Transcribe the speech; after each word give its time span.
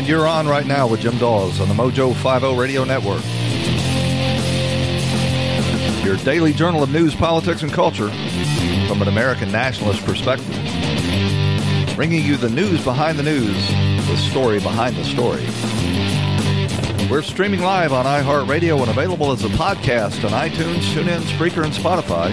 And 0.00 0.08
you're 0.08 0.26
on 0.26 0.48
right 0.48 0.64
now 0.64 0.88
with 0.88 1.00
Jim 1.00 1.18
Daws 1.18 1.60
on 1.60 1.68
the 1.68 1.74
Mojo 1.74 2.14
50 2.14 2.58
Radio 2.58 2.84
Network. 2.84 3.22
Your 6.02 6.16
daily 6.24 6.54
journal 6.54 6.82
of 6.82 6.90
news, 6.90 7.14
politics, 7.14 7.62
and 7.62 7.70
culture 7.70 8.08
from 8.88 9.02
an 9.02 9.08
American 9.08 9.52
nationalist 9.52 10.02
perspective. 10.06 10.56
Bringing 11.96 12.24
you 12.24 12.38
the 12.38 12.48
news 12.48 12.82
behind 12.82 13.18
the 13.18 13.22
news, 13.22 13.68
the 14.08 14.16
story 14.16 14.58
behind 14.58 14.96
the 14.96 15.04
story. 15.04 15.44
We're 17.10 17.20
streaming 17.20 17.60
live 17.60 17.92
on 17.92 18.06
iHeartRadio 18.06 18.80
and 18.80 18.88
available 18.88 19.32
as 19.32 19.44
a 19.44 19.48
podcast 19.48 20.24
on 20.24 20.30
iTunes, 20.30 20.80
TuneIn, 20.94 21.20
Spreaker, 21.24 21.62
and 21.62 21.74
Spotify. 21.74 22.30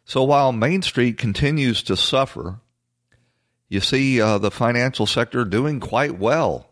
So 0.05 0.23
while 0.23 0.53
Main 0.53 0.83
Street 0.83 1.17
continues 1.17 1.83
to 1.85 1.97
suffer, 1.97 2.61
you 3.69 3.81
see 3.81 4.21
uh, 4.21 4.37
the 4.39 4.51
financial 4.51 5.07
sector 5.07 5.45
doing 5.45 5.81
quite 5.81 6.19
well 6.19 6.69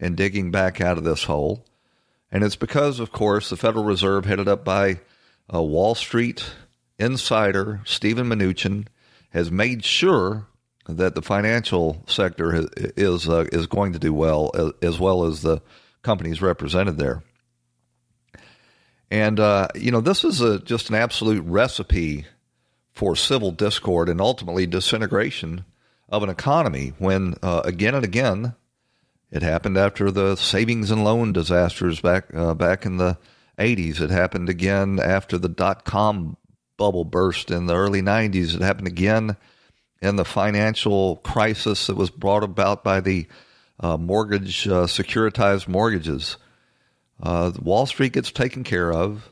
in 0.00 0.16
digging 0.16 0.50
back 0.50 0.80
out 0.80 0.98
of 0.98 1.04
this 1.04 1.24
hole, 1.24 1.64
and 2.32 2.42
it's 2.42 2.56
because, 2.56 2.98
of 2.98 3.12
course, 3.12 3.48
the 3.48 3.56
Federal 3.56 3.84
Reserve, 3.84 4.24
headed 4.24 4.48
up 4.48 4.64
by 4.64 5.00
uh, 5.52 5.62
Wall 5.62 5.94
Street 5.94 6.44
insider 6.98 7.80
Steven 7.84 8.26
Mnuchin, 8.28 8.86
has 9.30 9.52
made 9.52 9.84
sure 9.84 10.48
that 10.88 11.14
the 11.14 11.22
financial 11.22 12.02
sector 12.06 12.66
is 12.76 13.28
uh, 13.28 13.46
is 13.52 13.66
going 13.66 13.92
to 13.92 13.98
do 13.98 14.12
well 14.12 14.50
as, 14.54 14.72
as, 14.82 14.98
well 14.98 15.24
as 15.24 15.42
the 15.42 15.62
companies 16.02 16.42
represented 16.42 16.98
there. 16.98 17.22
And 19.10 19.38
uh, 19.38 19.68
you 19.74 19.90
know, 19.90 20.00
this 20.00 20.24
is 20.24 20.40
a, 20.40 20.58
just 20.58 20.88
an 20.88 20.96
absolute 20.96 21.44
recipe 21.44 22.26
for 22.92 23.14
civil 23.14 23.52
discord 23.52 24.08
and 24.08 24.20
ultimately 24.20 24.66
disintegration 24.66 25.64
of 26.08 26.22
an 26.22 26.28
economy. 26.28 26.94
When 26.98 27.34
uh, 27.42 27.62
again 27.64 27.94
and 27.94 28.04
again, 28.04 28.54
it 29.30 29.42
happened 29.42 29.78
after 29.78 30.10
the 30.10 30.36
savings 30.36 30.90
and 30.90 31.04
loan 31.04 31.32
disasters 31.32 32.00
back 32.00 32.34
uh, 32.34 32.54
back 32.54 32.84
in 32.84 32.96
the 32.96 33.18
'80s. 33.58 34.00
It 34.00 34.10
happened 34.10 34.48
again 34.48 34.98
after 34.98 35.38
the 35.38 35.48
dot 35.48 35.84
com 35.84 36.36
bubble 36.76 37.04
burst 37.04 37.52
in 37.52 37.66
the 37.66 37.76
early 37.76 38.02
'90s. 38.02 38.56
It 38.56 38.62
happened 38.62 38.88
again 38.88 39.36
and 40.02 40.18
the 40.18 40.24
financial 40.24 41.16
crisis 41.16 41.86
that 41.86 41.96
was 41.96 42.10
brought 42.10 42.42
about 42.42 42.82
by 42.82 43.00
the 43.00 43.26
uh, 43.78 43.96
mortgage, 43.96 44.66
uh, 44.66 44.84
securitized 44.84 45.68
mortgages. 45.68 46.36
Uh, 47.22 47.52
Wall 47.62 47.86
Street 47.86 48.12
gets 48.12 48.32
taken 48.32 48.64
care 48.64 48.92
of, 48.92 49.30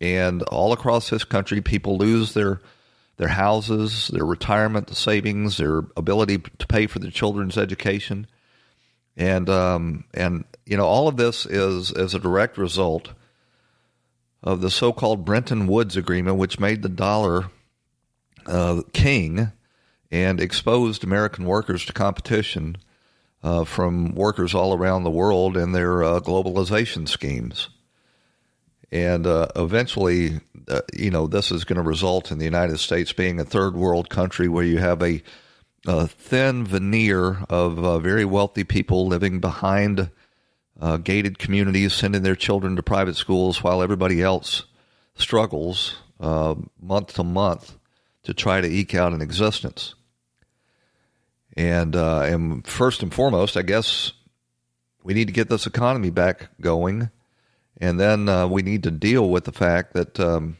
and 0.00 0.42
all 0.44 0.72
across 0.72 1.08
this 1.08 1.24
country, 1.24 1.60
people 1.60 1.96
lose 1.96 2.34
their 2.34 2.60
their 3.16 3.28
houses, 3.28 4.08
their 4.08 4.26
retirement 4.26 4.94
savings, 4.94 5.56
their 5.56 5.84
ability 5.96 6.38
to 6.58 6.66
pay 6.66 6.86
for 6.86 6.98
their 6.98 7.12
children's 7.12 7.56
education, 7.56 8.26
and 9.16 9.48
um, 9.48 10.04
and 10.12 10.44
you 10.66 10.76
know 10.76 10.86
all 10.86 11.08
of 11.08 11.16
this 11.16 11.46
is 11.46 11.92
as 11.92 12.14
a 12.14 12.18
direct 12.18 12.58
result 12.58 13.12
of 14.42 14.60
the 14.60 14.70
so-called 14.70 15.24
Bretton 15.24 15.66
Woods 15.66 15.96
agreement, 15.96 16.36
which 16.36 16.60
made 16.60 16.82
the 16.82 16.88
dollar 16.90 17.46
uh, 18.46 18.82
king 18.92 19.50
and 20.10 20.40
exposed 20.40 21.04
American 21.04 21.44
workers 21.44 21.84
to 21.86 21.92
competition 21.92 22.76
uh, 23.44 23.62
from 23.62 24.14
workers 24.14 24.54
all 24.54 24.72
around 24.74 25.04
the 25.04 25.10
world 25.10 25.56
and 25.56 25.74
their 25.74 26.02
uh, 26.02 26.18
globalization 26.18 27.06
schemes. 27.06 27.68
And 28.90 29.26
uh, 29.26 29.48
eventually, 29.54 30.40
uh, 30.66 30.80
you 30.94 31.10
know, 31.10 31.26
this 31.26 31.52
is 31.52 31.64
going 31.64 31.76
to 31.76 31.82
result 31.82 32.30
in 32.30 32.38
the 32.38 32.44
United 32.46 32.78
States 32.78 33.12
being 33.12 33.38
a 33.38 33.44
third 33.44 33.76
world 33.76 34.08
country 34.08 34.48
where 34.48 34.64
you 34.64 34.78
have 34.78 35.02
a, 35.02 35.22
a 35.86 36.06
thin 36.06 36.64
veneer 36.64 37.44
of 37.50 37.78
uh, 37.84 37.98
very 37.98 38.24
wealthy 38.24 38.64
people 38.64 39.06
living 39.06 39.40
behind 39.40 40.10
uh, 40.80 40.96
gated 40.96 41.38
communities, 41.38 41.92
sending 41.92 42.22
their 42.22 42.36
children 42.36 42.76
to 42.76 42.82
private 42.82 43.16
schools 43.16 43.62
while 43.62 43.82
everybody 43.82 44.22
else 44.22 44.64
struggles 45.16 45.96
month 46.18 47.14
to 47.14 47.22
month 47.22 47.76
to 48.22 48.32
try 48.32 48.60
to 48.60 48.68
eke 48.68 48.94
out 48.94 49.12
an 49.12 49.20
existence. 49.20 49.94
And, 51.56 51.94
uh, 51.94 52.22
and 52.22 52.66
first 52.66 53.02
and 53.02 53.14
foremost, 53.14 53.56
I 53.56 53.62
guess 53.62 54.12
we 55.02 55.14
need 55.14 55.28
to 55.28 55.34
get 55.34 55.48
this 55.48 55.66
economy 55.66 56.10
back 56.10 56.48
going. 56.60 57.10
And 57.80 57.98
then 57.98 58.28
uh, 58.28 58.46
we 58.46 58.62
need 58.62 58.82
to 58.84 58.90
deal 58.90 59.28
with 59.28 59.44
the 59.44 59.52
fact 59.52 59.94
that 59.94 60.18
um, 60.18 60.56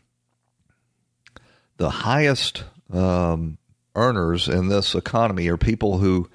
the 1.76 1.91
highest 1.91 2.64
um, 2.93 3.58
earners 3.94 4.49
in 4.49 4.69
this 4.69 4.94
economy 4.94 5.49
are 5.49 5.56
people 5.56 5.99
who 5.99 6.29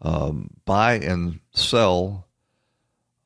um, 0.00 0.50
buy 0.64 0.94
and 0.94 1.40
sell 1.52 2.26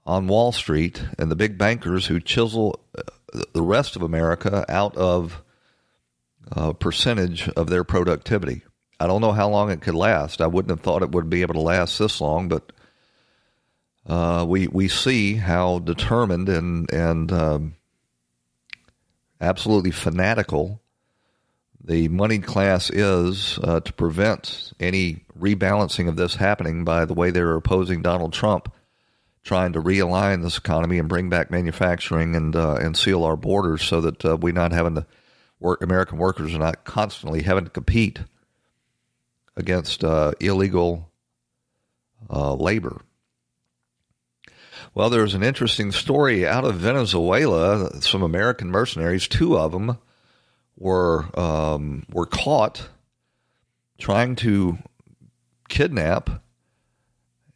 on 0.05 0.29
Wall 0.29 0.53
Street 0.53 1.03
and 1.19 1.31
the 1.31 1.37
big 1.37 1.59
bankers 1.59 2.07
who 2.07 2.21
chisel 2.21 2.81
uh, 2.97 3.43
the 3.53 3.63
rest 3.63 3.97
of 3.97 4.03
America 4.03 4.65
out 4.69 4.97
of 4.97 5.43
a 6.53 6.61
uh, 6.61 6.73
percentage 6.73 7.49
of 7.51 7.69
their 7.69 7.83
productivity 7.83 8.63
I 8.99 9.07
don't 9.07 9.21
know 9.21 9.33
how 9.33 9.49
long 9.49 9.71
it 9.71 9.81
could 9.81 9.95
last. 9.95 10.41
I 10.41 10.47
wouldn't 10.47 10.71
have 10.71 10.81
thought 10.81 11.03
it 11.03 11.13
would 11.13 11.29
be 11.29 11.43
able 11.43 11.55
to 11.55 11.61
last 11.61 11.99
this 11.99 12.21
long, 12.21 12.49
but 12.49 12.73
uh, 14.07 14.45
we 14.49 14.69
we 14.69 14.89
see 14.89 15.35
how 15.35 15.81
determined 15.81 16.49
and 16.49 16.91
and 16.93 17.33
um, 17.33 17.77
absolutely 19.41 19.91
fanatical 19.91 20.81
the 21.87 22.09
moneyed 22.09 22.45
class 22.45 22.91
is 22.91 23.61
uh, 23.63 23.81
to 23.81 23.93
prevent 23.93 24.73
any 24.81 25.25
rebalancing 25.39 26.09
of 26.09 26.17
this 26.17 26.35
happening 26.35 26.85
by 26.85 27.05
the 27.05 27.15
way 27.15 27.31
they're 27.31 27.55
opposing 27.55 28.03
Donald 28.03 28.33
Trump, 28.33 28.73
trying 29.45 29.73
to 29.73 29.81
realign 29.81 30.43
this 30.43 30.59
economy 30.59 30.99
and 30.99 31.09
bring 31.09 31.31
back 31.31 31.51
manufacturing 31.51 32.35
and 32.35 32.57
uh, 32.57 32.75
and 32.75 32.97
seal 32.97 33.23
our 33.23 33.37
borders 33.37 33.83
so 33.83 34.01
that 34.01 34.25
uh, 34.25 34.37
we're 34.37 34.53
not 34.53 34.73
having 34.73 34.97
to 34.97 35.07
work. 35.61 35.81
American 35.81 36.19
workers 36.19 36.53
are 36.55 36.59
not 36.59 36.85
constantly 36.85 37.43
having 37.43 37.65
to 37.65 37.71
compete 37.71 38.19
against 39.57 40.05
uh, 40.05 40.33
illegal 40.41 41.11
uh, 42.31 42.55
labor. 42.55 43.03
Well, 44.95 45.11
there's 45.11 45.35
an 45.35 45.43
interesting 45.43 45.93
story 45.93 46.47
out 46.47 46.65
of 46.65 46.77
Venezuela. 46.77 48.01
Some 48.01 48.23
American 48.23 48.71
mercenaries, 48.71 49.29
two 49.29 49.59
of 49.59 49.73
them, 49.73 49.99
were 50.79 51.29
um, 51.39 52.05
were 52.11 52.27
caught 52.27 52.89
trying 53.99 54.37
to 54.37 54.79
kidnap 55.69 56.43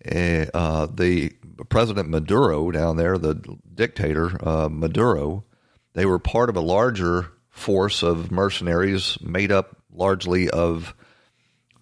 a, 0.04 0.48
uh, 0.54 0.86
the 0.86 1.32
President 1.68 2.08
Maduro 2.08 2.70
down 2.70 2.96
there, 2.96 3.18
the 3.18 3.34
dictator 3.74 4.36
uh, 4.46 4.68
Maduro. 4.70 5.44
They 5.92 6.06
were 6.06 6.18
part 6.18 6.48
of 6.48 6.56
a 6.56 6.60
larger 6.60 7.32
force 7.50 8.02
of 8.02 8.30
mercenaries 8.30 9.18
made 9.20 9.52
up 9.52 9.76
largely 9.92 10.48
of 10.48 10.94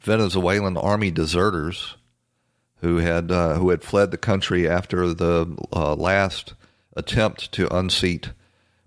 Venezuelan 0.00 0.76
army 0.76 1.10
deserters 1.10 1.96
who 2.80 2.98
had 2.98 3.30
uh, 3.30 3.54
who 3.54 3.70
had 3.70 3.82
fled 3.82 4.10
the 4.10 4.18
country 4.18 4.68
after 4.68 5.12
the 5.12 5.56
uh, 5.72 5.94
last 5.94 6.54
attempt 6.96 7.52
to 7.52 7.74
unseat 7.76 8.30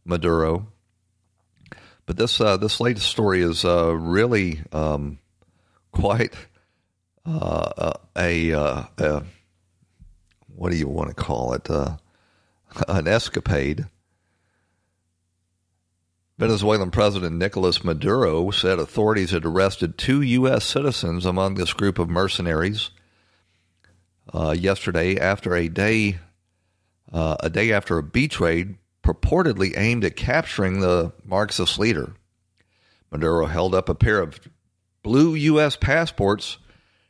Maduro. 0.05 0.67
But 2.05 2.17
this 2.17 2.39
uh, 2.41 2.57
this 2.57 2.79
latest 2.79 3.07
story 3.07 3.41
is 3.41 3.63
uh, 3.65 3.95
really 3.95 4.61
um, 4.71 5.19
quite 5.91 6.33
uh, 7.25 7.93
a, 8.17 8.53
uh, 8.53 8.83
a, 8.97 9.23
what 10.55 10.71
do 10.71 10.77
you 10.77 10.87
want 10.87 11.09
to 11.09 11.15
call 11.15 11.53
it? 11.53 11.69
an 12.87 13.07
escapade. 13.07 13.85
Venezuelan 16.41 16.89
President 16.89 17.35
Nicolas 17.37 17.83
Maduro 17.83 18.49
said 18.49 18.79
authorities 18.79 19.29
had 19.29 19.45
arrested 19.45 19.95
two 19.95 20.23
U.S. 20.23 20.65
citizens 20.65 21.23
among 21.23 21.53
this 21.53 21.71
group 21.71 21.99
of 21.99 22.09
mercenaries 22.09 22.89
uh, 24.33 24.49
yesterday 24.49 25.19
after 25.19 25.55
a 25.55 25.69
day 25.69 26.17
uh, 27.13 27.35
a 27.41 27.49
day 27.51 27.71
after 27.71 27.99
a 27.99 28.03
beach 28.03 28.39
raid 28.39 28.75
purportedly 29.03 29.77
aimed 29.77 30.03
at 30.03 30.15
capturing 30.15 30.79
the 30.79 31.13
Marxist 31.23 31.77
leader. 31.77 32.15
Maduro 33.11 33.45
held 33.45 33.75
up 33.75 33.87
a 33.87 33.93
pair 33.93 34.19
of 34.19 34.39
blue 35.03 35.35
U.S. 35.35 35.75
passports, 35.75 36.57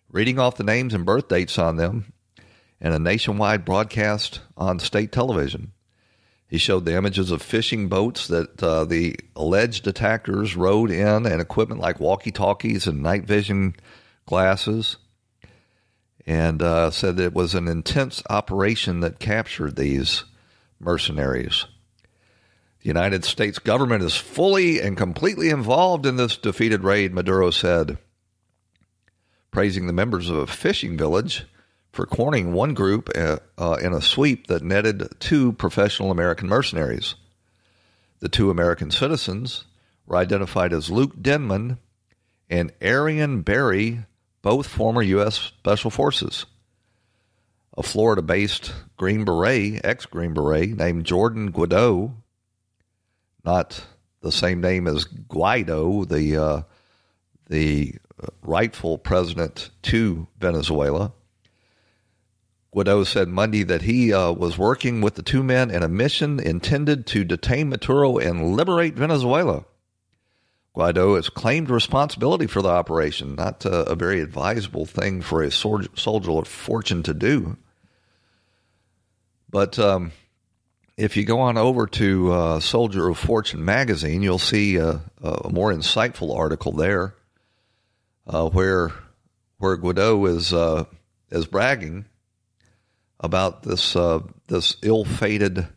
reading 0.09 0.39
off 0.39 0.57
the 0.57 0.65
names 0.65 0.93
and 0.93 1.05
birth 1.05 1.29
dates 1.29 1.57
on 1.57 1.77
them, 1.77 2.11
in 2.81 2.91
a 2.91 2.99
nationwide 2.99 3.63
broadcast 3.63 4.41
on 4.57 4.77
state 4.77 5.13
television. 5.13 5.71
He 6.51 6.57
showed 6.57 6.83
the 6.83 6.97
images 6.97 7.31
of 7.31 7.41
fishing 7.41 7.87
boats 7.87 8.27
that 8.27 8.61
uh, 8.61 8.83
the 8.83 9.15
alleged 9.37 9.87
attackers 9.87 10.53
rode 10.53 10.91
in 10.91 11.25
and 11.25 11.39
equipment 11.39 11.79
like 11.79 12.01
walkie 12.01 12.33
talkies 12.33 12.87
and 12.87 13.01
night 13.01 13.23
vision 13.23 13.73
glasses, 14.25 14.97
and 16.27 16.61
uh, 16.61 16.91
said 16.91 17.15
that 17.15 17.23
it 17.23 17.33
was 17.33 17.55
an 17.55 17.69
intense 17.69 18.21
operation 18.29 18.99
that 18.99 19.17
captured 19.17 19.77
these 19.77 20.25
mercenaries. 20.77 21.67
The 22.81 22.87
United 22.87 23.23
States 23.23 23.57
government 23.57 24.03
is 24.03 24.17
fully 24.17 24.81
and 24.81 24.97
completely 24.97 25.49
involved 25.51 26.05
in 26.05 26.17
this 26.17 26.35
defeated 26.35 26.83
raid, 26.83 27.13
Maduro 27.13 27.51
said, 27.51 27.97
praising 29.51 29.87
the 29.87 29.93
members 29.93 30.29
of 30.29 30.35
a 30.35 30.47
fishing 30.47 30.97
village 30.97 31.45
for 31.91 32.05
cornering 32.05 32.53
one 32.53 32.73
group 32.73 33.09
uh, 33.15 33.37
uh, 33.57 33.77
in 33.81 33.93
a 33.93 34.01
sweep 34.01 34.47
that 34.47 34.63
netted 34.63 35.19
two 35.19 35.53
professional 35.53 36.11
American 36.11 36.47
mercenaries. 36.47 37.15
The 38.19 38.29
two 38.29 38.49
American 38.49 38.91
citizens 38.91 39.65
were 40.05 40.17
identified 40.17 40.73
as 40.73 40.89
Luke 40.89 41.21
Denman 41.21 41.77
and 42.49 42.77
Airan 42.79 43.43
Berry, 43.43 44.05
both 44.41 44.67
former 44.67 45.01
U.S. 45.01 45.35
Special 45.35 45.91
Forces. 45.91 46.45
A 47.77 47.83
Florida 47.83 48.21
based 48.21 48.73
Green 48.97 49.23
Beret, 49.23 49.81
ex 49.83 50.05
Green 50.05 50.33
Beret, 50.33 50.75
named 50.75 51.05
Jordan 51.05 51.51
Guido, 51.51 52.13
not 53.45 53.85
the 54.21 54.31
same 54.31 54.61
name 54.61 54.87
as 54.87 55.05
Guaido, 55.05 56.07
the, 56.07 56.37
uh, 56.37 56.61
the 57.47 57.95
rightful 58.43 58.97
president 58.97 59.69
to 59.83 60.27
Venezuela, 60.37 61.13
Guaido 62.73 63.05
said 63.05 63.27
Monday 63.27 63.63
that 63.63 63.81
he 63.81 64.13
uh, 64.13 64.31
was 64.31 64.57
working 64.57 65.01
with 65.01 65.15
the 65.15 65.21
two 65.21 65.43
men 65.43 65.69
in 65.69 65.83
a 65.83 65.89
mission 65.89 66.39
intended 66.39 67.05
to 67.07 67.25
detain 67.25 67.67
Maduro 67.69 68.17
and 68.17 68.55
liberate 68.55 68.95
Venezuela. 68.95 69.65
Guaido 70.73 71.17
has 71.17 71.27
claimed 71.27 71.69
responsibility 71.69 72.47
for 72.47 72.61
the 72.61 72.69
operation, 72.69 73.35
not 73.35 73.65
uh, 73.65 73.83
a 73.87 73.95
very 73.95 74.21
advisable 74.21 74.85
thing 74.85 75.21
for 75.21 75.43
a 75.43 75.51
soldier 75.51 76.31
of 76.31 76.47
fortune 76.47 77.03
to 77.03 77.13
do. 77.13 77.57
But 79.49 79.77
um, 79.77 80.13
if 80.95 81.17
you 81.17 81.25
go 81.25 81.41
on 81.41 81.57
over 81.57 81.87
to 81.87 82.31
uh, 82.31 82.59
Soldier 82.61 83.09
of 83.09 83.17
Fortune 83.17 83.65
magazine, 83.65 84.21
you'll 84.21 84.39
see 84.39 84.77
a, 84.77 85.01
a 85.21 85.49
more 85.49 85.73
insightful 85.73 86.37
article 86.37 86.71
there 86.71 87.15
uh, 88.27 88.47
where 88.49 88.93
where 89.57 89.77
Guaido 89.77 90.29
is 90.29 90.53
uh, 90.53 90.85
is 91.31 91.47
bragging 91.47 92.05
about 93.21 93.63
this 93.63 93.95
uh, 93.95 94.19
this 94.47 94.75
ill-fated 94.81 95.67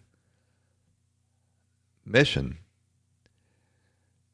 mission. 2.05 2.59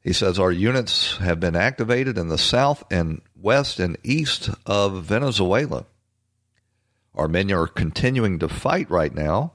He 0.01 0.13
says 0.13 0.39
our 0.39 0.51
units 0.51 1.17
have 1.17 1.39
been 1.39 1.55
activated 1.55 2.17
in 2.17 2.29
the 2.29 2.37
south 2.37 2.83
and 2.89 3.21
west 3.39 3.79
and 3.79 3.97
east 4.03 4.49
of 4.65 5.03
Venezuela. 5.03 5.85
Our 7.13 7.27
men 7.27 7.51
are 7.51 7.67
continuing 7.67 8.39
to 8.39 8.47
fight 8.47 8.89
right 8.89 9.13
now, 9.13 9.53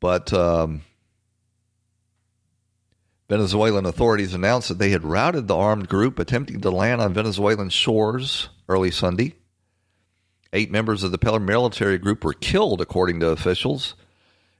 but 0.00 0.32
um, 0.32 0.82
Venezuelan 3.30 3.86
authorities 3.86 4.34
announced 4.34 4.68
that 4.68 4.78
they 4.78 4.90
had 4.90 5.04
routed 5.04 5.46
the 5.46 5.56
armed 5.56 5.88
group 5.88 6.18
attempting 6.18 6.60
to 6.60 6.70
land 6.70 7.00
on 7.00 7.14
Venezuelan 7.14 7.70
shores 7.70 8.48
early 8.68 8.90
Sunday. 8.90 9.36
Eight 10.52 10.70
members 10.70 11.04
of 11.04 11.12
the 11.12 11.18
paramilitary 11.18 12.00
group 12.00 12.24
were 12.24 12.32
killed, 12.32 12.80
according 12.80 13.20
to 13.20 13.28
officials, 13.28 13.94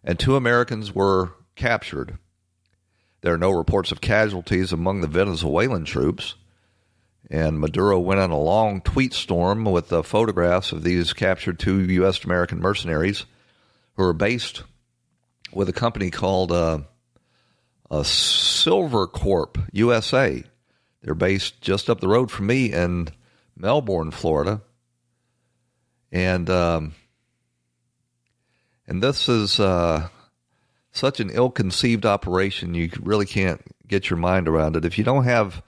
and 0.05 0.19
two 0.19 0.37
Americans 0.37 0.95
were 0.95 1.33
captured. 1.57 2.19
There 3.23 3.35
are 3.35 3.39
no 3.39 3.51
reports 3.51 3.91
of 3.91 4.01
casualties 4.01 4.73
among 4.73 5.01
the 5.01 5.09
Venezuelan 5.09 5.85
troops. 5.85 6.37
And 7.29 7.61
Maduro 7.61 7.99
went 7.99 8.21
on 8.21 8.31
a 8.31 8.39
long 8.39 8.81
tweet 8.81 9.13
storm 9.13 9.65
with 9.65 9.89
photographs 10.05 10.73
of 10.73 10.83
these 10.83 11.13
captured 11.13 11.59
two 11.59 11.81
U.S. 11.81 12.25
American 12.25 12.61
mercenaries 12.61 13.27
who 13.97 14.05
are 14.05 14.13
based 14.13 14.63
with 15.53 15.69
a 15.69 15.73
company 15.73 16.11
called 16.11 16.51
uh, 16.51 16.79
uh, 17.91 18.03
Silvercorp 18.03 19.69
USA. 19.73 20.43
They're 21.03 21.15
based 21.15 21.61
just 21.61 21.91
up 21.91 22.01
the 22.01 22.09
road 22.09 22.31
from 22.31 22.47
me 22.47 22.73
in 22.73 23.09
Melbourne, 23.57 24.13
Florida 24.13 24.63
and 26.13 26.49
um, 26.51 26.95
and 28.87 29.03
this 29.03 29.29
is 29.29 29.61
uh, 29.61 30.09
such 30.93 31.21
an 31.21 31.31
ill-conceived 31.31 32.05
operation. 32.05 32.75
You 32.75 32.91
really 33.01 33.27
can't 33.27 33.61
get 33.87 34.11
your 34.11 34.19
mind 34.19 34.49
around 34.49 34.77
it 34.77 34.85
if 34.85 34.99
you 34.99 35.05
don't 35.05 35.25
have 35.25 35.63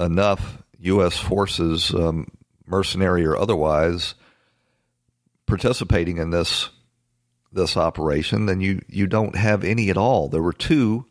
enough 0.00 0.62
U.S. 0.80 1.16
forces, 1.16 1.94
um, 1.94 2.28
mercenary 2.66 3.24
or 3.24 3.36
otherwise, 3.36 4.14
participating 5.46 6.18
in 6.18 6.30
this 6.30 6.70
this 7.52 7.76
operation. 7.76 8.46
Then 8.46 8.60
you 8.60 8.80
you 8.88 9.06
don't 9.06 9.36
have 9.36 9.64
any 9.64 9.90
at 9.90 9.98
all. 9.98 10.28
There 10.28 10.42
were 10.42 10.52
two 10.52 11.06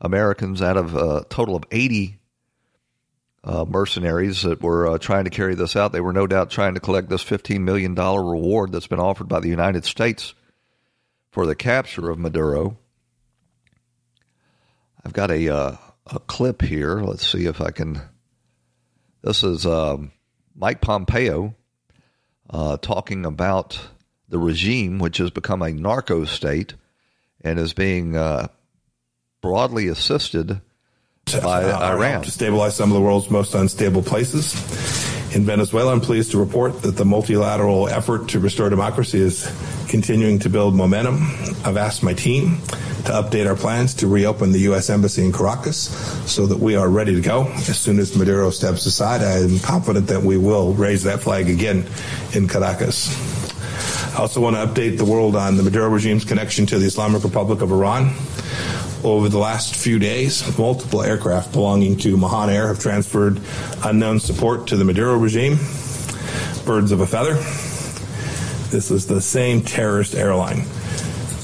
Americans 0.00 0.62
out 0.62 0.76
of 0.76 0.94
a 0.94 1.24
total 1.28 1.56
of 1.56 1.64
eighty 1.70 2.18
uh, 3.44 3.64
mercenaries 3.68 4.42
that 4.42 4.62
were 4.62 4.88
uh, 4.88 4.98
trying 4.98 5.24
to 5.24 5.30
carry 5.30 5.54
this 5.54 5.76
out. 5.76 5.92
They 5.92 6.00
were 6.00 6.14
no 6.14 6.26
doubt 6.26 6.50
trying 6.50 6.74
to 6.74 6.80
collect 6.80 7.10
this 7.10 7.22
$15 7.22 7.60
million 7.60 7.94
reward 7.94 8.72
that's 8.72 8.86
been 8.86 9.00
offered 9.00 9.28
by 9.28 9.40
the 9.40 9.48
United 9.48 9.84
States 9.84 10.34
for 11.30 11.44
the 11.44 11.54
capture 11.54 12.10
of 12.10 12.18
Maduro. 12.18 12.78
I've 15.04 15.12
got 15.12 15.30
a, 15.30 15.54
uh, 15.54 15.76
a 16.06 16.18
clip 16.20 16.62
here. 16.62 17.00
Let's 17.00 17.30
see 17.30 17.44
if 17.44 17.60
I 17.60 17.70
can. 17.70 18.00
This 19.22 19.44
is 19.44 19.66
um, 19.66 20.12
Mike 20.54 20.80
Pompeo 20.80 21.54
uh, 22.48 22.78
talking 22.78 23.26
about 23.26 23.78
the 24.28 24.38
regime, 24.38 24.98
which 24.98 25.18
has 25.18 25.30
become 25.30 25.60
a 25.60 25.72
narco 25.72 26.24
state 26.24 26.74
and 27.42 27.58
is 27.58 27.74
being 27.74 28.16
uh, 28.16 28.48
broadly 29.42 29.88
assisted 29.88 30.62
by 31.32 31.64
uh, 31.64 31.92
Iran 31.94 32.22
to 32.22 32.30
stabilize 32.30 32.76
some 32.76 32.90
of 32.90 32.94
the 32.94 33.00
world's 33.00 33.30
most 33.30 33.54
unstable 33.54 34.02
places. 34.02 34.54
In 35.34 35.44
Venezuela, 35.44 35.92
I'm 35.92 36.00
pleased 36.00 36.30
to 36.30 36.38
report 36.38 36.82
that 36.82 36.96
the 36.96 37.04
multilateral 37.04 37.88
effort 37.88 38.28
to 38.30 38.38
restore 38.38 38.70
democracy 38.70 39.18
is 39.18 39.50
continuing 39.88 40.38
to 40.40 40.48
build 40.48 40.76
momentum. 40.76 41.16
I've 41.64 41.76
asked 41.76 42.04
my 42.04 42.14
team 42.14 42.58
to 43.06 43.12
update 43.12 43.48
our 43.48 43.56
plans 43.56 43.94
to 43.94 44.06
reopen 44.06 44.52
the 44.52 44.60
U.S. 44.60 44.90
Embassy 44.90 45.24
in 45.24 45.32
Caracas 45.32 45.88
so 46.30 46.46
that 46.46 46.58
we 46.58 46.76
are 46.76 46.88
ready 46.88 47.14
to 47.14 47.20
go. 47.20 47.48
As 47.52 47.78
soon 47.78 47.98
as 47.98 48.16
Maduro 48.16 48.50
steps 48.50 48.86
aside, 48.86 49.22
I 49.22 49.38
am 49.38 49.58
confident 49.58 50.06
that 50.06 50.22
we 50.22 50.36
will 50.36 50.72
raise 50.74 51.02
that 51.02 51.20
flag 51.20 51.50
again 51.50 51.84
in 52.32 52.46
Caracas. 52.46 53.10
I 54.14 54.20
also 54.20 54.40
want 54.40 54.54
to 54.54 54.64
update 54.64 54.98
the 54.98 55.04
world 55.04 55.34
on 55.34 55.56
the 55.56 55.64
Maduro 55.64 55.88
regime's 55.88 56.24
connection 56.24 56.66
to 56.66 56.78
the 56.78 56.86
Islamic 56.86 57.24
Republic 57.24 57.60
of 57.60 57.72
Iran. 57.72 58.14
Over 59.04 59.28
the 59.28 59.38
last 59.38 59.76
few 59.76 59.98
days, 59.98 60.58
multiple 60.58 61.02
aircraft 61.02 61.52
belonging 61.52 61.98
to 61.98 62.16
Mahan 62.16 62.48
Air 62.48 62.68
have 62.68 62.78
transferred 62.80 63.38
unknown 63.84 64.18
support 64.18 64.66
to 64.68 64.78
the 64.78 64.84
Maduro 64.84 65.18
regime. 65.18 65.58
Birds 66.64 66.90
of 66.90 67.00
a 67.00 67.06
feather. 67.06 67.34
This 68.70 68.90
is 68.90 69.06
the 69.06 69.20
same 69.20 69.60
terrorist 69.60 70.14
airline 70.14 70.64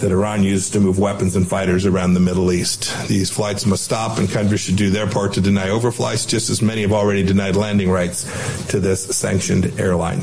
that 0.01 0.11
Iran 0.11 0.43
used 0.43 0.73
to 0.73 0.81
move 0.81 0.99
weapons 0.99 1.37
and 1.37 1.47
fighters 1.47 1.85
around 1.85 2.15
the 2.15 2.21
Middle 2.21 2.51
East. 2.51 2.97
These 3.09 3.31
flights 3.31 3.67
must 3.67 3.85
stop, 3.85 4.17
and 4.17 4.27
countries 4.27 4.63
should 4.63 4.77
do 4.77 4.89
their 4.89 5.07
part 5.07 5.35
to 5.35 5.43
deny 5.43 5.69
overflights, 5.69 6.27
just 6.27 6.49
as 6.49 6.63
many 6.63 6.81
have 6.81 6.93
already 6.93 7.23
denied 7.23 7.57
landing 7.57 7.91
rights 7.91 8.25
to 8.69 8.81
this 8.81 9.05
sanctioned 9.15 9.79
airline. 9.79 10.23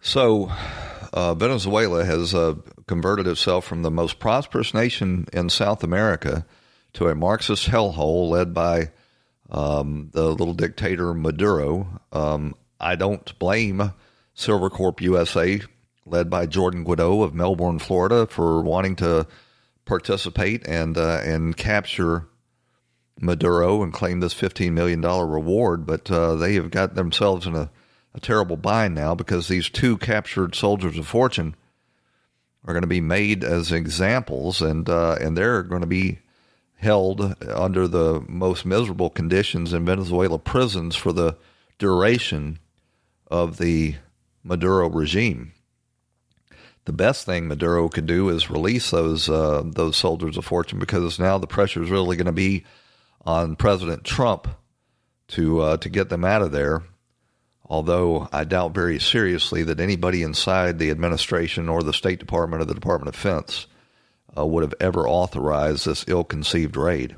So, 0.00 0.50
uh, 1.12 1.34
Venezuela 1.34 2.06
has 2.06 2.34
uh, 2.34 2.54
converted 2.88 3.26
itself 3.26 3.64
from 3.64 3.82
the 3.82 3.90
most 3.90 4.18
prosperous 4.18 4.74
nation 4.74 5.26
in 5.32 5.48
South 5.48 5.84
America 5.84 6.44
to 6.94 7.08
a 7.08 7.14
Marxist 7.14 7.68
hellhole 7.68 8.28
led 8.28 8.52
by 8.52 8.90
um, 9.50 10.10
the 10.12 10.28
little 10.28 10.54
dictator 10.54 11.14
Maduro. 11.14 12.00
Um, 12.12 12.54
I 12.80 12.96
don't 12.96 13.38
blame 13.38 13.92
Silvercorp 14.36 15.00
USA, 15.00 15.60
led 16.04 16.30
by 16.30 16.46
Jordan 16.46 16.84
Guido 16.84 17.22
of 17.22 17.34
Melbourne, 17.34 17.78
Florida, 17.78 18.26
for 18.26 18.62
wanting 18.62 18.96
to 18.96 19.26
participate 19.84 20.66
and 20.66 20.96
uh, 20.98 21.20
and 21.22 21.56
capture 21.56 22.26
Maduro 23.20 23.82
and 23.82 23.92
claim 23.92 24.20
this 24.20 24.34
$15 24.34 24.72
million 24.72 25.00
reward. 25.00 25.86
But 25.86 26.10
uh, 26.10 26.36
they 26.36 26.54
have 26.54 26.70
got 26.70 26.94
themselves 26.94 27.46
in 27.46 27.54
a 27.54 27.70
a 28.14 28.20
terrible 28.20 28.56
bind 28.56 28.94
now 28.94 29.14
because 29.14 29.48
these 29.48 29.68
two 29.68 29.96
captured 29.96 30.54
soldiers 30.54 30.98
of 30.98 31.06
fortune 31.06 31.54
are 32.64 32.74
going 32.74 32.82
to 32.82 32.88
be 32.88 33.00
made 33.00 33.44
as 33.44 33.72
examples, 33.72 34.60
and 34.60 34.88
uh, 34.88 35.16
and 35.20 35.36
they're 35.36 35.62
going 35.62 35.80
to 35.80 35.86
be 35.86 36.18
held 36.76 37.34
under 37.48 37.88
the 37.88 38.24
most 38.28 38.64
miserable 38.64 39.10
conditions 39.10 39.72
in 39.72 39.84
Venezuela 39.84 40.38
prisons 40.38 40.94
for 40.94 41.12
the 41.12 41.36
duration 41.78 42.58
of 43.28 43.58
the 43.58 43.96
Maduro 44.44 44.88
regime. 44.88 45.52
The 46.84 46.92
best 46.92 47.26
thing 47.26 47.48
Maduro 47.48 47.88
could 47.88 48.06
do 48.06 48.28
is 48.28 48.50
release 48.50 48.90
those 48.90 49.28
uh, 49.28 49.62
those 49.64 49.96
soldiers 49.96 50.36
of 50.36 50.44
fortune 50.44 50.78
because 50.78 51.18
now 51.18 51.36
the 51.38 51.46
pressure 51.46 51.82
is 51.82 51.90
really 51.90 52.16
going 52.16 52.26
to 52.26 52.32
be 52.32 52.64
on 53.26 53.56
President 53.56 54.04
Trump 54.04 54.48
to 55.28 55.60
uh, 55.60 55.76
to 55.78 55.88
get 55.88 56.08
them 56.08 56.24
out 56.24 56.42
of 56.42 56.52
there 56.52 56.82
although 57.68 58.28
I 58.32 58.42
doubt 58.44 58.74
very 58.74 58.98
seriously 58.98 59.62
that 59.64 59.80
anybody 59.80 60.22
inside 60.22 60.78
the 60.78 60.90
administration 60.90 61.68
or 61.68 61.82
the 61.82 61.92
State 61.92 62.18
Department 62.18 62.62
or 62.62 62.64
the 62.64 62.72
Department 62.74 63.08
of 63.08 63.14
Defense 63.14 63.66
uh, 64.36 64.44
would 64.46 64.62
have 64.62 64.74
ever 64.80 65.06
authorized 65.06 65.86
this 65.86 66.04
ill 66.08 66.24
conceived 66.24 66.76
raid. 66.76 67.14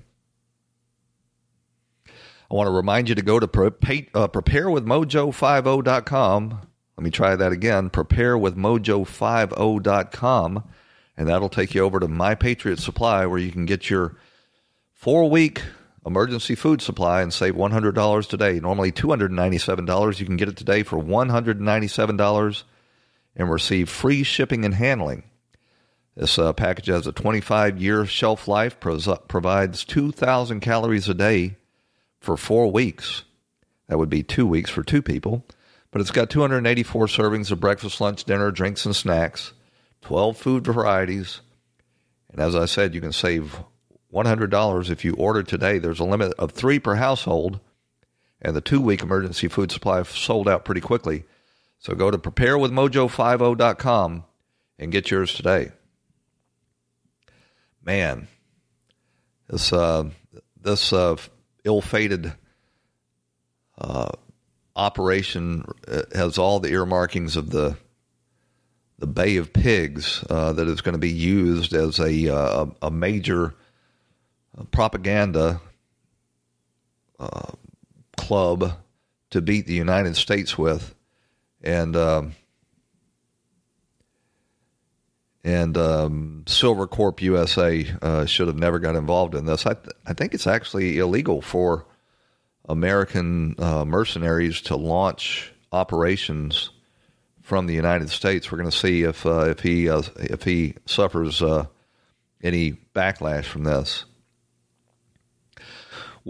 I 2.06 2.54
want 2.54 2.66
to 2.66 2.72
remind 2.72 3.08
you 3.08 3.14
to 3.14 3.22
go 3.22 3.38
to 3.38 3.46
pre- 3.46 4.08
uh, 4.12 4.26
preparewithmojo50.com. 4.26 6.60
Let 6.96 7.04
me 7.04 7.10
try 7.10 7.36
that 7.36 7.52
again 7.52 7.90
preparewithmojo50.com. 7.90 10.64
And 11.16 11.28
that'll 11.28 11.48
take 11.48 11.74
you 11.74 11.82
over 11.82 11.98
to 12.00 12.08
My 12.08 12.34
Patriot 12.34 12.80
Supply, 12.80 13.24
where 13.26 13.38
you 13.38 13.52
can 13.52 13.66
get 13.66 13.88
your 13.90 14.16
four 14.94 15.30
week 15.30 15.62
emergency 16.06 16.54
food 16.54 16.80
supply 16.80 17.22
and 17.22 17.32
save 17.32 17.54
$100 17.54 18.28
today. 18.28 18.60
Normally 18.60 18.92
$297. 18.92 20.20
You 20.20 20.26
can 20.26 20.36
get 20.36 20.48
it 20.48 20.56
today 20.56 20.82
for 20.82 20.98
$197 20.98 22.62
and 23.36 23.50
receive 23.50 23.88
free 23.88 24.22
shipping 24.22 24.64
and 24.64 24.74
handling. 24.74 25.24
This 26.16 26.38
uh, 26.38 26.52
package 26.52 26.86
has 26.86 27.06
a 27.06 27.12
25 27.12 27.80
year 27.80 28.04
shelf 28.04 28.48
life, 28.48 28.78
provides 28.80 29.84
2,000 29.84 30.60
calories 30.60 31.08
a 31.08 31.14
day 31.14 31.56
for 32.20 32.36
four 32.36 32.70
weeks. 32.70 33.24
That 33.88 33.98
would 33.98 34.10
be 34.10 34.22
two 34.22 34.46
weeks 34.46 34.70
for 34.70 34.82
two 34.82 35.02
people. 35.02 35.44
But 35.90 36.00
it's 36.00 36.12
got 36.12 36.30
284 36.30 37.06
servings 37.06 37.50
of 37.50 37.58
breakfast, 37.58 38.00
lunch, 38.00 38.24
dinner, 38.24 38.50
drinks, 38.52 38.86
and 38.86 38.94
snacks, 38.94 39.52
12 40.02 40.36
food 40.36 40.64
varieties. 40.64 41.40
And 42.30 42.40
as 42.40 42.54
I 42.54 42.66
said, 42.66 42.94
you 42.94 43.00
can 43.00 43.12
save 43.12 43.58
$100 44.12 44.90
if 44.90 45.04
you 45.04 45.14
order 45.14 45.42
today. 45.42 45.78
There's 45.78 46.00
a 46.00 46.04
limit 46.04 46.32
of 46.38 46.52
three 46.52 46.78
per 46.78 46.96
household, 46.96 47.60
and 48.40 48.56
the 48.56 48.60
two 48.60 48.80
week 48.80 49.02
emergency 49.02 49.48
food 49.48 49.70
supply 49.70 50.02
sold 50.02 50.48
out 50.48 50.64
pretty 50.64 50.80
quickly. 50.80 51.24
So 51.78 51.94
go 51.94 52.10
to 52.10 52.18
preparewithmojo50.com 52.18 54.24
and 54.78 54.92
get 54.92 55.10
yours 55.10 55.34
today. 55.34 55.72
Man, 57.82 58.28
this, 59.48 59.72
uh, 59.72 60.10
this 60.60 60.92
uh, 60.92 61.16
ill 61.64 61.80
fated 61.80 62.34
uh, 63.78 64.10
operation 64.76 65.64
uh, 65.88 66.02
has 66.14 66.36
all 66.36 66.60
the 66.60 66.70
earmarkings 66.70 67.36
of 67.36 67.50
the 67.50 67.78
the 69.00 69.06
Bay 69.06 69.38
of 69.38 69.52
Pigs 69.52 70.22
uh, 70.28 70.52
that 70.52 70.68
is 70.68 70.82
going 70.82 70.92
to 70.92 70.98
be 70.98 71.10
used 71.10 71.72
as 71.72 71.98
a, 71.98 72.28
uh, 72.28 72.66
a 72.82 72.90
major 72.90 73.54
propaganda 74.70 75.60
uh, 77.18 77.52
club 78.16 78.72
to 79.30 79.40
beat 79.40 79.66
the 79.66 79.74
United 79.74 80.16
States 80.16 80.58
with, 80.58 80.94
and 81.62 81.96
um, 81.96 82.34
and 85.44 85.76
um, 85.76 86.42
Silvercorp 86.46 87.20
USA 87.22 87.86
uh, 88.02 88.26
should 88.26 88.48
have 88.48 88.58
never 88.58 88.78
got 88.78 88.96
involved 88.96 89.34
in 89.34 89.46
this. 89.46 89.66
I, 89.66 89.74
th- 89.74 89.94
I 90.06 90.12
think 90.12 90.34
it's 90.34 90.46
actually 90.46 90.98
illegal 90.98 91.40
for 91.40 91.86
American 92.68 93.54
uh, 93.58 93.84
mercenaries 93.84 94.60
to 94.62 94.76
launch 94.76 95.52
operations 95.72 96.70
from 97.42 97.66
the 97.66 97.74
United 97.74 98.10
States. 98.10 98.50
We're 98.50 98.58
going 98.58 98.70
to 98.70 98.76
see 98.76 99.02
if 99.02 99.24
uh, 99.24 99.50
if 99.50 99.60
he 99.60 99.88
uh, 99.88 100.02
if 100.16 100.42
he 100.42 100.74
suffers 100.86 101.42
uh, 101.42 101.66
any 102.42 102.72
backlash 102.94 103.44
from 103.44 103.64
this. 103.64 104.04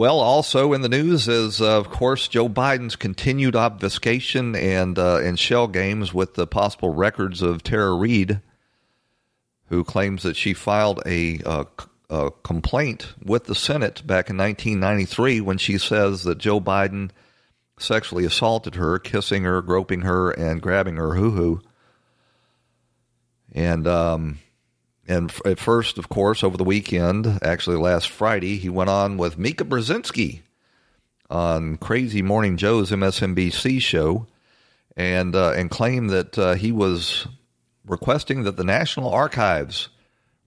Well, 0.01 0.21
also 0.21 0.73
in 0.73 0.81
the 0.81 0.89
news 0.89 1.29
is, 1.29 1.61
uh, 1.61 1.77
of 1.77 1.91
course, 1.91 2.27
Joe 2.27 2.49
Biden's 2.49 2.97
continued 2.97 3.55
obfuscation 3.55 4.57
and 4.57 4.99
uh, 4.99 5.19
and 5.19 5.39
shell 5.39 5.69
games 5.69 6.15
with 6.15 6.37
the 6.37 6.47
possible 6.47 6.89
records 6.89 7.43
of 7.43 7.63
Tara 7.63 7.93
Reade, 7.95 8.41
who 9.67 9.85
claims 9.85 10.23
that 10.23 10.37
she 10.37 10.55
filed 10.55 11.03
a, 11.05 11.41
uh, 11.45 11.65
a 12.09 12.31
complaint 12.43 13.13
with 13.23 13.45
the 13.45 13.55
Senate 13.55 13.97
back 14.07 14.31
in 14.31 14.39
1993 14.39 15.43
when 15.43 15.59
she 15.59 15.77
says 15.77 16.23
that 16.23 16.39
Joe 16.39 16.63
Biden 16.63 17.11
sexually 17.79 18.25
assaulted 18.25 18.77
her, 18.77 18.99
kissing 18.99 19.43
her, 19.43 19.61
groping 19.61 20.01
her, 20.01 20.31
and 20.31 20.63
grabbing 20.63 20.97
her 20.97 21.15
hoo 21.15 21.33
hoo. 21.33 21.61
And 23.53 23.87
um, 23.87 24.39
and 25.11 25.33
at 25.45 25.59
first, 25.59 25.99
of 25.99 26.09
course, 26.09 26.45
over 26.45 26.57
the 26.57 26.63
weekend, 26.63 27.41
actually 27.43 27.77
last 27.77 28.09
Friday, 28.09 28.59
he 28.59 28.69
went 28.69 28.91
on 28.91 29.17
with 29.17 29.37
Mika 29.37 29.65
Brzezinski 29.65 30.43
on 31.29 31.79
Crazy 31.79 32.23
Morning 32.23 32.57
Joe's 32.57 32.93
MSNBC 32.93 33.81
show, 33.81 34.29
and 34.97 35.35
uh, 35.35 35.51
and 35.57 35.69
claimed 35.69 36.11
that 36.11 36.39
uh, 36.39 36.55
he 36.55 36.71
was 36.71 37.27
requesting 37.85 38.45
that 38.45 38.57
the 38.57 38.63
National 38.63 39.11
Archives 39.11 39.89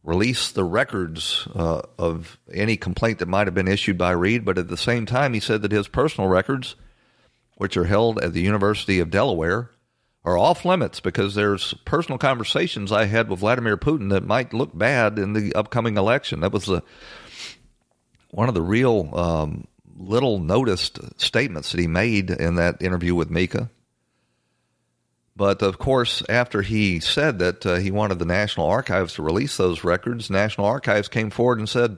release 0.02 0.50
the 0.50 0.64
records 0.64 1.46
uh, 1.54 1.82
of 2.00 2.38
any 2.54 2.78
complaint 2.78 3.20
that 3.20 3.28
might 3.28 3.48
have 3.48 3.54
been 3.54 3.68
issued 3.68 3.98
by 3.98 4.12
Reade. 4.12 4.46
But 4.46 4.58
at 4.58 4.70
the 4.70 4.78
same 4.78 5.06
time, 5.06 5.34
he 5.34 5.42
said 5.42 5.62
that 5.64 5.74
his 5.74 5.90
personal 5.90 6.30
records, 6.30 6.78
which 7.58 7.76
are 7.76 7.84
held 7.84 8.18
at 8.24 8.32
the 8.32 8.42
University 8.42 9.00
of 9.00 9.12
Delaware, 9.12 9.72
are 10.26 10.38
off 10.38 10.64
limits 10.64 11.00
because 11.00 11.36
there's 11.36 11.74
personal 11.86 12.18
conversations 12.18 12.92
I 12.92 13.06
had 13.06 13.30
with 13.30 13.40
Vladimir 13.40 13.78
Putin 13.78 14.10
that 14.12 14.26
might 14.26 14.54
look 14.54 14.78
bad 14.78 15.20
in 15.20 15.34
the 15.34 15.54
upcoming 15.54 15.98
election. 15.98 16.40
That 16.40 16.54
was 16.54 16.66
the 16.66 16.82
one 18.32 18.48
of 18.48 18.56
the 18.56 18.62
real 18.62 19.10
um, 19.16 19.68
little 19.96 20.40
noticed 20.40 21.00
statements 21.22 21.72
that 21.72 21.80
he 21.80 21.88
made 21.88 22.32
in 22.32 22.56
that 22.56 22.82
interview 22.82 23.14
with 23.14 23.30
Mika. 23.30 23.70
But 25.36 25.62
of 25.62 25.78
course, 25.78 26.24
after 26.30 26.62
he 26.62 27.00
said 27.00 27.40
that 27.40 27.66
uh, 27.66 27.76
he 27.76 27.92
wanted 27.92 28.20
the 28.20 28.26
National 28.26 28.68
Archives 28.68 29.14
to 29.14 29.24
release 29.24 29.58
those 29.58 29.84
records, 29.84 30.30
National 30.30 30.68
Archives 30.68 31.08
came 31.08 31.32
forward 31.32 31.60
and 31.60 31.68
said, 31.68 31.98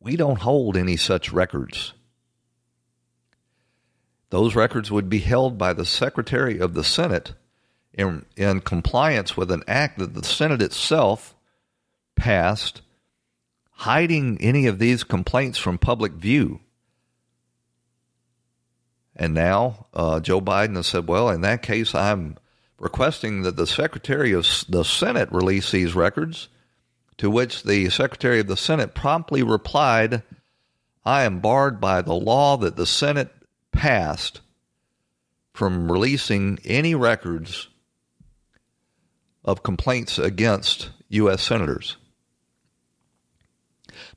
We 0.00 0.16
don't 0.16 0.40
hold 0.40 0.76
any 0.76 0.96
such 0.96 1.32
records. 1.32 1.92
Those 4.30 4.54
records 4.56 4.90
would 4.90 5.08
be 5.08 5.20
held 5.20 5.58
by 5.58 5.74
the 5.74 5.84
Secretary 5.84 6.58
of 6.58 6.74
the 6.74 6.84
Senate 6.84 7.34
in, 7.96 8.24
in 8.36 8.60
compliance 8.60 9.36
with 9.36 9.50
an 9.50 9.62
act 9.66 9.98
that 9.98 10.14
the 10.14 10.24
Senate 10.24 10.60
itself 10.60 11.34
passed, 12.16 12.82
hiding 13.70 14.38
any 14.40 14.66
of 14.66 14.78
these 14.78 15.04
complaints 15.04 15.58
from 15.58 15.78
public 15.78 16.12
view. 16.12 16.60
And 19.16 19.32
now 19.32 19.86
uh, 19.94 20.20
Joe 20.20 20.40
Biden 20.40 20.76
has 20.76 20.88
said, 20.88 21.06
well, 21.06 21.30
in 21.30 21.40
that 21.42 21.62
case, 21.62 21.94
I'm 21.94 22.36
requesting 22.78 23.42
that 23.42 23.56
the 23.56 23.66
Secretary 23.66 24.32
of 24.32 24.46
the 24.68 24.84
Senate 24.84 25.30
release 25.30 25.70
these 25.70 25.94
records, 25.94 26.48
to 27.18 27.30
which 27.30 27.62
the 27.62 27.88
Secretary 27.90 28.40
of 28.40 28.48
the 28.48 28.56
Senate 28.56 28.94
promptly 28.94 29.42
replied, 29.42 30.24
I 31.04 31.22
am 31.22 31.38
barred 31.38 31.80
by 31.80 32.02
the 32.02 32.14
law 32.14 32.56
that 32.56 32.74
the 32.74 32.86
Senate 32.86 33.32
passed 33.70 34.40
from 35.52 35.92
releasing 35.92 36.58
any 36.64 36.96
records 36.96 37.68
of 39.44 39.62
complaints 39.62 40.18
against 40.18 40.90
U.S. 41.08 41.42
senators. 41.42 41.96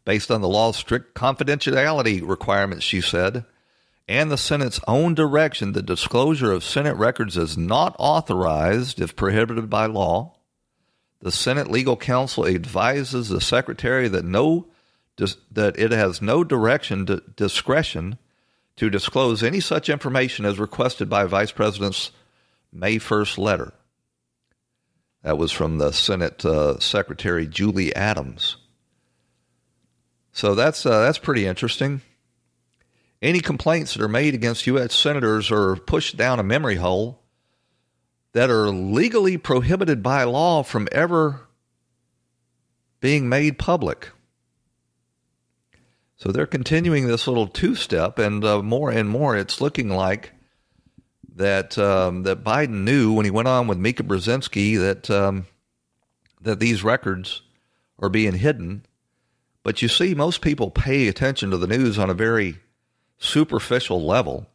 Based 0.05 0.31
on 0.31 0.41
the 0.41 0.48
law's 0.48 0.77
strict 0.77 1.13
confidentiality 1.13 2.25
requirements, 2.27 2.86
she 2.86 3.01
said, 3.01 3.46
and 4.07 4.31
the 4.31 4.38
Senate's 4.38 4.79
own 4.88 5.13
direction, 5.13 5.74
the 5.74 5.81
disclosure 5.81 6.51
of 6.51 6.63
Senate 6.63 6.96
records 6.96 7.36
is 7.36 7.57
not 7.57 7.96
authorized 8.00 9.01
if 9.01 9.17
prohibited 9.17 9.69
by 9.69 9.86
law. 9.86 10.34
The 11.19 11.31
Senate 11.31 11.69
legal 11.69 11.98
counsel 11.98 12.48
advises 12.48 13.27
the 13.27 13.41
secretary 13.41 14.07
that 14.07 14.24
no 14.24 14.67
that 15.51 15.79
it 15.79 15.91
has 15.91 16.22
no 16.22 16.43
direction 16.43 17.07
to 17.07 17.24
discretion 17.36 18.19
to 18.75 18.89
disclose 18.89 19.41
any 19.41 19.60
such 19.60 19.89
information 19.89 20.46
as 20.46 20.60
requested 20.60 21.10
by 21.10 21.25
Vice 21.25 21.51
President's 21.51 22.12
May 22.72 22.98
1st 22.98 23.39
letter. 23.39 23.74
That 25.24 25.38
was 25.38 25.51
from 25.51 25.77
the 25.77 25.91
Senate 25.91 26.45
uh, 26.45 26.79
Secretary 26.79 27.47
Julie 27.47 27.95
Adams. 27.95 28.57
So 30.31 30.55
that's 30.55 30.86
uh, 30.86 31.01
that's 31.01 31.17
pretty 31.17 31.45
interesting. 31.45 32.01
Any 33.21 33.39
complaints 33.39 33.93
that 33.93 34.03
are 34.03 34.07
made 34.07 34.36
against 34.36 34.67
U.S. 34.67 34.93
senators 34.93 35.51
are 35.51 35.75
pushed 35.75 36.17
down 36.17 36.39
a 36.39 36.43
memory 36.43 36.75
hole 36.75 37.24
that 38.33 38.51
are 38.51 38.69
legally 38.69 39.38
prohibited 39.38 40.03
by 40.03 40.24
law 40.24 40.62
from 40.62 40.88
ever 40.91 41.47
being 43.00 43.27
made 43.27 43.57
public. 43.57 44.12
So 46.17 46.31
they're 46.31 46.45
continuing 46.45 47.07
this 47.07 47.27
little 47.27 47.47
two 47.47 47.74
step, 47.75 48.19
and 48.19 48.43
uh, 48.43 48.62
more 48.62 48.91
and 48.91 49.09
more 49.09 49.36
it's 49.36 49.62
looking 49.62 49.89
like 49.89 50.33
that 51.38 51.77
um, 51.77 52.24
that 52.24 52.44
Biden 52.44 52.84
knew 52.84 53.13
when 53.13 53.25
he 53.25 53.32
went 53.32 53.48
on 53.48 53.67
with 53.67 53.77
Mika 53.77 54.03
Brzezinski 54.03 54.79
that 54.79 55.10
um, 55.10 55.46
that 56.41 56.60
these 56.60 56.84
records 56.84 57.41
are 58.00 58.10
being 58.10 58.34
hidden. 58.34 58.86
But 59.63 59.82
you 59.82 59.88
see, 59.88 60.15
most 60.15 60.41
people 60.41 60.72
pay 60.72 61.08
attention 61.08 61.51
to 61.51 61.58
the 61.58 61.67
news 61.67 62.00
on 62.00 62.10
a 62.10 62.13
very 62.13 62.58
superficial 63.17 64.06
level. 64.06 64.48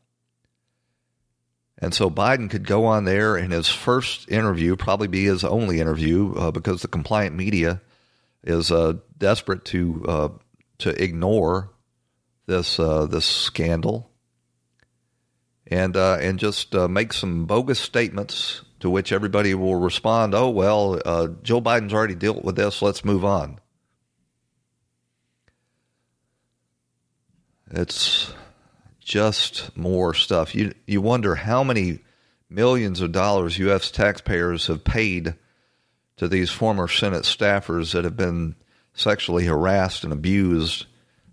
And 1.78 1.92
so 1.92 2.08
Biden 2.08 2.48
could 2.48 2.66
go 2.66 2.86
on 2.86 3.04
there 3.04 3.36
in 3.36 3.50
his 3.50 3.68
first 3.68 4.30
interview, 4.30 4.76
probably 4.76 5.08
be 5.08 5.24
his 5.24 5.42
only 5.42 5.80
interview, 5.80 6.32
uh, 6.34 6.50
because 6.52 6.80
the 6.80 6.88
compliant 6.88 7.34
media 7.34 7.80
is 8.44 8.70
uh, 8.70 8.94
desperate 9.18 9.64
to 9.66 10.04
uh, 10.06 10.28
to 10.78 11.02
ignore 11.02 11.70
this 12.46 12.78
uh, 12.78 13.06
this 13.06 13.26
scandal 13.26 14.11
and 15.72 15.96
uh, 15.96 16.18
and 16.20 16.38
just 16.38 16.74
uh, 16.74 16.86
make 16.86 17.14
some 17.14 17.46
bogus 17.46 17.80
statements 17.80 18.60
to 18.80 18.90
which 18.90 19.10
everybody 19.10 19.54
will 19.54 19.76
respond. 19.76 20.34
Oh 20.34 20.50
well, 20.50 20.96
Joe 21.42 21.62
Biden's 21.62 21.94
already 21.94 22.14
dealt 22.14 22.44
with 22.44 22.56
this. 22.56 22.82
Let's 22.82 23.04
move 23.04 23.24
on. 23.24 23.58
It's 27.70 28.34
just 29.00 29.74
more 29.74 30.12
stuff. 30.12 30.54
You 30.54 30.74
you 30.86 31.00
wonder 31.00 31.34
how 31.36 31.64
many 31.64 32.00
millions 32.50 33.00
of 33.00 33.12
dollars 33.12 33.58
U.S. 33.58 33.90
taxpayers 33.90 34.66
have 34.66 34.84
paid 34.84 35.34
to 36.18 36.28
these 36.28 36.50
former 36.50 36.86
Senate 36.86 37.22
staffers 37.22 37.92
that 37.92 38.04
have 38.04 38.16
been 38.16 38.56
sexually 38.92 39.46
harassed 39.46 40.04
and 40.04 40.12
abused 40.12 40.84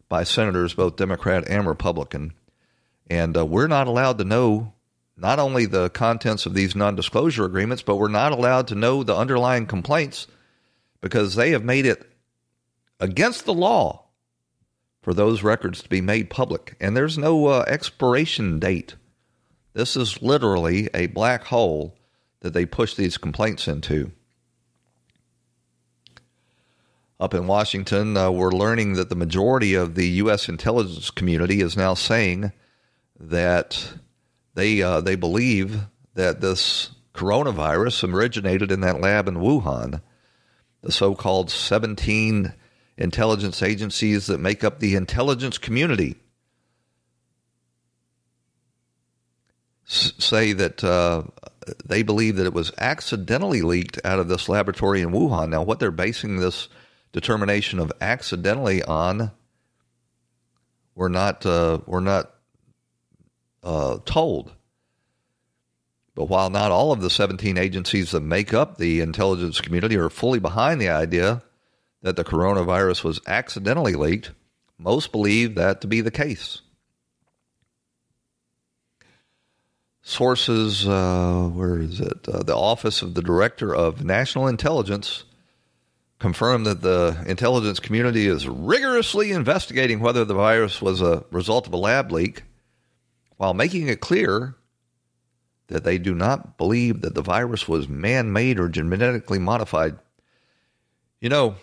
by 0.08 0.24
senators, 0.24 0.74
both 0.74 0.96
Democrat 0.96 1.44
and 1.50 1.68
Republican. 1.68 2.34
And 3.10 3.36
uh, 3.36 3.46
we're 3.46 3.68
not 3.68 3.88
allowed 3.88 4.18
to 4.20 4.24
know 4.24 4.74
not 5.18 5.40
only 5.40 5.66
the 5.66 5.90
contents 5.90 6.46
of 6.46 6.54
these 6.54 6.76
non 6.76 6.96
disclosure 6.96 7.46
agreements, 7.46 7.84
but 7.84 7.98
we're 7.98 8.08
not 8.08 8.32
allowed 8.32 8.68
to 8.68 8.76
know 8.76 9.04
the 9.04 9.16
underlying 9.16 9.66
complaints 9.66 10.28
because 11.02 11.36
they 11.36 11.52
have 11.52 11.64
made 11.64 11.86
it 11.86 12.10
against 13.00 13.46
the 13.46 13.54
law 13.54 14.06
for 15.02 15.14
those 15.14 15.44
records 15.44 15.82
to 15.82 15.90
be 15.90 16.02
made 16.02 16.30
public. 16.30 16.76
And 16.80 16.96
there's 16.96 17.18
no 17.18 17.48
uh, 17.48 17.66
expiration 17.68 18.60
date. 18.60 18.96
This 19.74 19.96
is 19.96 20.22
literally 20.22 20.90
a 20.94 21.08
black 21.08 21.46
hole 21.46 21.96
that 22.42 22.54
they 22.54 22.66
push 22.66 22.96
these 22.96 23.18
complaints 23.18 23.68
into. 23.68 24.12
Up 27.20 27.34
in 27.34 27.48
Washington, 27.48 28.16
uh, 28.16 28.32
we're 28.32 28.52
learning 28.52 28.94
that 28.94 29.10
the 29.10 29.16
majority 29.16 29.74
of 29.74 29.96
the 29.96 30.08
U.S. 30.08 30.48
intelligence 30.48 31.12
community 31.12 31.60
is 31.60 31.76
now 31.76 31.94
saying 31.94 32.54
that 33.20 33.94
they 34.54 34.82
uh, 34.82 35.02
they 35.02 35.16
believe 35.16 35.82
that 36.16 36.42
this 36.42 36.92
coronavirus 37.14 38.14
originated 38.14 38.72
in 38.72 38.82
that 38.82 39.02
lab 39.02 39.28
in 39.28 39.36
Wuhan. 39.36 40.02
The 40.82 40.92
so-called 40.92 41.52
17 41.52 42.54
intelligence 42.98 43.62
agencies 43.62 44.28
that 44.28 44.40
make 44.40 44.64
up 44.64 44.80
the 44.80 44.96
intelligence 44.96 45.58
community 45.58 46.16
say 49.86 50.54
that 50.54 50.84
uh, 50.84 51.24
they 51.84 52.04
believe 52.04 52.36
that 52.36 52.46
it 52.46 52.54
was 52.54 52.72
accidentally 52.78 53.62
leaked 53.62 54.00
out 54.06 54.20
of 54.20 54.28
this 54.28 54.48
laboratory 54.48 55.02
in 55.02 55.10
Wuhan. 55.10 55.50
Now, 55.50 55.64
what 55.64 55.80
they're 55.80 55.92
basing 55.92 56.38
this 56.38 56.70
determination 57.12 57.80
of 57.80 57.92
accidentally 58.00 58.84
on, 58.84 59.32
we're 60.96 61.10
not 61.10 61.46
uh, 61.46 61.80
we're 61.86 62.02
not 62.02 62.32
uh, 63.64 64.00
told. 64.06 64.54
But 66.16 66.26
while 66.26 66.50
not 66.50 66.72
all 66.72 66.92
of 66.92 67.02
the 67.02 67.10
17 67.10 67.58
agencies 67.58 68.12
that 68.12 68.22
make 68.22 68.54
up 68.54 68.78
the 68.78 69.00
intelligence 69.00 69.62
community 69.62 69.96
are 69.96 70.10
fully 70.10 70.40
behind 70.40 70.82
the 70.82 70.90
idea 70.90 71.44
that 72.02 72.16
the 72.16 72.24
coronavirus 72.24 73.04
was 73.04 73.22
accidentally 73.28 73.94
leaked, 73.94 74.32
most 74.78 75.12
believe 75.12 75.56
that 75.56 75.82
to 75.82 75.88
be 75.88 76.02
the 76.02 76.12
case. 76.12 76.62
Sources, 80.02 80.88
uh, 80.88 81.50
where 81.54 81.80
is 81.80 82.00
it? 82.00 82.28
Uh, 82.28 82.42
the 82.42 82.56
Office 82.56 83.02
of 83.02 83.14
the 83.14 83.22
Director 83.22 83.76
of 83.76 84.04
National 84.04 84.48
Intelligence 84.48 85.26
confirmed 86.20 86.66
that 86.66 86.82
the 86.82 87.24
intelligence 87.28 87.80
community 87.80 88.28
is 88.28 88.48
rigorously 88.48 89.32
investigating 89.32 90.00
whether 90.00 90.26
the 90.26 90.34
virus 90.34 90.82
was 90.82 91.02
a 91.02 91.24
result 91.32 91.68
of 91.68 91.74
a 91.74 91.78
lab 91.78 92.12
leak, 92.12 92.44
while 93.40 93.54
making 93.54 93.88
it 93.88 94.02
clear 94.02 94.54
that 95.68 95.86
they 95.86 95.98
do 95.98 96.14
not 96.14 96.58
believe 96.58 97.02
that 97.02 97.16
the 97.16 97.22
virus 97.22 97.70
was 97.70 97.88
man 97.88 98.34
made 98.34 98.60
or 98.60 98.68
genetically 98.68 99.40
modified. 99.40 99.98
You 101.22 101.30
know, 101.30 101.56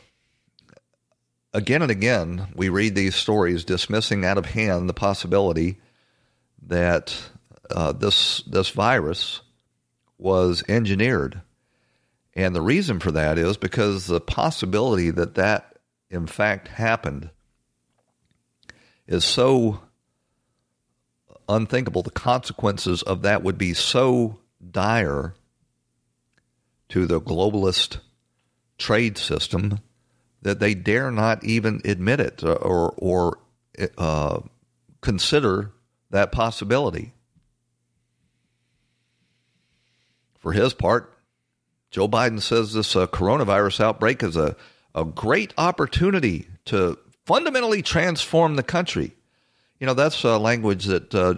again 1.52 1.82
and 1.82 1.90
again, 1.90 2.48
we 2.54 2.70
read 2.70 2.94
these 2.94 3.14
stories 3.14 3.62
dismissing 3.62 4.24
out 4.24 4.38
of 4.38 4.46
hand 4.46 4.88
the 4.88 4.94
possibility 4.94 5.76
that 6.66 7.14
uh, 7.70 7.92
this 7.92 8.40
this 8.46 8.70
virus 8.70 9.42
was 10.16 10.64
engineered, 10.68 11.42
and 12.32 12.56
the 12.56 12.62
reason 12.62 13.00
for 13.00 13.12
that 13.12 13.36
is 13.36 13.58
because 13.58 14.06
the 14.06 14.20
possibility 14.20 15.10
that 15.10 15.34
that 15.34 15.76
in 16.08 16.26
fact 16.26 16.68
happened 16.68 17.28
is 19.06 19.26
so 19.26 19.82
unthinkable. 21.48 22.02
The 22.02 22.10
consequences 22.10 23.02
of 23.02 23.22
that 23.22 23.42
would 23.42 23.58
be 23.58 23.74
so 23.74 24.38
dire 24.70 25.34
to 26.88 27.06
the 27.06 27.20
globalist 27.20 27.98
trade 28.78 29.18
system 29.18 29.80
that 30.42 30.60
they 30.60 30.74
dare 30.74 31.10
not 31.10 31.42
even 31.44 31.80
admit 31.84 32.20
it 32.20 32.44
or 32.44 32.94
or 32.96 33.38
uh, 33.98 34.40
consider 35.00 35.72
that 36.10 36.32
possibility. 36.32 37.12
For 40.38 40.52
his 40.52 40.74
part, 40.74 41.12
Joe 41.90 42.08
Biden 42.08 42.40
says 42.40 42.72
this 42.72 42.94
uh, 42.94 43.06
coronavirus 43.06 43.80
outbreak 43.80 44.22
is 44.22 44.36
a, 44.36 44.54
a 44.94 45.04
great 45.04 45.52
opportunity 45.58 46.48
to 46.66 46.98
fundamentally 47.24 47.82
transform 47.82 48.54
the 48.54 48.62
country. 48.62 49.12
You 49.80 49.86
know, 49.86 49.94
that's 49.94 50.24
uh, 50.24 50.38
language 50.38 50.86
that 50.86 51.14
uh, 51.14 51.34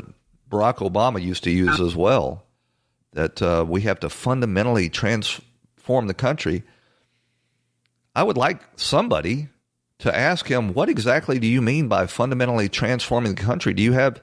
Barack 0.51 0.77
Obama 0.77 1.22
used 1.22 1.44
to 1.44 1.51
use 1.51 1.81
as 1.81 1.96
well, 1.96 2.44
that 3.12 3.42
uh, 3.42 3.64
we 3.68 3.83
have 3.83 4.01
to 4.01 4.09
fundamentally 4.09 4.88
transform 4.88 6.07
the 6.07 6.14
country. 6.14 6.62
I 8.14 8.22
would 8.22 8.37
like 8.37 8.61
somebody 8.77 9.48
to 9.98 10.16
ask 10.16 10.46
him, 10.46 10.72
what 10.72 10.88
exactly 10.88 11.38
do 11.38 11.46
you 11.46 11.61
mean 11.61 11.88
by 11.88 12.07
fundamentally 12.07 12.68
transforming 12.68 13.35
the 13.35 13.42
country? 13.42 13.74
Do 13.74 13.83
you 13.83 13.92
have 13.92 14.20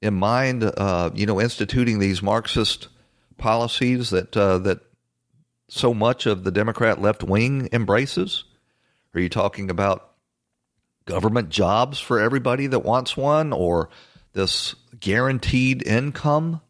in 0.00 0.14
mind, 0.14 0.62
uh, 0.64 1.10
you 1.14 1.26
know, 1.26 1.40
instituting 1.40 1.98
these 1.98 2.22
Marxist 2.22 2.88
policies 3.36 4.10
that 4.10 4.36
uh, 4.36 4.58
that 4.58 4.80
so 5.68 5.92
much 5.94 6.26
of 6.26 6.44
the 6.44 6.50
Democrat 6.50 7.00
left 7.00 7.22
wing 7.22 7.68
embraces? 7.72 8.44
Are 9.14 9.20
you 9.20 9.28
talking 9.28 9.70
about 9.70 10.07
government 11.08 11.48
jobs 11.48 11.98
for 11.98 12.20
everybody 12.20 12.66
that 12.68 12.80
wants 12.80 13.16
one, 13.16 13.52
or 13.52 13.88
this 14.34 14.74
guaranteed 15.00 15.84
income? 15.84 16.60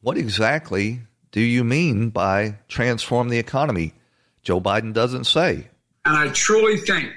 What 0.00 0.18
exactly 0.18 1.02
do 1.30 1.40
you 1.40 1.62
mean 1.62 2.10
by 2.10 2.56
transform 2.68 3.28
the 3.28 3.38
economy? 3.38 3.94
Joe 4.42 4.60
Biden 4.60 4.92
doesn't 4.92 5.24
say. 5.24 5.68
And 6.04 6.16
I 6.16 6.28
truly 6.28 6.78
think 6.78 7.12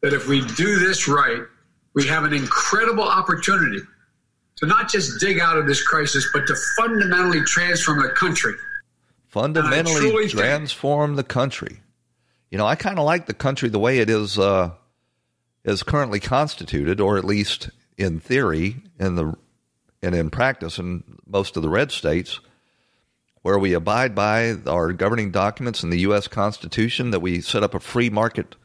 that 0.00 0.12
if 0.12 0.26
we 0.26 0.40
do 0.56 0.78
this 0.78 1.06
right, 1.06 1.42
we 1.94 2.06
have 2.08 2.24
an 2.24 2.32
incredible 2.32 3.04
opportunity 3.04 3.80
to 4.56 4.66
not 4.66 4.90
just 4.90 5.20
dig 5.20 5.38
out 5.38 5.56
of 5.56 5.66
this 5.66 5.82
crisis, 5.82 6.28
but 6.32 6.46
to 6.46 6.56
fundamentally 6.76 7.42
transform 7.42 8.02
the 8.02 8.08
country. 8.08 8.54
Fundamentally 9.28 10.28
transform 10.28 11.14
the 11.16 11.24
country. 11.24 11.80
You 12.50 12.58
know, 12.58 12.66
I 12.66 12.74
kind 12.74 12.98
of 12.98 13.04
like 13.04 13.26
the 13.26 13.34
country 13.34 13.68
the 13.68 13.78
way 13.78 13.98
it 13.98 14.10
is 14.10 14.38
uh, 14.38 14.72
is 15.64 15.82
currently 15.82 16.20
constituted, 16.20 17.00
or 17.00 17.16
at 17.16 17.24
least 17.24 17.70
in 17.96 18.20
theory, 18.20 18.76
in 18.98 19.16
the 19.16 19.34
and 20.02 20.14
in 20.14 20.30
practice, 20.30 20.78
in 20.78 21.04
most 21.26 21.56
of 21.56 21.62
the 21.62 21.68
red 21.68 21.92
states, 21.92 22.40
where 23.42 23.58
we 23.58 23.72
abide 23.72 24.14
by 24.14 24.56
our 24.66 24.92
governing 24.92 25.30
documents 25.30 25.84
in 25.84 25.90
the 25.90 26.00
U.S. 26.00 26.26
Constitution, 26.26 27.12
that 27.12 27.20
we 27.20 27.40
set 27.40 27.62
up 27.62 27.74
a 27.74 27.80
free 27.80 28.10
market 28.10 28.56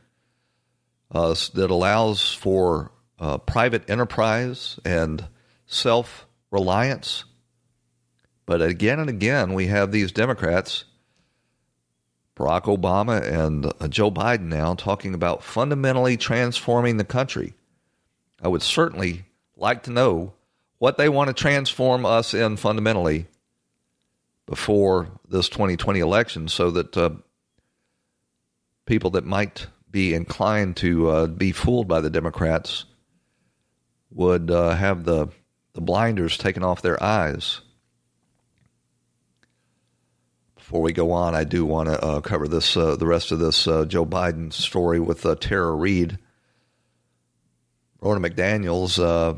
uh, 1.12 1.36
that 1.54 1.70
allows 1.70 2.34
for 2.34 2.92
uh, 3.20 3.38
private 3.38 3.88
enterprise 3.90 4.80
and 4.84 5.28
self 5.68 6.26
reliance. 6.52 7.24
But 8.46 8.62
again 8.62 9.00
and 9.00 9.10
again, 9.10 9.54
we 9.54 9.68
have 9.68 9.92
these 9.92 10.12
Democrats, 10.12 10.86
Barack 12.38 12.64
Obama 12.64 13.22
and 13.22 13.66
uh, 13.66 13.88
Joe 13.88 14.12
Biden 14.12 14.42
now, 14.42 14.76
talking 14.76 15.14
about 15.14 15.44
fundamentally 15.44 16.18
transforming 16.18 16.98
the 16.98 17.04
country. 17.04 17.56
I 18.42 18.48
would 18.48 18.62
certainly 18.62 19.26
like 19.56 19.84
to 19.84 19.92
know 19.92 20.34
what 20.78 20.98
they 20.98 21.10
want 21.10 21.30
to 21.30 21.34
transform 21.34 22.06
us 22.06 22.36
in 22.36 22.58
fundamentally 22.58 23.26
before 24.46 25.08
this 25.28 25.50
2020 25.50 26.00
election 26.00 26.48
so 26.48 26.70
that 26.72 26.96
uh, 26.96 27.10
people 28.86 29.10
that 29.12 29.26
might 29.26 29.66
be 29.90 30.14
inclined 30.14 30.78
to 30.78 31.10
uh, 31.10 31.28
be 31.28 31.52
fooled 31.52 31.88
by 31.88 32.02
the 32.02 32.10
Democrats 32.12 32.86
would 34.12 34.52
uh, 34.52 34.76
have 34.76 35.06
the 35.06 35.28
the 35.74 35.82
blinders 35.82 36.38
taken 36.38 36.64
off 36.64 36.82
their 36.82 37.02
eyes. 37.04 37.62
Before 40.68 40.82
we 40.82 40.92
go 40.92 41.14
on, 41.14 41.34
I 41.34 41.46
do 41.46 41.66
want 41.66 41.88
to 41.88 41.98
uh, 42.04 42.20
cover 42.20 42.46
this 42.46 42.76
uh, 42.76 42.98
the 42.98 43.08
rest 43.08 43.32
of 43.32 43.40
this 43.40 43.70
uh, 43.70 43.86
Joe 43.86 44.06
Biden 44.06 44.52
story 44.52 45.00
with 45.00 45.26
uh, 45.26 45.36
Tara 45.36 45.74
Reade. 45.74 46.20
Ronna 48.02 48.28
McDaniels 48.28 49.02
uh, 49.02 49.38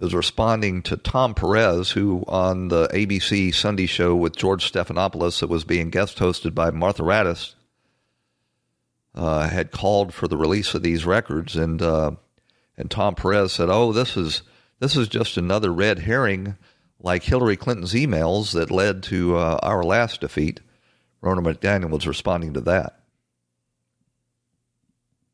is 0.00 0.12
responding 0.12 0.82
to 0.82 0.96
Tom 0.96 1.32
Perez, 1.32 1.92
who 1.92 2.24
on 2.26 2.66
the 2.66 2.88
ABC 2.88 3.54
Sunday 3.54 3.86
show 3.86 4.16
with 4.16 4.34
George 4.34 4.72
Stephanopoulos 4.72 5.38
that 5.38 5.48
was 5.48 5.62
being 5.62 5.90
guest 5.90 6.18
hosted 6.18 6.52
by 6.52 6.72
Martha 6.72 7.04
Raddatz, 7.04 7.54
uh, 9.14 9.48
had 9.48 9.70
called 9.70 10.12
for 10.12 10.26
the 10.26 10.36
release 10.36 10.74
of 10.74 10.82
these 10.82 11.06
records 11.06 11.54
and 11.54 11.80
and 11.80 12.90
Tom 12.90 13.14
Perez 13.14 13.52
said, 13.52 13.68
"Oh, 13.70 13.92
this 13.92 14.16
is 14.16 14.42
this 14.80 14.96
is 14.96 15.06
just 15.06 15.36
another 15.36 15.72
red 15.72 16.00
herring, 16.00 16.56
like 17.04 17.22
Hillary 17.22 17.56
Clinton's 17.56 17.94
emails 17.94 18.52
that 18.52 18.72
led 18.72 19.04
to 19.04 19.36
uh, 19.36 19.58
our 19.62 19.84
last 19.84 20.20
defeat." 20.20 20.60
Ronna 21.22 21.40
McDaniel 21.40 21.90
was 21.90 22.06
responding 22.06 22.52
to 22.54 22.60
that. 22.62 23.04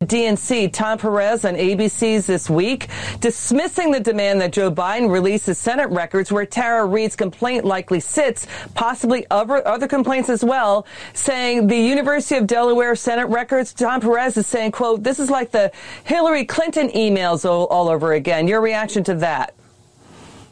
DNC, 0.03 0.73
Tom 0.73 0.97
Perez 0.97 1.45
on 1.45 1.57
ABC's 1.57 2.25
This 2.27 2.49
Week, 2.49 2.89
dismissing 3.21 3.91
the 3.91 4.01
demand 4.01 4.41
that 4.41 4.51
Joe 4.51 4.71
Biden 4.71 5.11
release 5.11 5.21
releases 5.21 5.59
Senate 5.59 5.91
records 5.91 6.33
where 6.33 6.47
Tara 6.47 6.87
Reade's 6.87 7.15
complaint 7.15 7.67
likely 7.67 8.01
sits, 8.01 8.47
possibly 8.75 9.27
other, 9.31 9.67
other 9.69 9.87
complaints 9.87 10.31
as 10.31 10.43
well, 10.43 10.87
saying 11.13 11.67
the 11.67 11.77
University 11.77 12.37
of 12.37 12.47
Delaware 12.47 12.97
Senate 12.97 13.27
records, 13.27 13.75
Tom 13.75 14.01
Perez 14.01 14.39
is 14.39 14.47
saying, 14.47 14.73
quote, 14.73 15.03
this 15.03 15.19
is 15.19 15.29
like 15.29 15.51
the 15.51 15.71
Hillary 16.05 16.47
Clinton 16.47 16.89
emails 16.93 17.45
all, 17.45 17.67
all 17.67 17.91
over 17.91 18.15
again. 18.15 18.49
Your 18.49 18.63
reaction 18.63 19.05
to 19.05 19.15
that? 19.17 19.55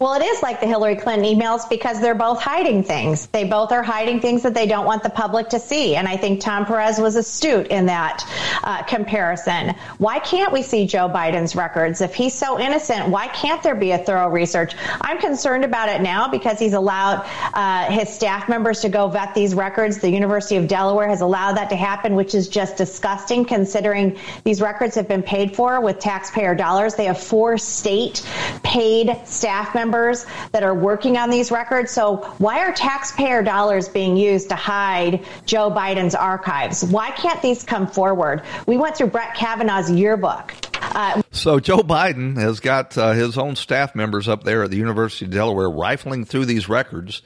Well, 0.00 0.14
it 0.14 0.24
is 0.24 0.42
like 0.44 0.60
the 0.60 0.66
Hillary 0.68 0.94
Clinton 0.94 1.26
emails 1.26 1.68
because 1.68 2.00
they're 2.00 2.14
both 2.14 2.40
hiding 2.40 2.84
things. 2.84 3.26
They 3.26 3.42
both 3.42 3.72
are 3.72 3.82
hiding 3.82 4.20
things 4.20 4.44
that 4.44 4.54
they 4.54 4.64
don't 4.64 4.86
want 4.86 5.02
the 5.02 5.10
public 5.10 5.48
to 5.48 5.58
see. 5.58 5.96
And 5.96 6.06
I 6.06 6.16
think 6.16 6.40
Tom 6.40 6.66
Perez 6.66 7.00
was 7.00 7.16
astute 7.16 7.66
in 7.66 7.86
that 7.86 8.24
uh, 8.62 8.84
comparison. 8.84 9.74
Why 9.98 10.20
can't 10.20 10.52
we 10.52 10.62
see 10.62 10.86
Joe 10.86 11.08
Biden's 11.08 11.56
records? 11.56 12.00
If 12.00 12.14
he's 12.14 12.32
so 12.32 12.60
innocent, 12.60 13.08
why 13.08 13.26
can't 13.26 13.60
there 13.60 13.74
be 13.74 13.90
a 13.90 13.98
thorough 13.98 14.28
research? 14.28 14.76
I'm 15.00 15.18
concerned 15.18 15.64
about 15.64 15.88
it 15.88 16.00
now 16.00 16.28
because 16.28 16.60
he's 16.60 16.74
allowed 16.74 17.26
uh, 17.54 17.90
his 17.90 18.08
staff 18.08 18.48
members 18.48 18.82
to 18.82 18.88
go 18.88 19.08
vet 19.08 19.34
these 19.34 19.52
records. 19.52 19.98
The 19.98 20.10
University 20.10 20.54
of 20.58 20.68
Delaware 20.68 21.08
has 21.08 21.22
allowed 21.22 21.56
that 21.56 21.70
to 21.70 21.76
happen, 21.76 22.14
which 22.14 22.36
is 22.36 22.46
just 22.46 22.76
disgusting 22.76 23.44
considering 23.44 24.16
these 24.44 24.60
records 24.60 24.94
have 24.94 25.08
been 25.08 25.24
paid 25.24 25.56
for 25.56 25.80
with 25.80 25.98
taxpayer 25.98 26.54
dollars. 26.54 26.94
They 26.94 27.06
have 27.06 27.18
four 27.18 27.58
state 27.58 28.24
paid 28.62 29.20
staff 29.24 29.74
members 29.74 29.87
members 29.88 30.26
that 30.52 30.62
are 30.62 30.74
working 30.74 31.16
on 31.16 31.30
these 31.30 31.50
records. 31.50 31.90
So 31.90 32.16
why 32.38 32.60
are 32.60 32.72
taxpayer 32.72 33.42
dollars 33.42 33.88
being 33.88 34.16
used 34.16 34.50
to 34.50 34.54
hide 34.54 35.24
Joe 35.46 35.70
Biden's 35.70 36.14
archives? 36.14 36.84
Why 36.84 37.10
can't 37.10 37.40
these 37.40 37.64
come 37.64 37.86
forward? 37.86 38.42
We 38.66 38.76
went 38.76 38.96
through 38.96 39.08
Brett 39.08 39.34
Kavanaugh's 39.34 39.90
yearbook. 39.90 40.52
Uh, 40.80 41.22
so 41.30 41.58
Joe 41.58 41.78
Biden 41.78 42.36
has 42.36 42.60
got 42.60 42.96
uh, 42.98 43.12
his 43.12 43.38
own 43.38 43.56
staff 43.56 43.94
members 43.94 44.28
up 44.28 44.44
there 44.44 44.62
at 44.64 44.70
the 44.70 44.76
University 44.76 45.24
of 45.24 45.32
Delaware 45.32 45.70
rifling 45.70 46.24
through 46.24 46.44
these 46.44 46.68
records. 46.68 47.22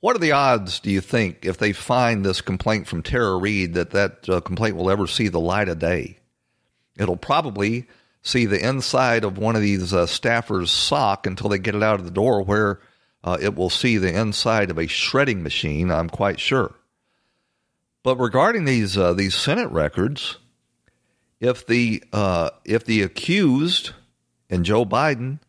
What 0.00 0.16
are 0.16 0.20
the 0.20 0.32
odds, 0.32 0.80
do 0.80 0.90
you 0.90 1.02
think, 1.02 1.44
if 1.44 1.58
they 1.58 1.74
find 1.74 2.24
this 2.24 2.40
complaint 2.40 2.86
from 2.86 3.02
Tara 3.02 3.36
Reade, 3.36 3.74
that 3.74 3.90
that 3.90 4.28
uh, 4.28 4.40
complaint 4.40 4.76
will 4.76 4.90
ever 4.90 5.06
see 5.06 5.28
the 5.28 5.40
light 5.40 5.68
of 5.68 5.78
day? 5.78 6.16
It'll 6.98 7.18
probably 7.18 7.86
see 8.22 8.46
the 8.46 8.66
inside 8.66 9.24
of 9.24 9.38
one 9.38 9.56
of 9.56 9.62
these 9.62 9.92
uh, 9.92 10.06
staffers' 10.06 10.68
sock 10.68 11.26
until 11.26 11.48
they 11.48 11.58
get 11.58 11.74
it 11.74 11.82
out 11.82 11.98
of 11.98 12.04
the 12.04 12.10
door, 12.10 12.42
where 12.42 12.80
uh, 13.24 13.38
it 13.40 13.54
will 13.54 13.70
see 13.70 13.96
the 13.96 14.18
inside 14.18 14.70
of 14.70 14.78
a 14.78 14.86
shredding 14.86 15.42
machine. 15.42 15.90
I'm 15.90 16.10
quite 16.10 16.40
sure. 16.40 16.74
But 18.02 18.16
regarding 18.16 18.64
these 18.64 18.96
uh, 18.96 19.12
these 19.12 19.34
Senate 19.34 19.70
records, 19.70 20.38
if 21.38 21.66
the 21.66 22.02
uh, 22.12 22.50
if 22.64 22.84
the 22.84 23.02
accused 23.02 23.92
and 24.48 24.64
Joe 24.64 24.84
Biden 24.84 25.40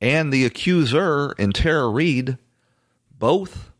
and 0.00 0.32
the 0.32 0.44
accuser 0.44 1.34
and 1.38 1.54
Tara 1.54 1.88
Reade 1.88 2.38
both 3.18 3.70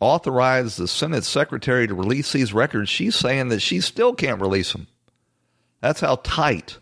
authorized 0.00 0.78
the 0.78 0.88
Senate 0.88 1.24
secretary 1.24 1.86
to 1.86 1.94
release 1.94 2.32
these 2.32 2.52
records, 2.52 2.90
she's 2.90 3.14
saying 3.14 3.48
that 3.48 3.60
she 3.60 3.80
still 3.80 4.14
can't 4.14 4.40
release 4.40 4.72
them. 4.72 4.88
That's 5.80 6.00
how 6.00 6.16
tight 6.16 6.78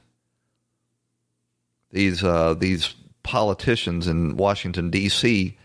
these 1.95 2.25
uh, 2.25 2.55
these 2.55 2.95
politicians 3.23 4.07
in 4.09 4.37
Washington 4.37 4.91
D.C. 4.91 5.57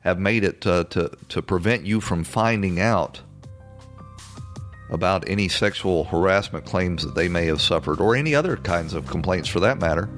have 0.00 0.18
made 0.18 0.44
it 0.44 0.62
to, 0.62 0.86
to 0.90 1.10
to 1.28 1.42
prevent 1.42 1.84
you 1.84 2.00
from 2.00 2.24
finding 2.24 2.80
out 2.80 3.20
about 4.90 5.28
any 5.28 5.48
sexual 5.48 6.04
harassment 6.04 6.64
claims 6.64 7.02
that 7.02 7.16
they 7.16 7.28
may 7.28 7.46
have 7.46 7.60
suffered, 7.60 8.00
or 8.00 8.14
any 8.14 8.34
other 8.34 8.56
kinds 8.56 8.94
of 8.94 9.08
complaints 9.08 9.48
for 9.48 9.58
that 9.58 9.78
matter. 9.78 10.08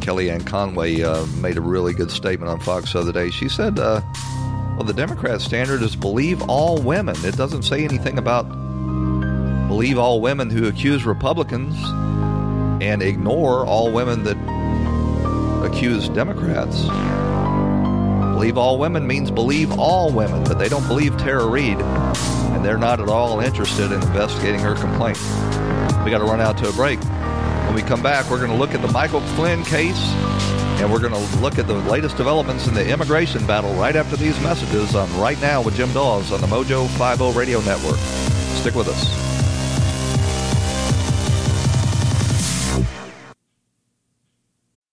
Kellyanne 0.00 0.46
Conway 0.46 1.02
uh, 1.02 1.24
made 1.40 1.56
a 1.56 1.62
really 1.62 1.94
good 1.94 2.10
statement 2.10 2.50
on 2.50 2.60
Fox 2.60 2.92
the 2.92 2.98
other 2.98 3.12
day. 3.12 3.30
She 3.30 3.48
said, 3.48 3.78
uh, 3.78 4.02
"Well, 4.76 4.84
the 4.84 4.92
Democrat 4.92 5.40
standard 5.40 5.80
is 5.80 5.96
believe 5.96 6.42
all 6.42 6.76
women. 6.82 7.16
It 7.24 7.36
doesn't 7.36 7.62
say 7.62 7.84
anything 7.84 8.18
about 8.18 8.44
believe 9.82 9.98
all 9.98 10.20
women 10.20 10.48
who 10.48 10.68
accuse 10.68 11.04
Republicans 11.04 11.74
and 12.80 13.02
ignore 13.02 13.66
all 13.66 13.90
women 13.90 14.22
that 14.22 14.36
accuse 15.66 16.08
Democrats. 16.10 16.82
Believe 18.32 18.56
all 18.56 18.78
women 18.78 19.04
means 19.08 19.28
believe 19.32 19.76
all 19.80 20.12
women, 20.12 20.44
but 20.44 20.56
they 20.56 20.68
don't 20.68 20.86
believe 20.86 21.16
Tara 21.16 21.44
Reade, 21.44 21.80
and 21.80 22.64
they're 22.64 22.78
not 22.78 23.00
at 23.00 23.08
all 23.08 23.40
interested 23.40 23.86
in 23.86 23.94
investigating 23.94 24.60
her 24.60 24.76
complaint. 24.76 25.18
We 26.04 26.12
got 26.12 26.18
to 26.18 26.26
run 26.26 26.40
out 26.40 26.56
to 26.58 26.68
a 26.68 26.72
break. 26.74 27.00
When 27.66 27.74
we 27.74 27.82
come 27.82 28.04
back, 28.04 28.30
we're 28.30 28.38
going 28.38 28.52
to 28.52 28.56
look 28.56 28.74
at 28.74 28.82
the 28.82 28.92
Michael 28.92 29.20
Flynn 29.34 29.64
case, 29.64 30.00
and 30.78 30.92
we're 30.92 31.00
going 31.00 31.12
to 31.12 31.36
look 31.38 31.58
at 31.58 31.66
the 31.66 31.74
latest 31.74 32.16
developments 32.16 32.68
in 32.68 32.74
the 32.74 32.88
immigration 32.88 33.44
battle 33.48 33.74
right 33.74 33.96
after 33.96 34.14
these 34.14 34.40
messages 34.42 34.94
on 34.94 35.12
Right 35.18 35.40
Now 35.40 35.60
with 35.60 35.74
Jim 35.74 35.92
Daws 35.92 36.30
on 36.30 36.40
the 36.40 36.46
Mojo 36.46 36.86
50 36.86 37.36
Radio 37.36 37.60
Network. 37.62 37.98
Stick 38.60 38.76
with 38.76 38.86
us. 38.86 39.31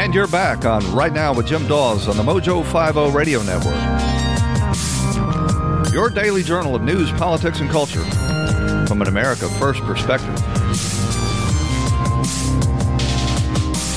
And 0.00 0.14
you're 0.14 0.26
back 0.26 0.64
on 0.64 0.94
Right 0.94 1.12
Now 1.12 1.34
with 1.34 1.46
Jim 1.46 1.66
Daws 1.68 2.08
on 2.08 2.16
the 2.16 2.22
Mojo 2.22 2.64
50 2.64 3.14
Radio 3.14 3.42
Network. 3.42 3.74
Your 5.92 6.08
daily 6.08 6.42
journal 6.42 6.74
of 6.74 6.80
news, 6.80 7.12
politics, 7.12 7.60
and 7.60 7.68
culture 7.68 8.02
from 8.86 9.02
an 9.02 9.08
America 9.08 9.46
First 9.58 9.82
perspective. 9.82 10.34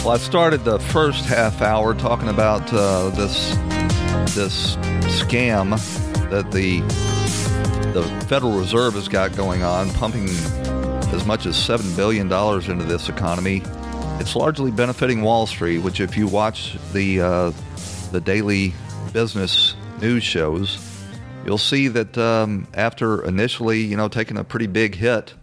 Well, 0.04 0.12
I 0.12 0.18
started 0.18 0.66
the 0.66 0.78
first 0.78 1.24
half 1.24 1.62
hour 1.62 1.94
talking 1.94 2.28
about 2.28 2.64
uh, 2.74 3.08
this 3.12 3.56
this 4.36 4.76
scam 5.22 5.70
that 6.30 6.52
the 6.52 6.82
the 7.94 8.04
Federal 8.28 8.60
Reserve 8.60 8.96
has 8.96 9.08
got 9.08 9.38
going 9.38 9.64
on, 9.64 9.90
pumping 9.92 10.28
as 11.14 11.26
much 11.26 11.46
as 11.46 11.56
seven 11.56 11.96
billion 11.96 12.28
dollars 12.28 12.68
into 12.68 12.84
this 12.84 13.08
economy 13.08 13.64
it's 14.20 14.36
largely 14.36 14.72
benefiting 14.72 15.22
Wall 15.22 15.46
Street, 15.46 15.80
which, 15.80 16.00
if 16.00 16.16
you 16.16 16.28
watch 16.28 16.78
the 16.94 17.22
uh, 17.22 17.52
the 18.12 18.22
daily 18.22 18.74
business 19.12 19.76
news 20.00 20.24
shows, 20.24 20.78
you'll 21.46 21.58
see 21.58 21.88
that 21.90 22.18
um, 22.18 22.68
after 22.74 23.24
initially, 23.26 23.82
you 23.82 23.98
know, 23.98 24.08
taking 24.08 24.38
a 24.38 24.44
pretty 24.44 24.68
big 24.68 24.96
hit, 24.96 25.34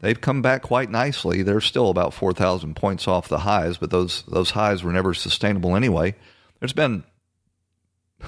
they've 0.00 0.20
come 0.20 0.42
back 0.42 0.62
quite 0.62 0.90
nicely. 0.90 1.42
They're 1.42 1.60
still 1.60 1.90
about 1.90 2.12
four 2.12 2.32
thousand 2.32 2.76
points 2.76 3.08
off 3.08 3.28
the 3.28 3.40
highs, 3.40 3.78
but 3.78 3.90
those 3.90 4.22
those 4.28 4.50
highs 4.50 4.82
were 4.82 4.92
never 4.92 5.14
sustainable 5.14 5.76
anyway. 5.76 6.14
There's 6.60 6.72
been 6.72 7.04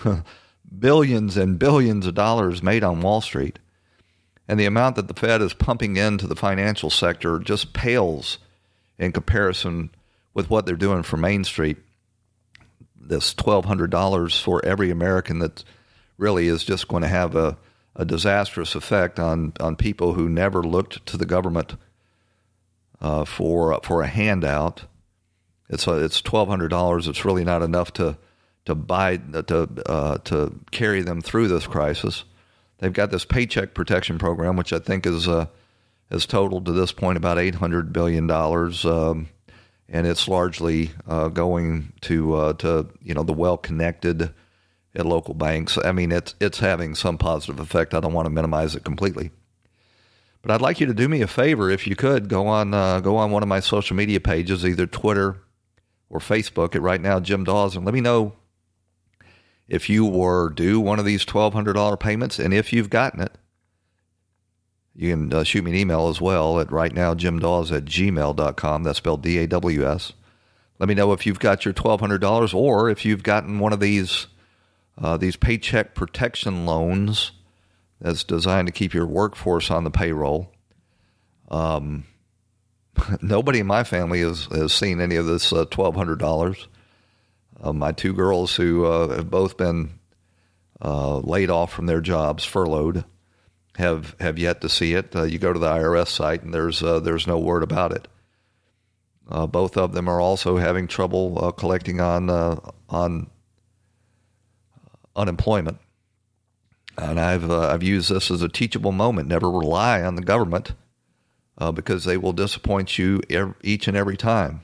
billions 0.79 1.37
and 1.37 1.59
billions 1.59 2.07
of 2.07 2.14
dollars 2.14 2.62
made 2.62 2.85
on 2.85 3.00
Wall 3.00 3.20
Street, 3.20 3.59
and 4.46 4.59
the 4.59 4.66
amount 4.66 4.96
that 4.96 5.09
the 5.09 5.14
Fed 5.14 5.42
is 5.42 5.53
pumping 5.53 5.96
into 5.96 6.26
the 6.26 6.37
financial 6.37 6.90
sector 6.90 7.38
just 7.38 7.72
pales 7.72 8.38
in 9.01 9.11
comparison 9.11 9.91
with 10.35 10.49
what 10.49 10.67
they're 10.67 10.77
doing 10.77 11.03
for 11.03 11.17
Main 11.17 11.43
Street. 11.43 11.79
This 12.95 13.35
$1,200 13.35 14.41
for 14.41 14.65
every 14.65 14.91
American 14.91 15.41
that 15.41 15.65
really 16.19 16.47
is 16.47 16.63
just 16.63 16.87
going 16.87 17.03
to 17.03 17.09
have 17.09 17.35
a, 17.35 17.57
a 17.97 18.05
disastrous 18.05 18.77
effect 18.77 19.19
on, 19.19 19.55
on 19.59 19.75
people 19.75 20.13
who 20.13 20.29
never 20.29 20.63
looked 20.63 21.05
to 21.07 21.17
the 21.17 21.27
government 21.27 21.75
uh, 23.01 23.25
for 23.25 23.81
for 23.83 24.03
a 24.03 24.07
handout. 24.07 24.85
It's 25.69 25.87
a, 25.87 26.05
it's 26.05 26.21
twelve 26.21 26.49
hundred 26.49 26.69
dollars. 26.69 27.09
It's 27.09 27.25
really 27.25 27.45
not 27.45 27.63
enough 27.63 27.93
to 27.95 28.19
to 28.67 28.75
buy 28.75 29.17
to 29.17 29.69
uh, 29.87 30.19
to 30.19 30.61
carry 30.71 31.03
them 31.03 31.23
through 31.23 31.49
this 31.49 31.67
crisis. 31.67 32.25
They've 32.79 32.93
got 32.93 33.11
this 33.11 33.25
paycheck 33.25 33.75
protection 33.75 34.19
program, 34.19 34.57
which 34.57 34.73
I 34.73 34.79
think 34.79 35.07
is 35.07 35.29
uh, 35.29 35.47
has 36.11 36.27
totaled 36.27 36.66
to 36.66 36.73
this 36.73 36.92
point 36.92 37.16
about 37.16 37.38
$800 37.38 37.92
billion. 37.92 38.31
Um, 38.31 39.29
and 39.90 40.07
it's 40.07 40.29
largely 40.29 40.92
uh, 41.07 41.29
going 41.29 41.92
to 42.03 42.35
uh, 42.35 42.53
to 42.55 42.88
you 43.03 43.12
know 43.12 43.25
the 43.25 43.33
well 43.33 43.59
connected 43.59 44.33
at 44.94 45.07
local 45.07 45.35
banks. 45.35 45.79
I 45.85 45.92
mean, 45.92 46.12
it's 46.12 46.35
it's 46.40 46.61
having 46.61 46.94
some 46.94 47.18
positive 47.18 47.61
effect. 47.61 47.92
I 47.92 48.01
don't 48.01 48.12
want 48.12 48.27
to 48.27 48.31
minimize 48.31 48.75
it 48.75 48.85
completely, 48.85 49.31
but 50.42 50.53
I'd 50.53 50.61
like 50.61 50.81
you 50.81 50.87
to 50.87 50.94
do 50.94 51.09
me 51.09 51.23
a 51.23 51.27
favor 51.27 51.70
if 51.70 51.87
you 51.87 51.96
could 51.96 52.29
go 52.29 52.46
on 52.46 52.73
uh, 52.73 53.01
go 53.01 53.16
on 53.16 53.31
one 53.33 53.42
of 53.42 53.49
my 53.49 53.61
social 53.61 53.96
media 53.96 54.20
pages, 54.20 54.64
either 54.64 54.87
Twitter 54.87 55.38
or 56.09 56.20
Facebook. 56.20 56.75
At 56.75 56.83
right 56.83 57.01
now, 57.01 57.18
Jim 57.18 57.44
Daws, 57.44 57.75
and 57.75 57.85
let 57.85 57.94
me 57.94 58.01
know 58.01 58.35
if 59.68 59.88
you 59.88 60.05
were 60.05 60.51
due 60.51 60.79
one 60.81 61.01
of 61.01 61.05
these 61.05 61.25
twelve 61.25 61.53
hundred 61.53 61.73
dollar 61.73 61.96
payments, 61.96 62.38
and 62.38 62.55
if 62.55 62.73
you've 62.73 62.90
gotten 62.90 63.20
it. 63.20 63.37
You 64.94 65.11
can 65.11 65.33
uh, 65.33 65.44
shoot 65.44 65.64
me 65.64 65.70
an 65.70 65.76
email 65.76 66.09
as 66.09 66.20
well 66.20 66.61
at 66.61 66.72
right 66.72 66.92
now, 66.92 67.14
Jim 67.14 67.38
Daws 67.38 67.70
at 67.72 67.85
gmail.com. 67.85 68.83
That's 68.83 68.98
spelled 68.98 69.22
D 69.22 69.38
A 69.38 69.46
W 69.46 69.87
S. 69.87 70.12
Let 70.79 70.88
me 70.88 70.94
know 70.94 71.12
if 71.12 71.26
you've 71.26 71.38
got 71.38 71.64
your 71.64 71.74
$1,200 71.74 72.55
or 72.55 72.88
if 72.88 73.05
you've 73.05 73.22
gotten 73.22 73.59
one 73.59 73.74
of 73.74 73.81
these, 73.81 74.26
uh, 74.96 75.18
these 75.18 75.37
paycheck 75.37 75.94
protection 75.94 76.64
loans 76.64 77.33
that's 78.00 78.24
designed 78.24 78.66
to 78.66 78.72
keep 78.72 78.94
your 78.94 79.07
workforce 79.07 79.70
on 79.70 79.85
the 79.85 79.90
payroll. 79.90 80.50
Um, 81.50 82.05
nobody 83.20 83.61
in 83.61 83.66
my 83.66 83.85
family 83.85 84.20
has, 84.20 84.46
has 84.46 84.72
seen 84.72 85.00
any 85.00 85.16
of 85.16 85.26
this 85.26 85.53
uh, 85.53 85.66
$1,200. 85.66 86.66
Uh, 87.62 87.72
my 87.74 87.92
two 87.92 88.14
girls 88.14 88.57
who 88.57 88.87
uh, 88.87 89.16
have 89.16 89.31
both 89.31 89.59
been 89.59 89.90
uh, 90.83 91.18
laid 91.18 91.50
off 91.50 91.72
from 91.72 91.87
their 91.87 92.00
jobs, 92.00 92.42
furloughed, 92.42 93.05
have 93.81 94.14
have 94.21 94.38
yet 94.38 94.61
to 94.61 94.69
see 94.69 94.95
it. 94.95 95.14
Uh, 95.16 95.25
you 95.25 95.38
go 95.38 95.53
to 95.53 95.59
the 95.59 95.69
IRS 95.69 96.09
site 96.09 96.43
and 96.43 96.55
there's 96.55 96.83
uh, 96.83 97.01
there's 97.01 97.27
no 97.27 97.38
word 97.38 97.62
about 97.62 97.93
it. 97.93 98.07
Uh, 99.29 99.47
both 99.47 99.77
of 99.77 99.93
them 99.93 100.09
are 100.09 100.21
also 100.21 100.57
having 100.57 100.87
trouble 100.87 101.38
uh, 101.43 101.51
collecting 101.51 102.01
on 102.01 102.31
uh, 102.31 102.57
on 102.88 103.29
unemployment, 105.16 105.79
and 106.99 107.19
I've 107.19 107.51
uh, 107.51 107.69
I've 107.69 107.83
used 107.83 108.11
this 108.11 108.31
as 108.31 108.43
a 108.43 108.49
teachable 108.49 108.93
moment. 108.93 109.29
Never 109.29 109.51
rely 109.51 110.03
on 110.03 110.14
the 110.14 110.23
government 110.23 110.73
because 111.75 112.05
they 112.05 112.16
will 112.16 112.33
disappoint 112.33 112.97
you 112.99 113.21
every, 113.29 113.55
each 113.62 113.87
and 113.87 113.95
every 113.97 114.16
time. 114.16 114.62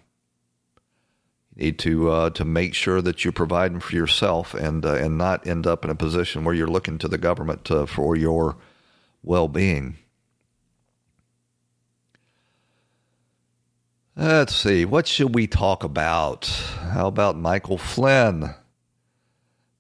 You 1.55 1.66
need 1.66 1.79
to 1.81 2.31
to 2.31 2.44
make 2.44 2.74
sure 2.74 3.00
that 3.02 3.24
you're 3.24 3.33
providing 3.33 3.81
for 3.81 3.94
yourself 3.94 4.52
and 4.55 4.85
and 4.85 5.16
not 5.16 5.46
end 5.46 5.66
up 5.66 5.85
in 5.85 5.90
a 5.90 5.94
position 5.94 6.44
where 6.44 6.55
you're 6.55 6.66
looking 6.66 6.98
to 6.98 7.09
the 7.09 7.18
government 7.18 7.68
for 7.88 8.16
your 8.16 8.57
well 9.22 9.48
being. 9.48 9.98
Let's 14.16 14.57
see, 14.57 14.87
what 14.87 15.07
should 15.07 15.35
we 15.35 15.46
talk 15.46 15.85
about? 15.85 16.46
How 16.46 17.07
about 17.07 17.37
Michael 17.37 17.76
Flynn? 17.76 18.55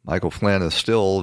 Michael 0.04 0.30
Flynn 0.30 0.60
is 0.60 0.74
still 0.74 1.22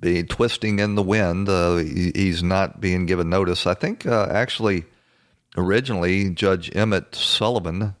being 0.00 0.26
twisting 0.26 0.78
in 0.78 0.94
the 0.94 1.02
wind. 1.02 1.48
Uh, 1.48 1.76
he, 1.76 2.12
he's 2.14 2.44
not 2.44 2.80
being 2.80 3.06
given 3.06 3.28
notice. 3.28 3.66
I 3.66 3.74
think 3.74 4.06
uh, 4.06 4.28
actually, 4.30 4.84
originally, 5.56 6.30
Judge 6.30 6.74
Emmett 6.76 7.16
Sullivan 7.16 7.96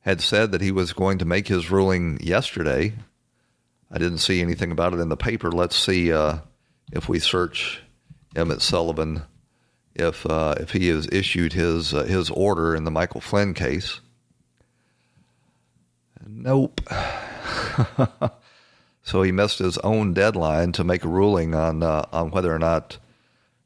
had 0.00 0.20
said 0.20 0.52
that 0.52 0.60
he 0.60 0.70
was 0.70 0.92
going 0.92 1.18
to 1.18 1.24
make 1.24 1.48
his 1.48 1.70
ruling 1.70 2.20
yesterday. 2.22 2.92
I 3.90 3.98
didn't 3.98 4.18
see 4.18 4.40
anything 4.40 4.70
about 4.70 4.94
it 4.94 5.00
in 5.00 5.08
the 5.08 5.16
paper. 5.16 5.50
Let's 5.50 5.76
see. 5.76 6.12
Uh, 6.12 6.38
if 6.92 7.08
we 7.08 7.18
search 7.18 7.82
Emmett 8.34 8.62
Sullivan, 8.62 9.22
if 9.94 10.26
uh, 10.26 10.54
if 10.60 10.72
he 10.72 10.88
has 10.88 11.08
issued 11.10 11.52
his 11.52 11.94
uh, 11.94 12.04
his 12.04 12.30
order 12.30 12.74
in 12.74 12.84
the 12.84 12.90
Michael 12.90 13.20
Flynn 13.20 13.54
case. 13.54 14.00
Nope. 16.28 16.80
so 19.02 19.22
he 19.22 19.32
missed 19.32 19.58
his 19.58 19.78
own 19.78 20.12
deadline 20.12 20.72
to 20.72 20.84
make 20.84 21.04
a 21.04 21.08
ruling 21.08 21.54
on 21.54 21.82
uh, 21.82 22.04
on 22.12 22.30
whether 22.30 22.54
or 22.54 22.58
not 22.58 22.98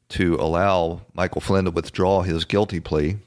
to 0.09 0.35
allow 0.35 1.01
Michael 1.13 1.41
Flynn 1.41 1.65
to 1.65 1.71
withdraw 1.71 2.21
his 2.21 2.45
guilty 2.45 2.79
plea. 2.79 3.17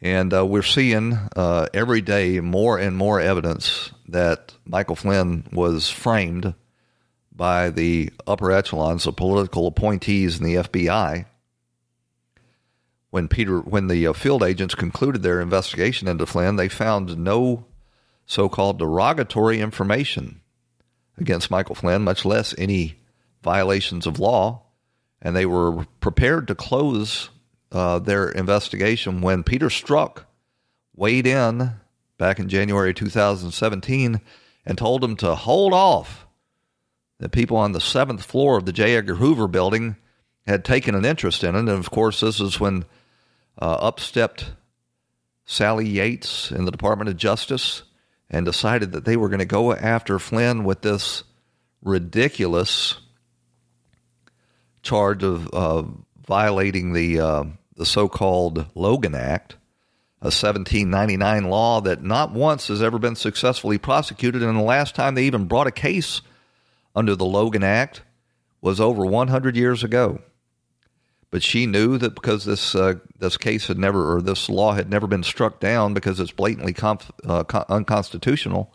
And 0.00 0.34
uh, 0.34 0.44
we're 0.44 0.62
seeing 0.62 1.18
uh, 1.34 1.66
every 1.72 2.02
day 2.02 2.40
more 2.40 2.78
and 2.78 2.94
more 2.94 3.20
evidence 3.20 3.90
that 4.08 4.52
Michael 4.66 4.96
Flynn 4.96 5.44
was 5.50 5.88
framed 5.88 6.54
by 7.34 7.70
the 7.70 8.12
upper 8.26 8.52
echelons 8.52 9.06
of 9.06 9.16
political 9.16 9.66
appointees 9.66 10.38
in 10.38 10.44
the 10.44 10.54
FBI. 10.54 11.26
When 13.10 13.28
Peter, 13.28 13.60
when 13.60 13.88
the 13.88 14.06
uh, 14.06 14.12
field 14.12 14.42
agents 14.42 14.74
concluded 14.74 15.22
their 15.22 15.40
investigation 15.40 16.08
into 16.08 16.26
Flynn, 16.26 16.56
they 16.56 16.68
found 16.68 17.18
no 17.18 17.64
so-called 18.26 18.78
derogatory 18.78 19.60
information 19.60 20.40
against 21.16 21.50
Michael 21.50 21.74
Flynn, 21.74 22.02
much 22.02 22.24
less 22.24 22.54
any 22.58 22.98
violations 23.42 24.06
of 24.06 24.18
law, 24.18 24.62
and 25.22 25.36
they 25.36 25.46
were 25.46 25.84
prepared 26.00 26.48
to 26.48 26.54
close 26.54 27.30
uh, 27.70 27.98
their 27.98 28.28
investigation 28.28 29.20
when 29.20 29.42
Peter 29.42 29.68
Strzok 29.68 30.24
weighed 30.96 31.26
in 31.26 31.72
back 32.18 32.38
in 32.38 32.48
January 32.48 32.94
2017 32.94 34.20
and 34.66 34.78
told 34.78 35.00
them 35.02 35.16
to 35.16 35.34
hold 35.34 35.72
off. 35.72 36.23
The 37.24 37.30
people 37.30 37.56
on 37.56 37.72
the 37.72 37.80
seventh 37.80 38.22
floor 38.22 38.58
of 38.58 38.66
the 38.66 38.72
J. 38.72 38.96
Edgar 38.96 39.14
Hoover 39.14 39.48
building 39.48 39.96
had 40.46 40.62
taken 40.62 40.94
an 40.94 41.06
interest 41.06 41.42
in 41.42 41.54
it. 41.54 41.60
And 41.60 41.70
of 41.70 41.90
course, 41.90 42.20
this 42.20 42.38
is 42.38 42.60
when 42.60 42.84
uh, 43.58 43.64
up 43.64 43.98
stepped 43.98 44.52
Sally 45.46 45.88
Yates 45.88 46.50
in 46.50 46.66
the 46.66 46.70
Department 46.70 47.08
of 47.08 47.16
Justice 47.16 47.84
and 48.28 48.44
decided 48.44 48.92
that 48.92 49.06
they 49.06 49.16
were 49.16 49.30
going 49.30 49.38
to 49.38 49.46
go 49.46 49.72
after 49.72 50.18
Flynn 50.18 50.64
with 50.64 50.82
this 50.82 51.24
ridiculous 51.82 52.98
charge 54.82 55.22
of 55.22 55.48
uh, 55.54 55.82
violating 56.26 56.92
the 56.92 57.20
uh, 57.20 57.44
the 57.74 57.86
so 57.86 58.06
called 58.06 58.66
Logan 58.74 59.14
Act, 59.14 59.54
a 60.20 60.26
1799 60.26 61.44
law 61.44 61.80
that 61.80 62.02
not 62.02 62.32
once 62.32 62.68
has 62.68 62.82
ever 62.82 62.98
been 62.98 63.16
successfully 63.16 63.78
prosecuted. 63.78 64.42
And 64.42 64.58
the 64.58 64.62
last 64.62 64.94
time 64.94 65.14
they 65.14 65.24
even 65.24 65.46
brought 65.46 65.66
a 65.66 65.72
case 65.72 66.20
under 66.94 67.16
the 67.16 67.24
Logan 67.24 67.64
Act 67.64 68.02
was 68.60 68.80
over 68.80 69.04
100 69.04 69.56
years 69.56 69.84
ago. 69.84 70.20
But 71.30 71.42
she 71.42 71.66
knew 71.66 71.98
that 71.98 72.14
because 72.14 72.44
this 72.44 72.76
uh, 72.76 72.94
this 73.18 73.36
case 73.36 73.66
had 73.66 73.76
never 73.76 74.14
or 74.14 74.22
this 74.22 74.48
law 74.48 74.72
had 74.72 74.88
never 74.88 75.08
been 75.08 75.24
struck 75.24 75.58
down 75.58 75.92
because 75.92 76.20
it's 76.20 76.30
blatantly 76.30 76.72
conf, 76.72 77.10
uh, 77.24 77.42
unconstitutional, 77.68 78.72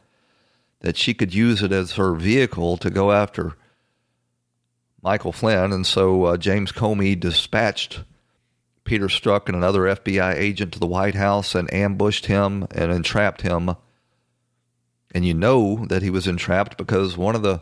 that 0.81 0.97
she 0.97 1.13
could 1.13 1.33
use 1.33 1.63
it 1.63 1.71
as 1.71 1.93
her 1.93 2.13
vehicle 2.13 2.75
to 2.77 2.89
go 2.89 3.13
after 3.13 3.55
Michael 5.01 5.31
Flynn. 5.31 5.71
And 5.71 5.87
so 5.87 6.25
uh, 6.25 6.37
James 6.37 6.73
Comey 6.73 7.17
dispatched 7.17 8.01
Peter 8.83 9.07
Strzok 9.07 9.47
and 9.47 9.55
another 9.55 9.81
FBI 9.81 10.35
agent 10.35 10.73
to 10.73 10.79
the 10.79 10.87
White 10.87 11.15
House 11.15 11.55
and 11.55 11.73
ambushed 11.73 12.25
him 12.25 12.67
and 12.71 12.91
entrapped 12.91 13.41
him. 13.41 13.75
And 15.13 15.25
you 15.25 15.33
know 15.33 15.85
that 15.85 16.01
he 16.01 16.09
was 16.09 16.27
entrapped 16.27 16.77
because 16.77 17.17
one 17.17 17.35
of 17.35 17.41
the 17.41 17.61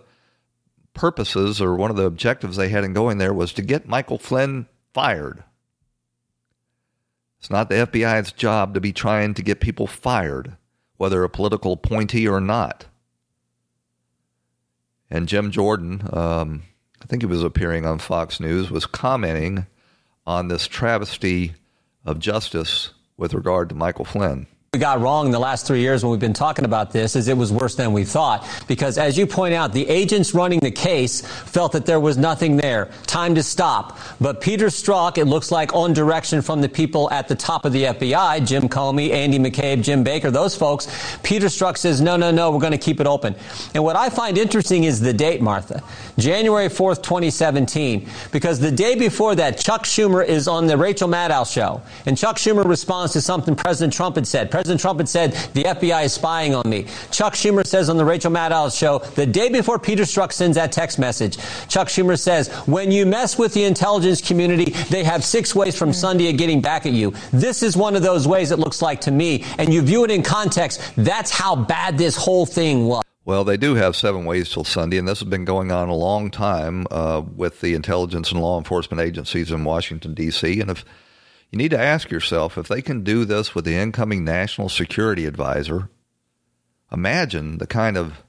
purposes 0.97 1.62
or 1.62 1.75
one 1.75 1.89
of 1.89 1.95
the 1.95 2.05
objectives 2.05 2.57
they 2.57 2.69
had 2.69 2.83
in 2.83 2.91
going 2.91 3.17
there 3.17 3.33
was 3.33 3.53
to 3.53 3.62
get 3.62 3.88
Michael 3.88 4.17
Flynn 4.17 4.67
fired. 4.93 5.43
It's 7.39 7.49
not 7.49 7.69
the 7.69 7.75
FBI's 7.75 8.31
job 8.31 8.73
to 8.73 8.81
be 8.81 8.91
trying 8.91 9.33
to 9.36 9.43
get 9.43 9.62
people 9.62 9.88
fired, 9.88 10.57
whether 10.97 11.23
a 11.23 11.29
political 11.29 11.73
appointee 11.73 12.27
or 12.27 12.41
not. 12.41 12.86
And 15.10 15.29
Jim 15.29 15.51
Jordan, 15.51 16.10
um, 16.12 16.63
I 17.01 17.05
think 17.05 17.21
he 17.21 17.27
was 17.27 17.43
appearing 17.43 17.86
on 17.86 17.99
Fox 17.99 18.39
News, 18.39 18.69
was 18.69 18.86
commenting 18.86 19.67
on 20.25 20.47
this 20.47 20.67
travesty 20.67 21.53
of 22.03 22.19
justice 22.19 22.93
with 23.15 23.33
regard 23.33 23.69
to 23.69 23.75
Michael 23.75 24.03
Flynn 24.03 24.47
we 24.77 24.81
got 24.81 25.01
wrong 25.01 25.25
in 25.25 25.31
the 25.31 25.39
last 25.39 25.65
three 25.65 25.79
years 25.79 26.03
when 26.03 26.11
we've 26.11 26.19
been 26.19 26.33
talking 26.33 26.63
about 26.63 26.91
this 26.91 27.15
is 27.15 27.27
it 27.27 27.35
was 27.35 27.51
worse 27.51 27.73
than 27.73 27.93
we 27.93 28.03
thought. 28.03 28.47
Because 28.67 28.99
as 28.99 29.17
you 29.17 29.25
point 29.25 29.55
out, 29.55 29.73
the 29.73 29.89
agents 29.89 30.35
running 30.35 30.59
the 30.59 30.69
case 30.69 31.21
felt 31.21 31.71
that 31.71 31.87
there 31.87 31.99
was 31.99 32.15
nothing 32.15 32.57
there. 32.57 32.91
Time 33.07 33.33
to 33.33 33.41
stop. 33.41 33.97
But 34.21 34.39
Peter 34.39 34.67
Strzok, 34.67 35.17
it 35.17 35.25
looks 35.25 35.49
like 35.49 35.73
on 35.73 35.93
direction 35.93 36.43
from 36.43 36.61
the 36.61 36.69
people 36.69 37.09
at 37.09 37.27
the 37.27 37.33
top 37.33 37.65
of 37.65 37.73
the 37.73 37.85
FBI, 37.85 38.45
Jim 38.45 38.69
Comey, 38.69 39.09
Andy 39.09 39.39
McCabe, 39.39 39.81
Jim 39.81 40.03
Baker, 40.03 40.29
those 40.29 40.55
folks, 40.55 40.87
Peter 41.23 41.47
Strzok 41.47 41.75
says, 41.75 41.99
no, 41.99 42.15
no, 42.15 42.29
no, 42.29 42.51
we're 42.51 42.59
going 42.59 42.71
to 42.71 42.77
keep 42.77 42.99
it 42.99 43.07
open. 43.07 43.33
And 43.73 43.83
what 43.83 43.95
I 43.95 44.11
find 44.11 44.37
interesting 44.37 44.83
is 44.83 44.99
the 44.99 45.11
date, 45.11 45.41
Martha. 45.41 45.81
January 46.19 46.67
4th, 46.67 47.01
2017. 47.01 48.07
Because 48.31 48.59
the 48.59 48.71
day 48.71 48.93
before 48.93 49.33
that, 49.33 49.57
Chuck 49.57 49.85
Schumer 49.85 50.23
is 50.23 50.47
on 50.47 50.67
the 50.67 50.77
Rachel 50.77 51.09
Maddow 51.09 51.51
show. 51.51 51.81
And 52.05 52.15
Chuck 52.15 52.35
Schumer 52.35 52.63
responds 52.63 53.13
to 53.13 53.21
something 53.23 53.55
President 53.55 53.91
Trump 53.91 54.17
had 54.17 54.27
said. 54.27 54.51
President 54.51 54.66
President 54.67 54.82
Trump 54.82 54.99
had 54.99 55.08
said, 55.08 55.32
the 55.53 55.63
FBI 55.63 56.03
is 56.03 56.12
spying 56.12 56.53
on 56.53 56.69
me. 56.69 56.88
Chuck 57.10 57.36
Schumer 57.36 57.65
says 57.65 57.89
on 57.89 57.95
the 57.95 58.03
Rachel 58.03 58.30
Maddow 58.30 58.77
show, 58.77 58.99
the 59.15 59.25
day 59.25 59.47
before 59.47 59.80
Peter 59.80 60.03
Strzok 60.03 60.34
sends 60.34 60.56
that 60.58 60.73
text 60.73 60.99
message, 60.99 61.38
Chuck 61.69 61.88
Schumer 61.88 62.19
says, 62.19 62.49
when 62.67 62.91
you 62.91 63.06
mess 63.06 63.39
with 63.39 63.53
the 63.53 63.63
intelligence 63.63 64.19
community, 64.19 64.71
they 64.89 65.06
have 65.06 65.23
six 65.23 65.56
ways 65.56 65.77
from 65.77 65.93
Sunday 65.93 66.30
of 66.30 66.36
getting 66.36 66.60
back 66.60 66.86
at 66.86 66.91
you. 66.91 67.13
This 67.32 67.63
is 67.63 67.77
one 67.77 67.95
of 67.95 68.01
those 68.01 68.27
ways 68.27 68.51
it 68.51 68.60
looks 68.60 68.82
like 68.82 68.99
to 69.01 69.12
me. 69.12 69.45
And 69.58 69.73
you 69.73 69.82
view 69.82 70.03
it 70.03 70.12
in 70.12 70.21
context. 70.21 70.82
That's 70.97 71.32
how 71.32 71.56
bad 71.56 71.97
this 71.97 72.17
whole 72.17 72.45
thing 72.45 72.88
was. 72.88 73.06
Well, 73.23 73.45
they 73.45 73.56
do 73.56 73.75
have 73.75 73.95
seven 73.95 74.25
ways 74.25 74.49
till 74.49 74.65
Sunday, 74.65 74.97
and 74.97 75.08
this 75.08 75.21
has 75.21 75.30
been 75.30 75.45
going 75.45 75.71
on 75.71 75.88
a 75.88 75.95
long 75.95 76.30
time 76.30 76.88
uh, 76.91 77.21
with 77.38 77.62
the 77.62 77.73
intelligence 77.73 78.34
and 78.34 78.41
law 78.41 78.58
enforcement 78.58 78.99
agencies 78.99 79.49
in 79.49 79.63
Washington, 79.63 80.13
D.C. 80.13 80.60
And 80.60 80.69
if 80.69 80.84
you 81.51 81.57
need 81.57 81.71
to 81.71 81.79
ask 81.79 82.12
yourself 82.12 82.57
if 82.57 82.67
they 82.67 82.81
can 82.81 83.03
do 83.03 83.25
this 83.25 83.55
with 83.55 83.65
the 83.65 83.75
incoming 83.75 84.23
national 84.23 84.69
security 84.69 85.25
advisor. 85.25 85.89
Imagine 86.91 87.57
the 87.57 87.67
kind 87.67 87.97
of 87.97 88.23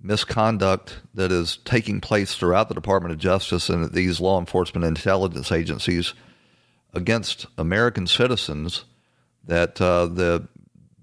misconduct 0.00 1.00
that 1.14 1.32
is 1.32 1.58
taking 1.64 2.00
place 2.00 2.34
throughout 2.34 2.68
the 2.68 2.74
Department 2.74 3.12
of 3.12 3.18
Justice 3.18 3.68
and 3.68 3.92
these 3.92 4.20
law 4.20 4.38
enforcement 4.38 4.84
intelligence 4.84 5.50
agencies 5.50 6.14
against 6.92 7.46
American 7.58 8.06
citizens 8.06 8.84
that 9.44 9.80
uh, 9.80 10.06
the 10.06 10.48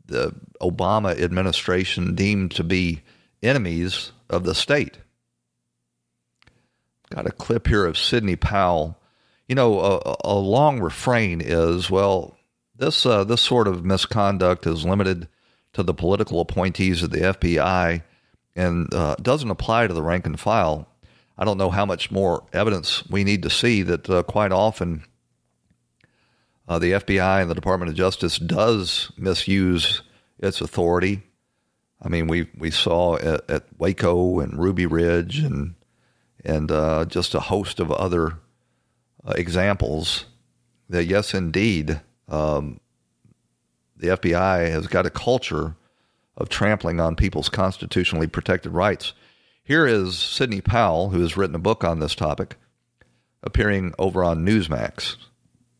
the 0.06 0.36
Obama 0.62 1.20
administration 1.20 2.14
deemed 2.14 2.52
to 2.52 2.64
be 2.64 3.02
enemies 3.42 4.12
of 4.30 4.44
the 4.44 4.54
state. 4.54 4.98
Got 7.10 7.26
a 7.26 7.32
clip 7.32 7.68
here 7.68 7.86
of 7.86 7.98
Sidney 7.98 8.36
Powell 8.36 8.98
you 9.54 9.56
know, 9.56 9.80
a, 9.82 10.16
a 10.24 10.34
long 10.34 10.80
refrain 10.80 11.40
is, 11.40 11.88
well, 11.88 12.36
this 12.76 13.06
uh, 13.06 13.24
this 13.24 13.40
sort 13.40 13.68
of 13.68 13.86
misconduct 13.86 14.66
is 14.66 14.84
limited 14.84 15.28
to 15.74 15.84
the 15.84 15.94
political 15.94 16.42
appointees 16.42 17.04
of 17.04 17.12
the 17.12 17.20
FBI 17.20 18.02
and 18.56 18.92
uh, 18.92 19.14
doesn't 19.22 19.52
apply 19.52 19.86
to 19.86 19.94
the 19.94 20.02
rank 20.02 20.26
and 20.26 20.40
file. 20.40 20.88
I 21.38 21.46
don't 21.46 21.60
know 21.60 21.70
how 21.70 21.86
much 21.86 22.10
more 22.10 22.48
evidence 22.52 23.08
we 23.12 23.24
need 23.24 23.44
to 23.44 23.52
see 23.52 23.84
that 23.84 24.10
uh, 24.10 24.24
quite 24.24 24.52
often 24.52 25.04
uh, 26.68 26.80
the 26.80 26.94
FBI 26.94 27.42
and 27.44 27.48
the 27.48 27.54
Department 27.54 27.92
of 27.92 27.96
Justice 27.96 28.40
does 28.40 29.12
misuse 29.18 30.02
its 30.40 30.62
authority. 30.62 31.22
I 32.02 32.10
mean, 32.10 32.26
we 32.26 32.50
we 32.58 32.72
saw 32.72 33.18
at, 33.18 33.48
at 33.48 33.66
Waco 33.78 34.40
and 34.40 34.58
Ruby 34.58 34.88
Ridge 34.88 35.38
and 35.38 35.76
and 36.44 36.72
uh, 36.72 37.06
just 37.06 37.36
a 37.36 37.40
host 37.40 37.80
of 37.80 37.92
other 37.92 38.40
uh, 39.26 39.34
examples 39.36 40.26
that, 40.90 41.06
yes, 41.06 41.34
indeed, 41.34 42.02
um, 42.28 42.80
the 43.98 44.10
FBI 44.10 44.70
has 44.70 44.88
got 44.88 45.06
a 45.06 45.10
culture 45.10 45.76
of 46.36 46.50
trampling 46.50 47.00
on 47.00 47.16
people's 47.16 47.50
constitutionally 47.50 48.28
protected 48.28 48.74
rights. 48.74 49.14
Here 49.64 49.86
is 49.86 50.18
Sidney 50.18 50.62
Powell, 50.62 51.10
who 51.10 51.22
has 51.22 51.38
written 51.38 51.56
a 51.56 51.60
book 51.60 51.84
on 51.84 52.00
this 52.00 52.16
topic, 52.16 52.56
appearing 53.44 53.94
over 53.98 54.24
on 54.24 54.46
Newsmax. 54.46 55.16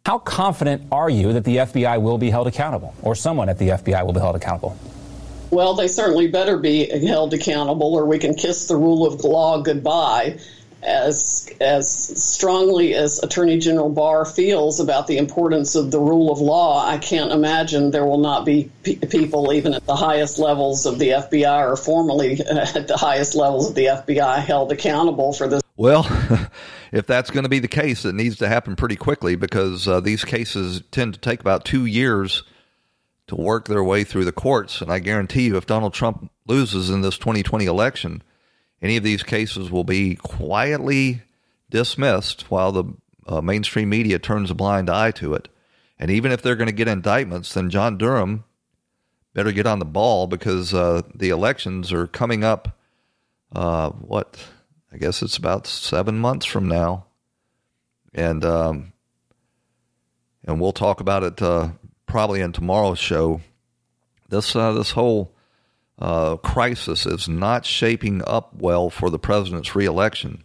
How 0.06 0.20
confident 0.20 0.88
are 0.92 1.10
you 1.10 1.34
that 1.34 1.44
the 1.44 1.58
FBI 1.58 2.02
will 2.02 2.18
be 2.18 2.30
held 2.30 2.48
accountable, 2.48 2.94
or 3.02 3.16
someone 3.16 3.50
at 3.50 3.58
the 3.58 3.70
FBI 3.70 4.06
will 4.06 4.14
be 4.14 4.20
held 4.20 4.36
accountable? 4.36 4.78
Well, 5.50 5.76
they 5.76 5.88
certainly 5.88 6.28
better 6.28 6.58
be 6.58 6.88
held 7.06 7.34
accountable, 7.34 7.94
or 7.94 8.06
we 8.06 8.20
can 8.20 8.36
kiss 8.36 8.68
the 8.68 8.76
rule 8.76 9.06
of 9.06 9.24
law 9.24 9.62
goodbye. 9.62 10.40
As 10.84 11.50
as 11.62 11.90
strongly 12.24 12.94
as 12.94 13.22
Attorney 13.24 13.58
General 13.58 13.90
Barr 13.90 14.26
feels 14.26 14.80
about 14.80 15.08
the 15.08 15.18
importance 15.18 15.76
of 15.76 15.92
the 15.92 16.00
rule 16.00 16.32
of 16.32 16.40
law, 16.40 16.86
I 16.86 16.98
can't 16.98 17.32
imagine 17.32 17.92
there 17.92 18.06
will 18.06 18.20
not 18.20 18.46
be 18.46 18.70
pe- 18.84 18.96
people, 18.96 19.54
even 19.54 19.74
at 19.74 19.86
the 19.86 19.96
highest 19.96 20.40
levels 20.40 20.86
of 20.86 21.00
the 21.00 21.10
FBI 21.10 21.72
or 21.72 21.76
formally 21.76 22.40
at 22.42 22.88
the 22.88 22.98
highest 22.98 23.36
levels 23.36 23.70
of 23.70 23.76
the 23.76 23.86
FBI, 23.86 24.40
held 24.40 24.72
accountable 24.72 25.34
for 25.34 25.48
this. 25.48 25.62
Well, 25.76 26.06
if 26.92 27.08
that's 27.08 27.32
going 27.32 27.44
to 27.44 27.50
be 27.50 27.60
the 27.60 27.68
case, 27.68 28.06
it 28.06 28.16
needs 28.16 28.38
to 28.38 28.48
happen 28.48 28.76
pretty 28.76 28.96
quickly 28.96 29.36
because 29.36 29.88
uh, 29.88 30.00
these 30.00 30.24
cases 30.24 30.84
tend 30.92 31.16
to 31.16 31.20
take 31.20 31.40
about 31.40 31.66
two 31.66 31.86
years 31.86 32.44
to 33.28 33.36
work 33.36 33.68
their 33.68 33.84
way 33.84 34.04
through 34.04 34.26
the 34.26 34.32
courts. 34.32 34.82
And 34.82 34.92
I 34.92 35.00
guarantee 35.00 35.48
you, 35.48 35.58
if 35.58 35.66
Donald 35.66 35.94
Trump 35.94 36.30
loses 36.46 36.90
in 36.90 37.02
this 37.02 37.18
2020 37.18 37.66
election, 37.66 38.22
any 38.84 38.98
of 38.98 39.04
these 39.04 39.24
cases 39.24 39.72
will 39.72 39.86
be 39.86 40.16
quietly 40.16 41.22
dismissed 41.70 42.52
while 42.52 42.72
the 42.72 42.84
uh, 43.26 43.42
mainstream 43.42 43.90
media 43.90 44.20
turns 44.20 44.52
a 44.52 44.56
blind 44.56 44.90
eye 44.90 45.12
to 45.12 45.34
it. 45.34 45.48
And 45.98 46.12
even 46.12 46.34
if 46.34 46.42
they're 46.42 46.58
going 46.58 46.68
to 46.68 46.74
get 46.74 46.90
indictments, 46.90 47.54
then 47.54 47.70
John 47.70 47.98
Durham 47.98 48.44
better 49.34 49.54
get 49.54 49.66
on 49.66 49.80
the 49.80 49.86
ball 49.86 50.28
because 50.28 50.74
uh, 50.74 51.02
the 51.16 51.30
elections 51.30 51.94
are 51.94 52.08
coming 52.08 52.44
up. 52.44 52.78
Uh, 53.56 53.92
what? 53.92 54.38
I 54.92 54.98
guess 54.98 55.22
it's 55.24 55.38
about 55.38 55.66
seven 55.66 56.20
months 56.20 56.46
from 56.46 56.68
now, 56.68 57.06
and 58.14 58.46
um, 58.46 58.94
and 60.44 60.62
we'll 60.62 60.72
talk 60.72 61.00
about 61.00 61.24
it 61.24 61.42
uh, 61.42 61.70
probably 62.06 62.42
in 62.42 62.52
tomorrow's 62.52 63.00
show. 63.00 63.42
This 64.30 64.56
uh, 64.56 64.74
this 64.74 64.92
whole 64.92 65.33
uh, 66.00 66.38
crisis 66.38 67.06
is 67.06 67.28
not 67.28 67.66
shaping 67.66 68.22
up 68.26 68.54
well 68.56 68.90
for 68.90 69.10
the 69.10 69.20
president's 69.20 69.76
reelection 69.76 70.44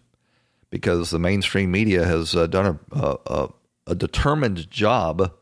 because 0.70 1.11
the 1.11 1.18
mainstream 1.18 1.70
media 1.70 2.05
has 2.05 2.36
uh, 2.36 2.46
done 2.46 2.78
a, 2.92 3.16
a, 3.26 3.49
a 3.88 3.94
determined 3.94 4.70
job 4.70 5.32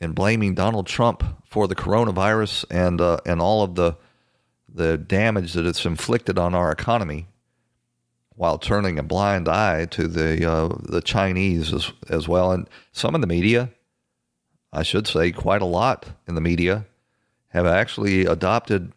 in 0.00 0.12
blaming 0.12 0.54
Donald 0.54 0.86
Trump 0.86 1.24
for 1.44 1.68
the 1.68 1.74
coronavirus 1.74 2.64
and 2.70 3.00
uh, 3.00 3.18
and 3.26 3.40
all 3.40 3.62
of 3.62 3.74
the 3.74 3.96
the 4.72 4.96
damage 4.96 5.52
that 5.54 5.66
it's 5.66 5.84
inflicted 5.84 6.38
on 6.38 6.54
our 6.54 6.70
economy, 6.70 7.26
while 8.36 8.56
turning 8.56 8.98
a 8.98 9.02
blind 9.02 9.48
eye 9.48 9.84
to 9.86 10.06
the 10.06 10.48
uh, 10.48 10.68
the 10.80 11.02
Chinese 11.02 11.74
as 11.74 11.92
as 12.08 12.28
well, 12.28 12.52
and 12.52 12.68
some 12.92 13.14
of 13.14 13.20
the 13.20 13.26
media, 13.26 13.70
I 14.72 14.84
should 14.84 15.06
say, 15.06 15.32
quite 15.32 15.60
a 15.60 15.66
lot 15.66 16.06
in 16.26 16.34
the 16.34 16.40
media, 16.40 16.86
have 17.50 17.66
actually 17.66 18.26
adopted 18.26 18.92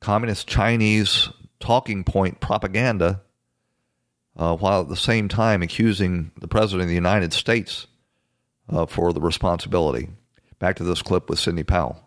communist 0.00 0.46
Chinese 0.46 1.28
talking 1.60 2.04
point 2.04 2.40
propaganda, 2.40 3.22
uh, 4.36 4.56
while 4.56 4.82
at 4.82 4.88
the 4.88 4.96
same 4.96 5.28
time 5.28 5.62
accusing 5.62 6.30
the 6.38 6.48
president 6.48 6.82
of 6.82 6.88
the 6.88 6.94
United 6.94 7.32
States 7.32 7.86
uh, 8.68 8.84
for 8.86 9.12
the 9.12 9.20
responsibility. 9.20 10.08
Back 10.58 10.76
to 10.76 10.84
this 10.84 11.02
clip 11.02 11.28
with 11.28 11.38
Sidney 11.38 11.64
Powell 11.64 12.06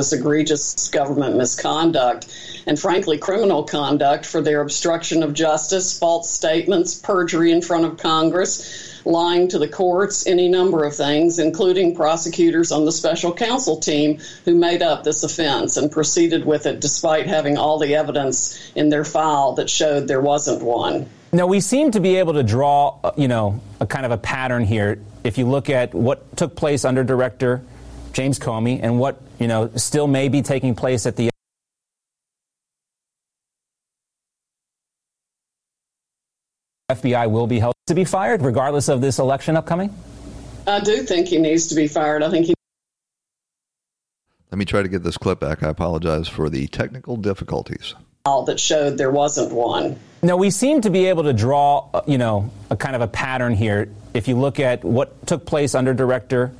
this 0.00 0.12
egregious 0.14 0.88
government 0.88 1.36
misconduct 1.36 2.26
and, 2.66 2.80
frankly, 2.80 3.18
criminal 3.18 3.64
conduct 3.64 4.24
for 4.24 4.40
their 4.40 4.62
obstruction 4.62 5.22
of 5.22 5.34
justice, 5.34 5.98
false 5.98 6.30
statements, 6.30 6.94
perjury 6.94 7.52
in 7.52 7.60
front 7.60 7.84
of 7.84 7.98
Congress, 7.98 8.89
lying 9.04 9.48
to 9.48 9.58
the 9.58 9.68
courts, 9.68 10.26
any 10.26 10.48
number 10.48 10.84
of 10.84 10.94
things, 10.94 11.38
including 11.38 11.94
prosecutors 11.94 12.72
on 12.72 12.84
the 12.84 12.92
special 12.92 13.32
counsel 13.32 13.78
team 13.78 14.18
who 14.44 14.54
made 14.54 14.82
up 14.82 15.04
this 15.04 15.22
offense 15.22 15.76
and 15.76 15.90
proceeded 15.90 16.44
with 16.44 16.66
it 16.66 16.80
despite 16.80 17.26
having 17.26 17.56
all 17.56 17.78
the 17.78 17.94
evidence 17.94 18.72
in 18.74 18.88
their 18.88 19.04
file 19.04 19.54
that 19.54 19.70
showed 19.70 20.08
there 20.08 20.20
wasn't 20.20 20.62
one. 20.62 21.08
Now, 21.32 21.46
we 21.46 21.60
seem 21.60 21.92
to 21.92 22.00
be 22.00 22.16
able 22.16 22.32
to 22.34 22.42
draw, 22.42 22.98
uh, 23.04 23.12
you 23.16 23.28
know, 23.28 23.60
a 23.78 23.86
kind 23.86 24.04
of 24.04 24.10
a 24.10 24.18
pattern 24.18 24.64
here. 24.64 24.98
If 25.22 25.38
you 25.38 25.46
look 25.46 25.70
at 25.70 25.94
what 25.94 26.36
took 26.36 26.56
place 26.56 26.84
under 26.84 27.04
Director 27.04 27.62
James 28.12 28.38
Comey 28.38 28.80
and 28.82 28.98
what, 28.98 29.20
you 29.38 29.46
know, 29.46 29.70
still 29.76 30.08
may 30.08 30.28
be 30.28 30.42
taking 30.42 30.74
place 30.74 31.06
at 31.06 31.16
the 31.16 31.29
FBI 36.94 37.30
will 37.30 37.46
be 37.46 37.58
held 37.58 37.74
to 37.86 37.94
be 37.94 38.04
fired 38.04 38.42
regardless 38.42 38.88
of 38.88 39.00
this 39.00 39.18
election 39.18 39.56
upcoming? 39.56 39.94
I 40.66 40.80
do 40.80 41.02
think 41.02 41.28
he 41.28 41.38
needs 41.38 41.68
to 41.68 41.74
be 41.74 41.88
fired. 41.88 42.22
I 42.22 42.30
think 42.30 42.46
he 42.46 42.54
Let 44.50 44.58
me 44.58 44.64
try 44.64 44.82
to 44.82 44.88
get 44.88 45.02
this 45.02 45.16
clip 45.16 45.40
back. 45.40 45.62
I 45.62 45.68
apologize 45.68 46.28
for 46.28 46.48
the 46.48 46.66
technical 46.68 47.16
difficulties. 47.16 47.94
That 48.24 48.60
showed 48.60 48.96
there 48.96 49.10
wasn't 49.10 49.52
one. 49.52 49.98
Now, 50.22 50.36
we 50.36 50.50
seem 50.50 50.82
to 50.82 50.90
be 50.90 51.06
able 51.06 51.24
to 51.24 51.32
draw, 51.32 51.88
uh, 51.92 52.02
you 52.06 52.18
know, 52.18 52.50
a 52.68 52.76
kind 52.76 52.94
of 52.94 53.02
a 53.02 53.08
pattern 53.08 53.54
here. 53.54 53.88
If 54.12 54.28
you 54.28 54.36
look 54.36 54.60
at 54.60 54.84
what 54.84 55.26
took 55.26 55.46
place 55.46 55.74
under 55.74 55.94
Director 55.94 56.52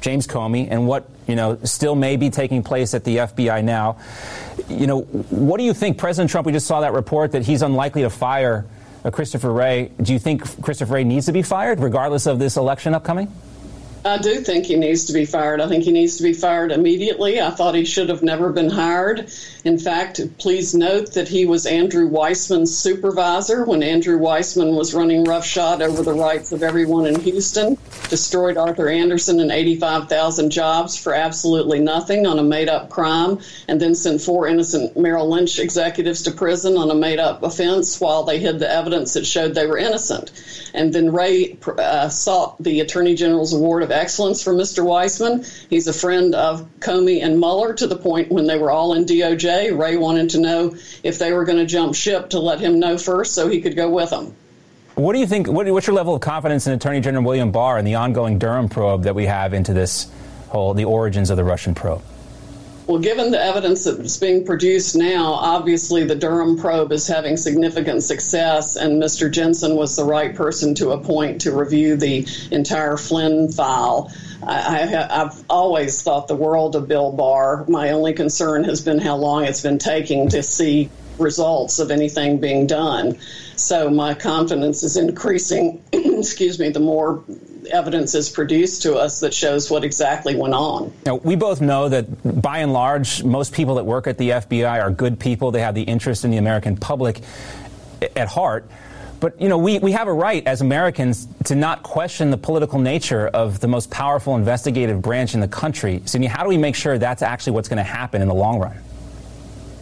James 0.00 0.26
Comey 0.26 0.68
and 0.70 0.86
what 0.86 1.08
you 1.26 1.36
know 1.36 1.58
still 1.64 1.94
may 1.94 2.16
be 2.16 2.30
taking 2.30 2.62
place 2.62 2.94
at 2.94 3.04
the 3.04 3.18
FBI 3.18 3.64
now. 3.64 3.98
You 4.68 4.86
know, 4.86 5.00
what 5.02 5.58
do 5.58 5.64
you 5.64 5.74
think, 5.74 5.98
President 5.98 6.30
Trump? 6.30 6.46
We 6.46 6.52
just 6.52 6.66
saw 6.66 6.80
that 6.80 6.92
report 6.92 7.32
that 7.32 7.42
he's 7.42 7.62
unlikely 7.62 8.02
to 8.02 8.10
fire 8.10 8.66
Uh, 9.04 9.10
Christopher 9.10 9.52
Wray. 9.52 9.90
Do 10.02 10.12
you 10.12 10.18
think 10.18 10.62
Christopher 10.62 10.94
Wray 10.94 11.04
needs 11.04 11.26
to 11.26 11.32
be 11.32 11.42
fired, 11.42 11.80
regardless 11.80 12.26
of 12.26 12.38
this 12.38 12.56
election 12.56 12.94
upcoming? 12.94 13.32
I 14.04 14.18
do 14.18 14.40
think 14.40 14.66
he 14.66 14.76
needs 14.76 15.04
to 15.06 15.12
be 15.12 15.26
fired. 15.26 15.60
I 15.60 15.68
think 15.68 15.84
he 15.84 15.92
needs 15.92 16.16
to 16.16 16.22
be 16.22 16.32
fired 16.32 16.70
immediately. 16.72 17.40
I 17.40 17.50
thought 17.50 17.74
he 17.74 17.84
should 17.84 18.08
have 18.08 18.22
never 18.22 18.52
been 18.52 18.70
hired. 18.70 19.30
In 19.64 19.78
fact, 19.78 20.20
please 20.38 20.74
note 20.74 21.12
that 21.12 21.28
he 21.28 21.46
was 21.46 21.66
Andrew 21.66 22.08
Weissmann's 22.08 22.76
supervisor 22.76 23.64
when 23.64 23.82
Andrew 23.82 24.18
Weissmann 24.18 24.76
was 24.76 24.94
running 24.94 25.24
roughshod 25.24 25.82
over 25.82 26.02
the 26.02 26.12
rights 26.12 26.52
of 26.52 26.62
everyone 26.62 27.06
in 27.06 27.20
Houston, 27.20 27.76
destroyed 28.08 28.56
Arthur 28.56 28.88
Andersen 28.88 29.40
and 29.40 29.50
85,000 29.50 30.50
jobs 30.50 30.96
for 30.96 31.14
absolutely 31.14 31.78
nothing 31.78 32.26
on 32.26 32.38
a 32.38 32.42
made 32.42 32.68
up 32.68 32.88
crime, 32.88 33.40
and 33.68 33.80
then 33.80 33.94
sent 33.94 34.20
four 34.20 34.48
innocent 34.48 34.96
Merrill 34.96 35.28
Lynch 35.28 35.58
executives 35.58 36.22
to 36.22 36.30
prison 36.30 36.76
on 36.76 36.90
a 36.90 36.94
made 36.94 37.18
up 37.18 37.42
offense 37.42 38.00
while 38.00 38.24
they 38.24 38.38
hid 38.38 38.58
the 38.58 38.70
evidence 38.70 39.14
that 39.14 39.26
showed 39.26 39.54
they 39.54 39.66
were 39.66 39.78
innocent. 39.78 40.30
And 40.74 40.92
then 40.92 41.12
Wray 41.12 41.58
uh, 41.78 42.08
sought 42.08 42.62
the 42.62 42.80
Attorney 42.80 43.14
General's 43.14 43.52
Award 43.52 43.82
of 43.82 43.90
Excellence 43.90 44.42
for 44.42 44.52
Mr. 44.52 44.84
Weissmann. 44.84 45.46
He's 45.68 45.88
a 45.88 45.92
friend 45.92 46.34
of 46.34 46.66
Comey 46.80 47.22
and 47.22 47.38
Mueller 47.38 47.74
to 47.74 47.86
the 47.86 47.96
point 47.96 48.30
when 48.30 48.46
they 48.46 48.58
were 48.58 48.70
all 48.70 48.94
in 48.94 49.04
DOJ. 49.04 49.76
Wray 49.76 49.96
wanted 49.96 50.30
to 50.30 50.40
know 50.40 50.76
if 51.02 51.18
they 51.18 51.32
were 51.32 51.44
going 51.44 51.58
to 51.58 51.66
jump 51.66 51.94
ship 51.94 52.30
to 52.30 52.38
let 52.38 52.60
him 52.60 52.78
know 52.78 52.98
first 52.98 53.34
so 53.34 53.48
he 53.48 53.60
could 53.60 53.76
go 53.76 53.90
with 53.90 54.10
them. 54.10 54.34
What 54.98 55.12
do 55.12 55.20
you 55.20 55.28
think? 55.28 55.46
What, 55.46 55.70
what's 55.70 55.86
your 55.86 55.94
level 55.94 56.16
of 56.16 56.20
confidence 56.20 56.66
in 56.66 56.72
Attorney 56.72 57.00
General 57.00 57.22
William 57.22 57.52
Barr 57.52 57.78
and 57.78 57.86
the 57.86 57.94
ongoing 57.94 58.40
Durham 58.40 58.68
probe 58.68 59.04
that 59.04 59.14
we 59.14 59.26
have 59.26 59.54
into 59.54 59.72
this 59.72 60.10
whole 60.48 60.74
the 60.74 60.86
origins 60.86 61.30
of 61.30 61.36
the 61.36 61.44
Russian 61.44 61.76
probe? 61.76 62.02
Well, 62.88 62.98
given 62.98 63.30
the 63.30 63.40
evidence 63.40 63.84
that's 63.84 64.16
being 64.16 64.44
produced 64.44 64.96
now, 64.96 65.34
obviously 65.34 66.02
the 66.02 66.16
Durham 66.16 66.58
probe 66.58 66.90
is 66.90 67.06
having 67.06 67.36
significant 67.36 68.02
success, 68.02 68.74
and 68.74 69.00
Mr. 69.00 69.30
Jensen 69.30 69.76
was 69.76 69.94
the 69.94 70.02
right 70.02 70.34
person 70.34 70.74
to 70.76 70.90
appoint 70.90 71.42
to 71.42 71.52
review 71.52 71.94
the 71.94 72.26
entire 72.50 72.96
Flynn 72.96 73.52
file. 73.52 74.10
I, 74.42 74.78
have 74.78 75.44
always 75.48 76.02
thought 76.02 76.26
the 76.26 76.34
world 76.34 76.74
of 76.74 76.88
Bill 76.88 77.12
Barr. 77.12 77.64
My 77.68 77.90
only 77.90 78.14
concern 78.14 78.64
has 78.64 78.80
been 78.80 78.98
how 78.98 79.14
long 79.14 79.44
it's 79.44 79.60
been 79.60 79.78
taking 79.78 80.30
to 80.30 80.42
see 80.42 80.90
results 81.20 81.78
of 81.78 81.90
anything 81.90 82.38
being 82.38 82.66
done. 82.66 83.18
So 83.56 83.90
my 83.90 84.14
confidence 84.14 84.82
is 84.82 84.96
increasing, 84.96 85.82
excuse 85.92 86.58
me, 86.58 86.70
the 86.70 86.80
more 86.80 87.24
evidence 87.70 88.14
is 88.14 88.28
produced 88.30 88.82
to 88.82 88.96
us 88.96 89.20
that 89.20 89.34
shows 89.34 89.70
what 89.70 89.84
exactly 89.84 90.36
went 90.36 90.54
on. 90.54 90.92
Now, 91.04 91.16
we 91.16 91.36
both 91.36 91.60
know 91.60 91.88
that 91.88 92.42
by 92.42 92.58
and 92.58 92.72
large, 92.72 93.24
most 93.24 93.52
people 93.52 93.76
that 93.76 93.84
work 93.84 94.06
at 94.06 94.18
the 94.18 94.30
FBI 94.30 94.80
are 94.80 94.90
good 94.90 95.18
people. 95.18 95.50
They 95.50 95.60
have 95.60 95.74
the 95.74 95.82
interest 95.82 96.24
in 96.24 96.30
the 96.30 96.38
American 96.38 96.76
public 96.76 97.20
at 98.16 98.28
heart. 98.28 98.68
But, 99.20 99.40
you 99.40 99.48
know, 99.48 99.58
we, 99.58 99.80
we 99.80 99.92
have 99.92 100.06
a 100.06 100.12
right 100.12 100.46
as 100.46 100.60
Americans 100.60 101.26
to 101.46 101.56
not 101.56 101.82
question 101.82 102.30
the 102.30 102.36
political 102.36 102.78
nature 102.78 103.26
of 103.26 103.58
the 103.58 103.66
most 103.66 103.90
powerful 103.90 104.36
investigative 104.36 105.02
branch 105.02 105.34
in 105.34 105.40
the 105.40 105.48
country. 105.48 106.02
So, 106.04 106.24
how 106.28 106.44
do 106.44 106.48
we 106.48 106.58
make 106.58 106.76
sure 106.76 106.98
that's 106.98 107.22
actually 107.22 107.54
what's 107.54 107.68
going 107.68 107.78
to 107.78 107.82
happen 107.82 108.22
in 108.22 108.28
the 108.28 108.34
long 108.34 108.60
run? 108.60 108.76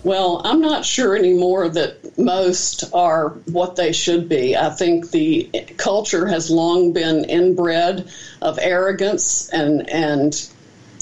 Well, 0.07 0.41
I'm 0.45 0.61
not 0.61 0.85
sure 0.85 1.17
anymore 1.17 1.69
that 1.69 2.17
most 2.17 2.85
are 2.95 3.31
what 3.51 3.75
they 3.75 3.91
should 3.91 4.29
be. 4.29 4.57
I 4.57 4.71
think 4.71 5.11
the 5.11 5.51
culture 5.79 6.29
has 6.29 6.49
long 6.49 6.93
been 6.93 7.25
inbred 7.25 8.09
of 8.41 8.57
arrogance 8.63 9.49
and 9.49 9.91
and 9.91 10.49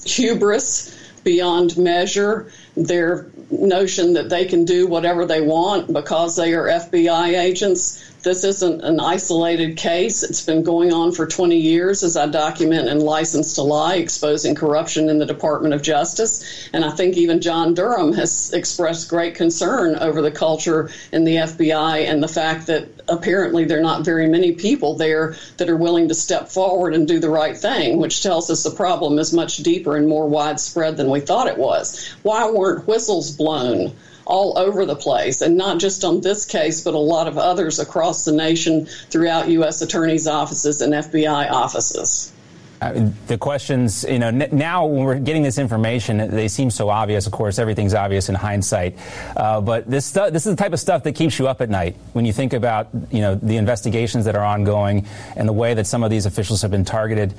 hubris 0.07 0.97
beyond 1.23 1.77
measure. 1.77 2.51
Their 2.79 3.27
notion 3.51 4.15
that 4.15 4.31
they 4.31 4.47
can 4.47 4.65
do 4.65 4.87
whatever 4.87 5.27
they 5.27 5.43
want 5.43 5.93
because 5.93 6.37
they 6.37 6.55
are 6.55 6.67
FBI 6.67 7.39
agents 7.39 8.03
This 8.25 8.43
isn't 8.43 8.83
an 8.83 9.01
isolated 9.01 9.77
case. 9.77 10.23
It's 10.23 10.41
been 10.41 10.63
going 10.63 10.95
on 10.95 11.13
for 11.13 11.27
20 11.27 11.59
years 11.59 12.03
as 12.03 12.17
I 12.17 12.27
document 12.27 12.89
in 12.89 13.01
License 13.01 13.55
to 13.57 13.63
Lie, 13.63 13.97
exposing 13.97 14.55
corruption 14.55 15.11
in 15.11 15.19
the 15.19 15.27
Department 15.27 15.75
of 15.75 15.83
Justice. 15.83 16.43
And 16.73 16.87
I 16.87 16.91
think 16.93 17.19
even 17.19 17.43
John 17.43 17.75
Durham 17.75 18.15
has 18.15 18.51
expressed 18.55 19.11
great 19.11 19.35
concern 19.35 19.97
over 19.97 20.23
the 20.23 20.31
culture 20.31 20.91
in 21.13 21.25
the 21.25 21.37
FBI 21.37 22.09
and 22.11 22.23
the 22.23 22.29
fact 22.29 22.67
that 22.69 22.89
apparently 23.09 23.67
there 23.67 23.79
are 23.79 23.83
not 23.83 24.07
very 24.07 24.27
many 24.27 24.53
people 24.53 24.95
there 24.95 25.37
that 25.59 25.69
are 25.69 25.77
willing 25.77 26.09
to 26.09 26.15
step 26.15 26.49
forward 26.49 26.95
and 26.95 27.07
do 27.07 27.19
the 27.19 27.29
right 27.29 27.59
thing, 27.59 27.99
which 27.99 28.23
tells 28.23 28.49
us 28.49 28.63
the 28.63 28.71
problem 28.71 29.19
is 29.19 29.35
much 29.35 29.59
deeper 29.59 29.99
and 29.99 30.09
more 30.09 30.27
widespread 30.27 30.97
than 30.97 31.11
we 31.11 31.21
thought 31.21 31.47
it 31.47 31.59
was. 31.59 32.09
Why 32.23 32.51
weren't 32.51 32.89
whistles 32.89 33.33
blown? 33.33 33.93
All 34.27 34.59
over 34.59 34.87
the 34.87 34.97
place, 34.97 35.41
and 35.41 35.57
not 35.57 35.79
just 35.79 36.05
on 36.05 36.21
this 36.21 36.45
case, 36.45 36.83
but 36.83 36.95
a 36.95 36.99
lot 36.99 37.29
of 37.29 37.39
others 37.39 37.79
across 37.79 38.25
the 38.25 38.33
nation 38.33 38.87
throughout 39.11 39.49
U.S. 39.49 39.83
attorneys' 39.83 40.27
offices 40.27 40.81
and 40.81 40.93
FBI 40.93 41.51
offices. 41.51 42.33
Uh, 42.81 43.09
the 43.29 43.39
questions, 43.39 44.05
you 44.05 44.19
know, 44.19 44.29
n- 44.29 44.49
now 44.53 44.85
when 44.85 45.05
we're 45.05 45.19
getting 45.19 45.43
this 45.43 45.59
information, 45.59 46.19
they 46.31 46.49
seem 46.49 46.71
so 46.71 46.91
obvious. 46.91 47.27
Of 47.27 47.33
course, 47.33 47.59
everything's 47.59 47.95
obvious 47.95 48.29
in 48.29 48.35
hindsight. 48.35 48.99
Uh, 49.37 49.61
but 49.61 49.89
this 49.89 50.05
stu- 50.05 50.31
this 50.31 50.45
is 50.45 50.55
the 50.55 50.63
type 50.63 50.73
of 50.75 50.81
stuff 50.81 51.05
that 51.05 51.13
keeps 51.13 51.39
you 51.39 51.49
up 51.49 51.61
at 51.63 51.71
night 51.71 51.97
when 52.13 52.27
you 52.27 52.33
think 52.33 52.53
about, 52.53 52.89
you 53.11 53.21
know, 53.21 53.37
the 53.37 53.57
investigations 53.57 54.27
that 54.27 54.35
are 54.35 54.45
ongoing 54.45 55.07
and 55.37 55.49
the 55.49 55.53
way 55.53 55.73
that 55.73 55.87
some 55.87 56.03
of 56.03 56.11
these 56.11 56.27
officials 56.27 56.61
have 56.63 56.71
been 56.71 56.85
targeted. 56.85 57.33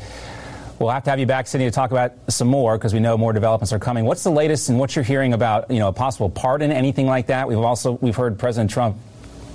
We'll 0.80 0.90
have 0.90 1.06
to 1.06 1.10
have 1.10 1.20
you 1.20 1.26
back, 1.26 1.48
Cindy, 1.48 1.66
to 1.66 1.72
talk 1.72 1.92
about 1.92 2.14
some 2.28 2.50
more 2.50 2.78
because 2.78 2.94
we 2.94 3.00
know 3.00 3.18
more 3.18 3.32
developments 3.32 3.72
are 3.72 3.80
coming. 3.80 4.04
What's 4.04 4.24
the 4.24 4.32
latest 4.32 4.68
and 4.68 4.78
what 4.78 4.96
you're 4.96 5.06
hearing 5.06 5.34
about, 5.34 5.72
you 5.72 5.80
know, 5.80 5.88
a 5.88 5.94
possible 5.94 6.30
pardon, 6.30 6.72
anything 6.72 7.08
like 7.08 7.28
that? 7.28 7.48
We've 7.48 7.58
also 7.58 7.94
we've 7.94 8.16
heard 8.16 8.38
President 8.38 8.72
Trump, 8.72 8.98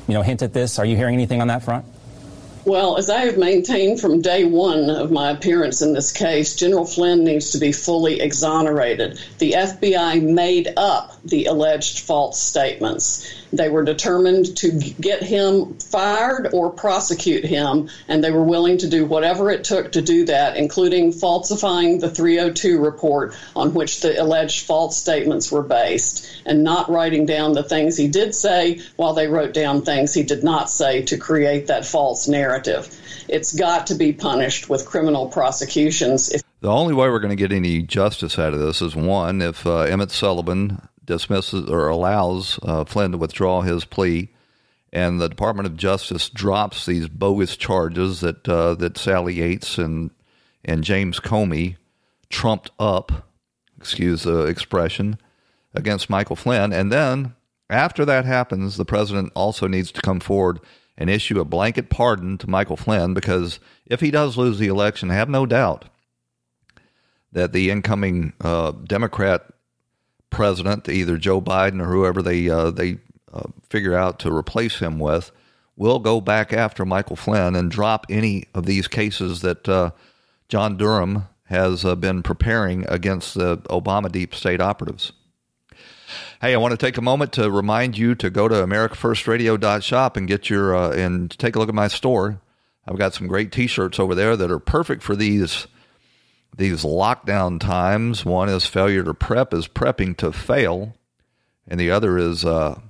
you 0.08 0.14
know, 0.14 0.22
hint 0.22 0.40
at 0.40 0.54
this. 0.54 0.78
Are 0.78 0.86
you 0.86 0.96
hearing 0.96 1.14
anything 1.14 1.42
on 1.42 1.48
that 1.48 1.62
front? 1.62 1.84
Well, 2.64 2.98
as 2.98 3.08
I 3.08 3.20
have 3.20 3.38
maintained 3.38 4.00
from 4.00 4.20
day 4.20 4.44
one 4.44 4.90
of 4.90 5.10
my 5.10 5.30
appearance 5.30 5.80
in 5.80 5.94
this 5.94 6.12
case, 6.12 6.56
General 6.56 6.84
Flynn 6.84 7.24
needs 7.24 7.52
to 7.52 7.58
be 7.58 7.72
fully 7.72 8.20
exonerated. 8.20 9.18
The 9.38 9.52
FBI 9.52 10.22
made 10.22 10.72
up 10.76 11.19
the 11.24 11.46
alleged 11.46 12.00
false 12.00 12.40
statements. 12.40 13.32
They 13.52 13.68
were 13.68 13.84
determined 13.84 14.56
to 14.58 14.70
get 14.72 15.22
him 15.22 15.74
fired 15.78 16.50
or 16.52 16.70
prosecute 16.70 17.44
him, 17.44 17.90
and 18.08 18.22
they 18.22 18.30
were 18.30 18.44
willing 18.44 18.78
to 18.78 18.88
do 18.88 19.04
whatever 19.04 19.50
it 19.50 19.64
took 19.64 19.92
to 19.92 20.02
do 20.02 20.26
that, 20.26 20.56
including 20.56 21.12
falsifying 21.12 21.98
the 21.98 22.10
302 22.10 22.78
report 22.78 23.34
on 23.56 23.74
which 23.74 24.00
the 24.00 24.20
alleged 24.20 24.66
false 24.66 24.96
statements 24.96 25.50
were 25.50 25.62
based, 25.62 26.30
and 26.46 26.62
not 26.62 26.90
writing 26.90 27.26
down 27.26 27.52
the 27.52 27.62
things 27.62 27.96
he 27.96 28.08
did 28.08 28.34
say 28.34 28.80
while 28.96 29.14
they 29.14 29.26
wrote 29.26 29.52
down 29.52 29.82
things 29.82 30.14
he 30.14 30.22
did 30.22 30.44
not 30.44 30.70
say 30.70 31.02
to 31.02 31.18
create 31.18 31.66
that 31.66 31.84
false 31.84 32.28
narrative. 32.28 32.88
It's 33.28 33.54
got 33.54 33.88
to 33.88 33.94
be 33.94 34.12
punished 34.12 34.68
with 34.68 34.86
criminal 34.86 35.28
prosecutions. 35.28 36.30
If- 36.30 36.42
the 36.60 36.68
only 36.68 36.92
way 36.92 37.08
we're 37.08 37.20
going 37.20 37.36
to 37.36 37.36
get 37.36 37.52
any 37.52 37.82
justice 37.82 38.38
out 38.38 38.52
of 38.52 38.60
this 38.60 38.82
is 38.82 38.94
one, 38.94 39.40
if 39.40 39.66
uh, 39.66 39.80
Emmett 39.80 40.10
Sullivan 40.10 40.80
dismisses 41.04 41.68
or 41.68 41.88
allows 41.88 42.58
uh, 42.62 42.84
Flynn 42.84 43.12
to 43.12 43.18
withdraw 43.18 43.62
his 43.62 43.84
plea, 43.84 44.30
and 44.92 45.20
the 45.20 45.28
Department 45.28 45.66
of 45.66 45.76
Justice 45.76 46.28
drops 46.28 46.86
these 46.86 47.08
bogus 47.08 47.56
charges 47.56 48.20
that 48.20 48.48
uh, 48.48 48.74
that 48.74 48.98
Sally 48.98 49.34
Yates 49.34 49.78
and 49.78 50.10
and 50.64 50.84
James 50.84 51.20
Comey 51.20 51.76
trumped 52.28 52.70
up, 52.78 53.28
excuse 53.78 54.22
the 54.22 54.44
expression, 54.44 55.18
against 55.74 56.10
Michael 56.10 56.36
Flynn, 56.36 56.72
and 56.72 56.92
then 56.92 57.34
after 57.70 58.04
that 58.04 58.24
happens, 58.24 58.76
the 58.76 58.84
president 58.84 59.32
also 59.36 59.68
needs 59.68 59.92
to 59.92 60.02
come 60.02 60.18
forward 60.18 60.58
and 60.98 61.08
issue 61.08 61.40
a 61.40 61.44
blanket 61.44 61.88
pardon 61.88 62.36
to 62.38 62.50
Michael 62.50 62.76
Flynn 62.76 63.14
because 63.14 63.60
if 63.86 64.00
he 64.00 64.10
does 64.10 64.36
lose 64.36 64.58
the 64.58 64.66
election, 64.66 65.10
I 65.10 65.14
have 65.14 65.28
no 65.28 65.46
doubt 65.46 65.86
that 67.32 67.52
the 67.52 67.70
incoming 67.70 68.32
uh, 68.40 68.72
Democrat 68.72 69.46
president, 70.30 70.88
either 70.88 71.18
Joe 71.18 71.40
Biden 71.40 71.80
or 71.80 71.86
whoever 71.86 72.22
they 72.22 72.48
uh, 72.48 72.70
they 72.70 72.98
uh, 73.32 73.48
figure 73.68 73.94
out 73.94 74.18
to 74.20 74.34
replace 74.34 74.78
him 74.78 74.98
with, 74.98 75.30
will 75.76 75.98
go 75.98 76.20
back 76.20 76.52
after 76.52 76.84
Michael 76.84 77.16
Flynn 77.16 77.54
and 77.54 77.70
drop 77.70 78.06
any 78.08 78.44
of 78.54 78.66
these 78.66 78.88
cases 78.88 79.42
that 79.42 79.68
uh, 79.68 79.90
John 80.48 80.76
Durham 80.76 81.28
has 81.44 81.84
uh, 81.84 81.96
been 81.96 82.22
preparing 82.22 82.84
against 82.88 83.34
the 83.34 83.58
Obama 83.58 84.10
deep 84.10 84.34
state 84.34 84.60
operatives. 84.60 85.12
Hey, 86.40 86.54
I 86.54 86.56
want 86.56 86.72
to 86.72 86.78
take 86.78 86.96
a 86.96 87.02
moment 87.02 87.32
to 87.34 87.50
remind 87.50 87.98
you 87.98 88.14
to 88.14 88.30
go 88.30 88.48
to 88.48 88.54
AmericaFirstRadio.shop 88.54 90.16
and 90.16 90.26
get 90.26 90.48
your 90.48 90.74
uh, 90.74 90.90
and 90.92 91.30
take 91.38 91.54
a 91.54 91.58
look 91.58 91.68
at 91.68 91.74
my 91.74 91.88
store. 91.88 92.40
I've 92.86 92.98
got 92.98 93.14
some 93.14 93.26
great 93.26 93.52
T-shirts 93.52 93.98
over 93.98 94.14
there 94.14 94.36
that 94.36 94.50
are 94.50 94.58
perfect 94.58 95.02
for 95.02 95.14
these 95.14 95.66
these 96.56 96.84
lockdown 96.84 97.60
times. 97.60 98.24
One 98.24 98.48
is 98.48 98.66
failure 98.66 99.02
to 99.04 99.14
prep 99.14 99.54
is 99.54 99.68
prepping 99.68 100.16
to 100.18 100.32
fail, 100.32 100.94
and 101.66 101.78
the 101.78 101.90
other 101.90 102.18
is 102.18 102.44
uh, 102.44 102.80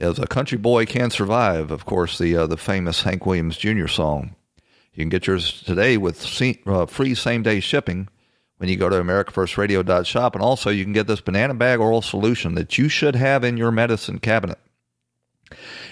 a 0.00 0.26
country 0.26 0.58
boy 0.58 0.86
can 0.86 1.10
survive. 1.10 1.70
Of 1.70 1.84
course, 1.84 2.18
the 2.18 2.36
uh, 2.36 2.46
the 2.46 2.56
famous 2.56 3.02
Hank 3.02 3.26
Williams 3.26 3.56
Jr. 3.56 3.86
song. 3.86 4.34
You 4.94 5.02
can 5.02 5.10
get 5.10 5.26
yours 5.26 5.62
today 5.62 5.98
with 5.98 6.24
uh, 6.66 6.86
free 6.86 7.14
same 7.14 7.42
day 7.42 7.60
shipping 7.60 8.08
when 8.56 8.70
you 8.70 8.76
go 8.76 8.88
to 8.88 8.96
AmericaFirstRadio.shop, 8.96 10.34
and 10.34 10.42
also 10.42 10.70
you 10.70 10.84
can 10.84 10.94
get 10.94 11.06
this 11.06 11.20
banana 11.20 11.52
bag 11.54 11.80
oral 11.80 12.00
solution 12.00 12.54
that 12.54 12.78
you 12.78 12.88
should 12.88 13.14
have 13.14 13.44
in 13.44 13.58
your 13.58 13.70
medicine 13.70 14.18
cabinet. 14.18 14.58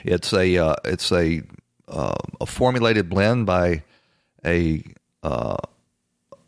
It's 0.04 0.32
a 0.32 0.56
uh, 0.56 0.76
it's 0.84 1.12
a 1.12 1.42
uh, 1.88 2.14
a 2.40 2.46
formulated 2.46 3.08
blend 3.08 3.46
by 3.46 3.82
a 4.44 4.82
uh, 5.22 5.56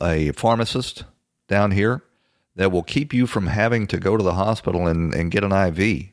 a 0.01 0.33
pharmacist 0.33 1.05
down 1.49 1.71
here 1.71 2.03
that 2.55 2.73
will 2.73 2.83
keep 2.83 3.13
you 3.13 3.27
from 3.27 3.47
having 3.47 3.87
to 3.87 3.99
go 3.99 4.17
to 4.17 4.25
the 4.25 4.35
hospital 4.35 4.87
and, 4.87 5.15
and 5.15 5.31
get 5.31 5.45
an 5.45 5.53
IV. 5.53 6.11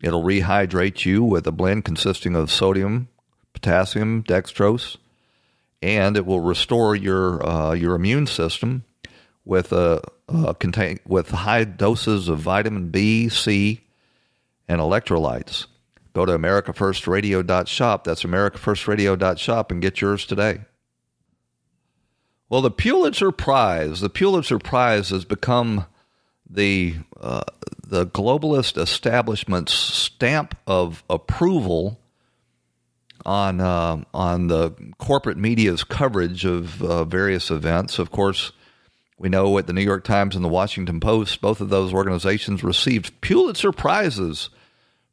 It'll 0.00 0.22
rehydrate 0.22 1.04
you 1.04 1.22
with 1.22 1.46
a 1.46 1.52
blend 1.52 1.84
consisting 1.84 2.34
of 2.34 2.50
sodium, 2.50 3.08
potassium, 3.52 4.22
dextrose, 4.22 4.96
and 5.80 6.16
it 6.16 6.26
will 6.26 6.40
restore 6.40 6.94
your 6.94 7.44
uh, 7.46 7.72
your 7.72 7.94
immune 7.94 8.26
system 8.26 8.84
with 9.44 9.72
a, 9.72 10.00
a 10.28 10.54
contain 10.54 10.98
with 11.06 11.30
high 11.30 11.64
doses 11.64 12.28
of 12.28 12.38
vitamin 12.38 12.88
B, 12.90 13.28
C, 13.28 13.80
and 14.68 14.80
electrolytes. 14.80 15.66
Go 16.12 16.26
to 16.26 16.32
americafirstradio.shop. 16.32 18.04
That's 18.04 18.22
americafirstradio.shop 18.22 19.70
and 19.70 19.82
get 19.82 20.00
yours 20.00 20.26
today. 20.26 20.60
Well, 22.52 22.60
the 22.60 22.70
Pulitzer 22.70 23.32
Prize, 23.32 24.02
the 24.02 24.10
Pulitzer 24.10 24.58
Prize 24.58 25.08
has 25.08 25.24
become 25.24 25.86
the 26.46 26.96
uh, 27.18 27.44
the 27.82 28.06
globalist 28.06 28.76
establishment's 28.76 29.72
stamp 29.72 30.58
of 30.66 31.02
approval 31.08 31.98
on 33.24 33.62
uh, 33.62 34.04
on 34.12 34.48
the 34.48 34.72
corporate 34.98 35.38
media's 35.38 35.82
coverage 35.82 36.44
of 36.44 36.82
uh, 36.82 37.04
various 37.04 37.50
events. 37.50 37.98
Of 37.98 38.10
course, 38.10 38.52
we 39.16 39.30
know 39.30 39.48
what 39.48 39.66
the 39.66 39.72
New 39.72 39.80
York 39.80 40.04
Times 40.04 40.36
and 40.36 40.44
the 40.44 40.48
Washington 40.50 41.00
Post, 41.00 41.40
both 41.40 41.62
of 41.62 41.70
those 41.70 41.94
organizations, 41.94 42.62
received 42.62 43.18
Pulitzer 43.22 43.72
prizes 43.72 44.50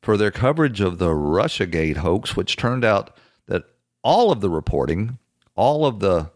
for 0.01 0.17
their 0.17 0.31
coverage 0.31 0.81
of 0.81 0.97
the 0.97 1.11
RussiaGate 1.11 1.95
hoax, 1.95 2.35
which 2.35 2.57
turned 2.57 2.83
out 2.83 3.15
that 3.45 3.63
all 4.03 4.29
of 4.29 4.41
the 4.41 4.49
reporting, 4.49 5.19
all 5.55 5.85
of 5.85 6.01
the 6.01 6.31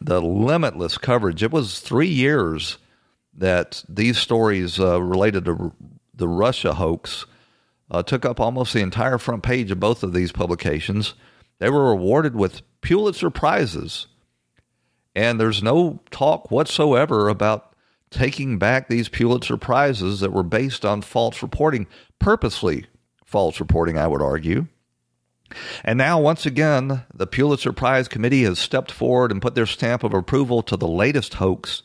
the 0.00 0.20
limitless 0.20 0.98
coverage. 0.98 1.42
It 1.42 1.50
was 1.50 1.80
three 1.80 2.08
years 2.08 2.78
that 3.34 3.84
these 3.88 4.18
stories 4.18 4.80
uh, 4.80 5.00
related 5.02 5.44
to 5.44 5.72
the 6.14 6.28
Russia 6.28 6.74
hoax 6.74 7.26
uh, 7.90 8.02
took 8.02 8.24
up 8.24 8.40
almost 8.40 8.72
the 8.72 8.80
entire 8.80 9.18
front 9.18 9.42
page 9.42 9.70
of 9.70 9.80
both 9.80 10.02
of 10.02 10.12
these 10.12 10.32
publications. 10.32 11.14
They 11.58 11.70
were 11.70 11.90
awarded 11.90 12.34
with 12.34 12.62
Pulitzer 12.80 13.30
Prizes. 13.30 14.06
And 15.14 15.40
there's 15.40 15.62
no 15.62 16.00
talk 16.10 16.50
whatsoever 16.50 17.28
about 17.28 17.74
taking 18.10 18.58
back 18.58 18.88
these 18.88 19.08
Pulitzer 19.08 19.56
Prizes 19.56 20.20
that 20.20 20.32
were 20.32 20.42
based 20.42 20.84
on 20.84 21.02
false 21.02 21.42
reporting, 21.42 21.86
purposely 22.18 22.86
false 23.24 23.58
reporting, 23.58 23.98
I 23.98 24.06
would 24.06 24.22
argue. 24.22 24.66
And 25.84 25.98
now, 25.98 26.20
once 26.20 26.46
again, 26.46 27.04
the 27.14 27.26
Pulitzer 27.26 27.72
Prize 27.72 28.08
Committee 28.08 28.44
has 28.44 28.58
stepped 28.58 28.90
forward 28.90 29.30
and 29.30 29.42
put 29.42 29.54
their 29.54 29.66
stamp 29.66 30.02
of 30.02 30.12
approval 30.12 30.62
to 30.64 30.76
the 30.76 30.88
latest 30.88 31.34
hoax 31.34 31.82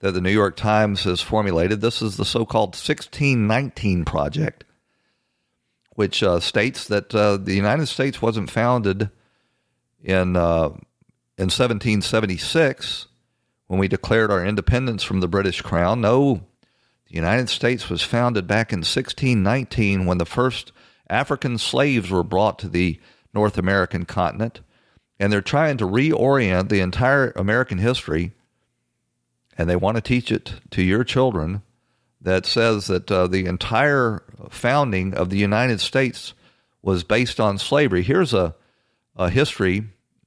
that 0.00 0.12
the 0.12 0.20
New 0.20 0.30
York 0.30 0.56
Times 0.56 1.04
has 1.04 1.20
formulated. 1.20 1.80
This 1.80 2.02
is 2.02 2.16
the 2.16 2.24
so 2.24 2.44
called 2.44 2.70
1619 2.70 4.04
Project, 4.04 4.64
which 5.94 6.22
uh, 6.22 6.40
states 6.40 6.86
that 6.88 7.14
uh, 7.14 7.36
the 7.36 7.54
United 7.54 7.86
States 7.86 8.20
wasn't 8.20 8.50
founded 8.50 9.10
in, 10.02 10.36
uh, 10.36 10.68
in 11.38 11.48
1776 11.48 13.06
when 13.66 13.80
we 13.80 13.88
declared 13.88 14.30
our 14.30 14.44
independence 14.44 15.02
from 15.02 15.20
the 15.20 15.28
British 15.28 15.60
Crown. 15.62 16.00
No, 16.00 16.42
the 17.08 17.14
United 17.14 17.48
States 17.48 17.88
was 17.88 18.02
founded 18.02 18.46
back 18.46 18.72
in 18.72 18.78
1619 18.78 20.06
when 20.06 20.18
the 20.18 20.26
first 20.26 20.72
African 21.08 21.58
slaves 21.58 22.10
were 22.10 22.22
brought 22.22 22.58
to 22.60 22.68
the 22.68 23.00
North 23.32 23.58
American 23.58 24.04
continent, 24.04 24.60
and 25.18 25.32
they're 25.32 25.40
trying 25.40 25.76
to 25.78 25.86
reorient 25.86 26.68
the 26.68 26.80
entire 26.80 27.32
American 27.36 27.78
history, 27.78 28.32
and 29.56 29.68
they 29.68 29.76
want 29.76 29.96
to 29.96 30.00
teach 30.00 30.32
it 30.32 30.54
to 30.70 30.82
your 30.82 31.04
children. 31.04 31.62
That 32.20 32.44
says 32.44 32.88
that 32.88 33.10
uh, 33.10 33.28
the 33.28 33.46
entire 33.46 34.24
founding 34.50 35.14
of 35.14 35.30
the 35.30 35.38
United 35.38 35.80
States 35.80 36.34
was 36.82 37.04
based 37.04 37.38
on 37.38 37.58
slavery. 37.58 38.02
Here's 38.02 38.34
a, 38.34 38.54
a 39.14 39.30
history 39.30 39.84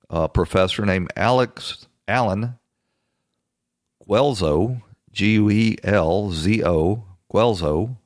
uh, 0.10 0.28
professor 0.30 0.86
named 0.86 1.12
Alex 1.18 1.88
Allen 2.08 2.56
Guelzo, 4.08 4.82
G 5.12 5.34
U 5.34 5.50
E 5.50 5.78
L 5.84 6.32
Z 6.32 6.64
O, 6.64 7.04
Guelzo, 7.32 7.98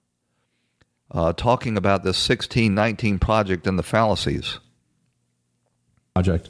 uh, 1.14 1.34
talking 1.34 1.78
about 1.78 2.04
this 2.04 2.18
1619 2.28 3.20
project 3.20 3.68
and 3.68 3.78
the 3.78 3.84
fallacies. 3.84 4.60
Project. 6.16 6.50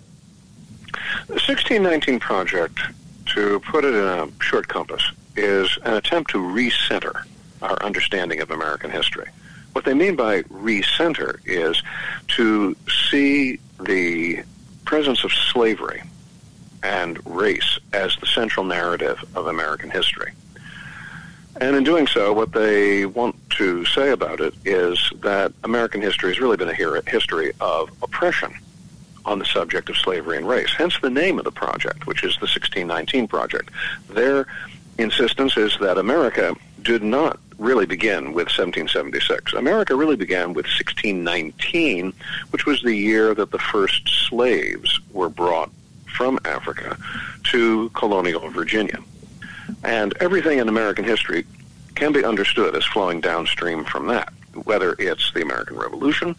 The 1.28 1.34
1619 1.34 2.20
project, 2.20 2.80
to 3.28 3.60
put 3.62 3.86
it 3.86 3.94
in 3.94 4.04
a 4.04 4.28
short 4.42 4.68
compass, 4.68 5.04
is 5.36 5.78
an 5.84 5.94
attempt 5.96 6.32
to 6.32 6.38
recenter 6.38 7.24
our 7.62 7.82
understanding 7.84 8.42
of 8.42 8.52
American 8.52 8.92
history. 8.92 9.28
What 9.74 9.86
they 9.86 9.94
mean 9.94 10.16
by 10.16 10.44
recenter 10.44 11.40
is 11.46 11.82
to 12.30 12.76
see 13.10 13.60
the 13.82 14.44
presence 14.86 15.24
of 15.24 15.32
slavery 15.32 16.04
and 16.84 17.20
race 17.26 17.80
as 17.94 18.16
the 18.18 18.28
central 18.28 18.66
narrative 18.66 19.24
of 19.36 19.48
American 19.48 19.90
history. 19.90 20.34
And 21.62 21.76
in 21.76 21.84
doing 21.84 22.08
so, 22.08 22.34
what 22.34 22.52
they 22.52 23.06
want 23.06 23.36
to 23.52 23.86
say 23.86 24.10
about 24.10 24.40
it 24.40 24.54
is 24.66 25.12
that 25.22 25.54
American 25.64 26.02
history 26.02 26.32
has 26.32 26.40
really 26.40 26.58
been 26.58 26.70
a 26.70 27.10
history 27.10 27.54
of 27.62 27.90
oppression 28.02 28.54
on 29.26 29.40
the 29.40 29.46
subject 29.46 29.90
of 29.90 29.98
slavery 29.98 30.38
and 30.38 30.48
race. 30.48 30.74
Hence 30.76 30.98
the 31.00 31.10
name 31.10 31.38
of 31.38 31.46
the 31.46 31.52
project, 31.52 32.08
which 32.08 32.24
is 32.24 32.34
the 32.36 32.48
1619 32.48 33.28
Project. 33.28 33.70
Their 34.10 34.48
insistence 34.98 35.56
is 35.58 35.78
that 35.80 35.98
America 35.98 36.56
did 36.82 37.04
not 37.04 37.40
really 37.58 37.86
begin 37.86 38.34
with 38.34 38.48
1776. 38.48 39.54
America 39.54 39.96
really 39.96 40.16
began 40.16 40.54
with 40.54 40.66
1619, 40.66 42.14
which 42.50 42.66
was 42.66 42.82
the 42.82 42.96
year 42.96 43.34
that 43.34 43.52
the 43.52 43.60
first 43.60 44.08
slaves 44.28 45.00
were 45.12 45.30
brought 45.30 45.72
from 46.08 46.40
Africa 46.46 46.98
to 47.44 47.90
colonial 47.90 48.50
Virginia. 48.50 49.00
And 49.84 50.14
everything 50.20 50.60
in 50.60 50.70
American 50.70 51.04
history 51.04 51.46
can 51.96 52.12
be 52.12 52.24
understood 52.24 52.76
as 52.76 52.86
flowing 52.86 53.22
downstream 53.22 53.84
from 53.84 54.08
that, 54.08 54.32
whether 54.64 54.96
it's 54.98 55.32
the 55.34 55.42
American 55.42 55.78
Revolution, 55.78 56.36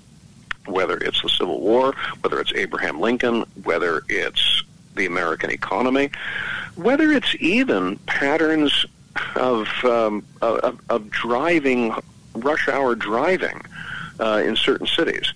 whether 0.66 0.96
it's 0.98 1.20
the 1.22 1.28
Civil 1.28 1.60
War, 1.60 1.94
whether 2.22 2.40
it's 2.40 2.52
Abraham 2.54 3.00
Lincoln, 3.00 3.44
whether 3.64 4.02
it's 4.08 4.62
the 4.94 5.06
American 5.06 5.50
economy, 5.50 6.10
whether 6.76 7.10
it's 7.12 7.34
even 7.40 7.96
patterns 8.06 8.86
of 9.36 9.68
um, 9.84 10.24
of, 10.42 10.80
of, 10.88 11.10
driving, 11.10 11.94
rush 12.34 12.68
hour 12.68 12.94
driving 12.94 13.60
uh, 14.18 14.42
in 14.44 14.56
certain 14.56 14.86
cities. 14.86 15.32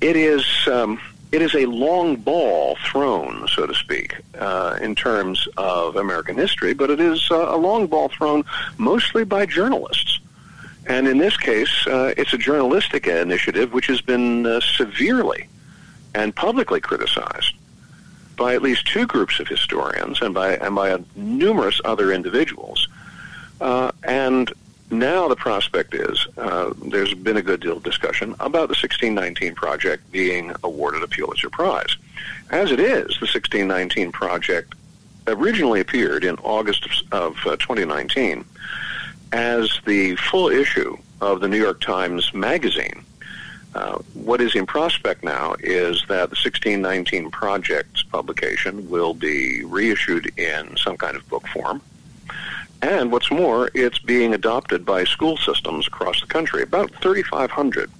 It 0.00 0.16
is 0.16 0.44
um, 0.66 1.00
it 1.32 1.42
is 1.42 1.54
a 1.54 1.66
long 1.66 2.16
ball 2.16 2.76
thrown, 2.84 3.46
so 3.48 3.66
to 3.66 3.74
speak, 3.74 4.16
uh, 4.38 4.78
in 4.82 4.94
terms 4.94 5.46
of 5.56 5.96
American 5.96 6.36
history, 6.36 6.74
but 6.74 6.90
it 6.90 7.00
is 7.00 7.30
uh, 7.30 7.54
a 7.54 7.56
long 7.56 7.86
ball 7.86 8.08
thrown 8.08 8.44
mostly 8.78 9.24
by 9.24 9.46
journalists. 9.46 10.18
And 10.86 11.06
in 11.06 11.18
this 11.18 11.36
case, 11.36 11.86
uh, 11.86 12.14
it's 12.16 12.32
a 12.32 12.38
journalistic 12.38 13.06
initiative 13.06 13.72
which 13.72 13.86
has 13.86 14.00
been 14.00 14.44
uh, 14.44 14.60
severely 14.60 15.48
and 16.14 16.34
publicly 16.34 16.80
criticized 16.80 17.54
by 18.36 18.54
at 18.54 18.62
least 18.62 18.86
two 18.86 19.06
groups 19.06 19.38
of 19.38 19.46
historians 19.46 20.20
and 20.22 20.34
by 20.34 20.54
and 20.56 20.74
by 20.74 20.98
numerous 21.14 21.80
other 21.84 22.10
individuals. 22.10 22.88
Uh, 23.60 23.92
and 24.02 24.52
now 24.90 25.28
the 25.28 25.36
prospect 25.36 25.94
is 25.94 26.26
uh, 26.36 26.72
there's 26.86 27.14
been 27.14 27.36
a 27.36 27.42
good 27.42 27.60
deal 27.60 27.76
of 27.76 27.82
discussion 27.82 28.32
about 28.40 28.68
the 28.68 28.76
1619 28.76 29.54
project 29.54 30.10
being 30.10 30.52
awarded 30.64 31.02
a 31.02 31.08
Pulitzer 31.08 31.50
Prize. 31.50 31.96
As 32.50 32.72
it 32.72 32.80
is, 32.80 33.06
the 33.20 33.26
1619 33.26 34.12
project 34.12 34.74
originally 35.26 35.80
appeared 35.80 36.24
in 36.24 36.36
August 36.36 36.86
of, 37.12 37.12
of 37.12 37.46
uh, 37.46 37.56
2019 37.56 38.44
as 39.32 39.78
the 39.86 40.16
full 40.16 40.48
issue 40.48 40.96
of 41.20 41.40
the 41.40 41.48
New 41.48 41.58
York 41.58 41.80
Times 41.80 42.32
Magazine. 42.34 43.04
Uh, 43.74 43.98
what 44.14 44.40
is 44.40 44.56
in 44.56 44.66
prospect 44.66 45.22
now 45.22 45.54
is 45.60 46.00
that 46.08 46.30
the 46.30 46.36
1619 46.36 47.30
Project's 47.30 48.02
publication 48.02 48.90
will 48.90 49.14
be 49.14 49.64
reissued 49.64 50.36
in 50.36 50.76
some 50.76 50.96
kind 50.96 51.16
of 51.16 51.28
book 51.28 51.46
form 51.48 51.80
and 52.82 53.12
what's 53.12 53.30
more, 53.30 53.70
it's 53.74 53.98
being 53.98 54.34
adopted 54.34 54.84
by 54.84 55.04
school 55.04 55.36
systems 55.36 55.86
across 55.86 56.20
the 56.20 56.26
country. 56.26 56.62
About 56.62 56.90
3,500 57.02 57.90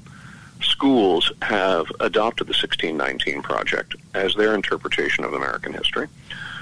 schools 0.62 1.32
have 1.42 1.86
adopted 2.00 2.46
the 2.46 2.52
1619 2.52 3.42
Project 3.42 3.96
as 4.14 4.34
their 4.34 4.54
interpretation 4.54 5.24
of 5.24 5.32
American 5.32 5.72
history. 5.72 6.06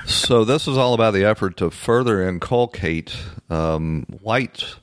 So, 0.07 0.45
this 0.45 0.67
is 0.67 0.79
all 0.79 0.95
about 0.95 1.13
the 1.13 1.25
effort 1.25 1.59
to 1.59 1.71
further 1.71 2.27
inculcate 2.27 3.15
um, 3.51 4.07
white 4.23 4.77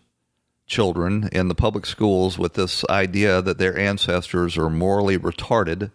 children 0.68 1.30
in 1.32 1.48
the 1.48 1.56
public 1.56 1.86
schools 1.86 2.38
with 2.38 2.54
this 2.54 2.86
idea 2.90 3.42
that 3.42 3.58
their 3.58 3.78
ancestors 3.78 4.58
are 4.58 4.70
morally 4.70 5.18
retarded 5.18 5.92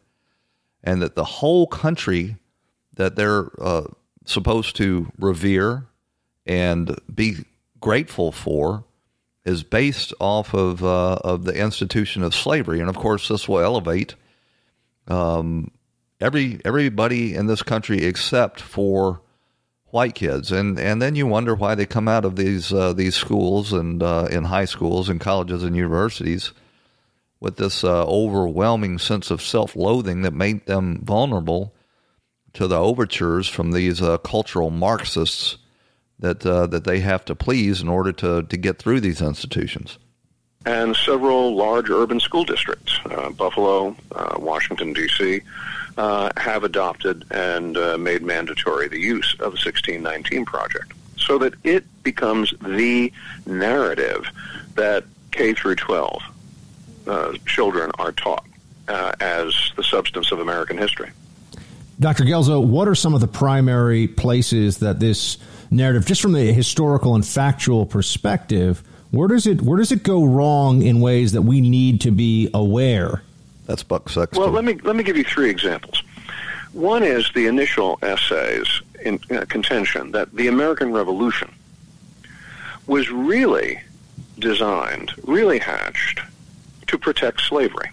and 0.82 1.03
that 1.03 1.14
the 1.14 1.24
whole 1.24 1.66
country 1.66 2.36
that 2.95 3.16
they're 3.16 3.51
uh, 3.61 3.84
supposed 4.24 4.76
to 4.76 5.12
revere 5.18 5.86
and 6.47 6.97
be 7.12 7.45
grateful 7.80 8.32
for 8.32 8.84
is 9.45 9.62
based 9.62 10.12
off 10.20 10.55
of 10.55 10.84
uh, 10.84 11.14
of 11.24 11.45
the 11.45 11.55
institution 11.55 12.22
of 12.22 12.34
slavery, 12.34 12.80
and 12.80 12.88
of 12.88 12.97
course, 12.97 13.28
this 13.28 13.49
will 13.49 13.61
elevate 13.61 14.14
um, 15.09 15.70
every 16.20 16.61
everybody 16.64 17.34
in 17.34 17.47
this 17.47 17.62
country 17.62 18.05
except 18.05 18.61
for 18.61 19.20
white 19.86 20.14
kids, 20.14 20.53
and 20.53 20.78
and 20.78 21.01
then 21.01 21.14
you 21.14 21.26
wonder 21.26 21.55
why 21.55 21.74
they 21.74 21.86
come 21.86 22.09
out 22.09 22.24
of 22.24 22.36
these 22.36 22.72
uh, 22.72 22.93
these 22.93 23.16
schools 23.16 23.72
and 23.72 24.03
uh, 24.03 24.28
in 24.30 24.45
high 24.45 24.66
schools 24.66 25.09
and 25.09 25.20
colleges 25.20 25.62
and 25.62 25.74
universities 25.74 26.53
with 27.41 27.57
this 27.57 27.82
uh, 27.82 28.05
overwhelming 28.05 28.99
sense 28.99 29.30
of 29.30 29.43
self 29.43 29.74
loathing 29.74 30.22
that 30.22 30.34
made 30.34 30.66
them 30.66 31.01
vulnerable 31.03 31.74
to 32.53 32.66
the 32.66 32.78
overtures 32.78 33.49
from 33.49 33.72
these 33.72 34.03
uh, 34.03 34.18
cultural 34.18 34.70
Marxists 34.70 35.57
that 36.21 36.45
uh, 36.47 36.66
that 36.68 36.85
they 36.85 37.01
have 37.01 37.25
to 37.27 37.35
please 37.35 37.81
in 37.81 37.89
order 37.89 38.12
to 38.12 38.43
to 38.43 38.57
get 38.57 38.79
through 38.79 39.01
these 39.01 39.21
institutions. 39.21 39.99
And 40.66 40.95
several 40.95 41.57
large 41.57 41.89
urban 41.89 42.21
school 42.21 42.45
districts, 42.45 42.99
uh, 43.07 43.31
Buffalo, 43.31 43.97
uh, 44.14 44.37
Washington 44.39 44.93
D.C., 44.93 45.41
uh, 45.97 46.31
have 46.37 46.64
adopted 46.64 47.25
and 47.31 47.79
uh, 47.79 47.97
made 47.97 48.23
mandatory 48.23 48.87
the 48.87 49.01
use 49.01 49.33
of 49.35 49.53
the 49.53 49.61
1619 49.64 50.45
project, 50.45 50.93
so 51.16 51.39
that 51.39 51.55
it 51.64 51.85
becomes 52.03 52.53
the 52.61 53.11
narrative 53.47 54.27
that 54.75 55.05
K 55.31 55.55
through 55.55 55.77
12 55.77 56.23
uh, 57.07 57.33
children 57.47 57.91
are 57.99 58.12
taught 58.12 58.45
as 59.21 59.55
the 59.77 59.85
substance 59.85 60.33
of 60.33 60.41
American 60.41 60.77
history. 60.77 61.11
Dr. 62.01 62.25
Guelzo, 62.25 62.64
what 62.64 62.89
are 62.89 62.95
some 62.95 63.14
of 63.14 63.21
the 63.21 63.29
primary 63.29 64.09
places 64.09 64.79
that 64.79 64.99
this 65.01 65.37
narrative, 65.71 66.07
just 66.07 66.21
from 66.21 66.33
the 66.33 66.53
historical 66.53 67.14
and 67.14 67.27
factual 67.27 67.87
perspective, 67.87 68.83
where 69.11 69.29
does 69.29 69.47
it 69.47 69.62
where 69.62 69.79
does 69.79 69.93
it 69.93 70.03
go 70.03 70.25
wrong 70.25 70.83
in 70.83 71.01
ways 71.01 71.33
that 71.33 71.43
we 71.43 71.61
need 71.61 72.01
to 72.03 72.11
be 72.11 72.51
aware? 72.55 73.23
That's 73.66 73.83
Buck 73.83 74.09
Sexton. 74.09 74.41
Well, 74.41 74.51
let 74.51 74.64
me 74.64 74.75
let 74.83 74.97
me 74.97 75.03
give 75.03 75.16
you 75.16 75.25
three 75.25 75.51
examples. 75.51 76.03
One 76.73 77.03
is 77.03 77.31
the 77.35 77.47
initial 77.47 77.99
essays 78.03 78.66
in 79.03 79.18
uh, 79.31 79.45
contention 79.49 80.12
that 80.12 80.33
the 80.35 80.49
American 80.49 80.93
Revolution 80.93 81.53
was 82.87 83.11
really 83.11 83.81
designed, 84.39 85.12
really 85.25 85.59
hatched 85.59 86.21
to 86.87 86.99
protect 86.99 87.41
slavery. 87.43 87.91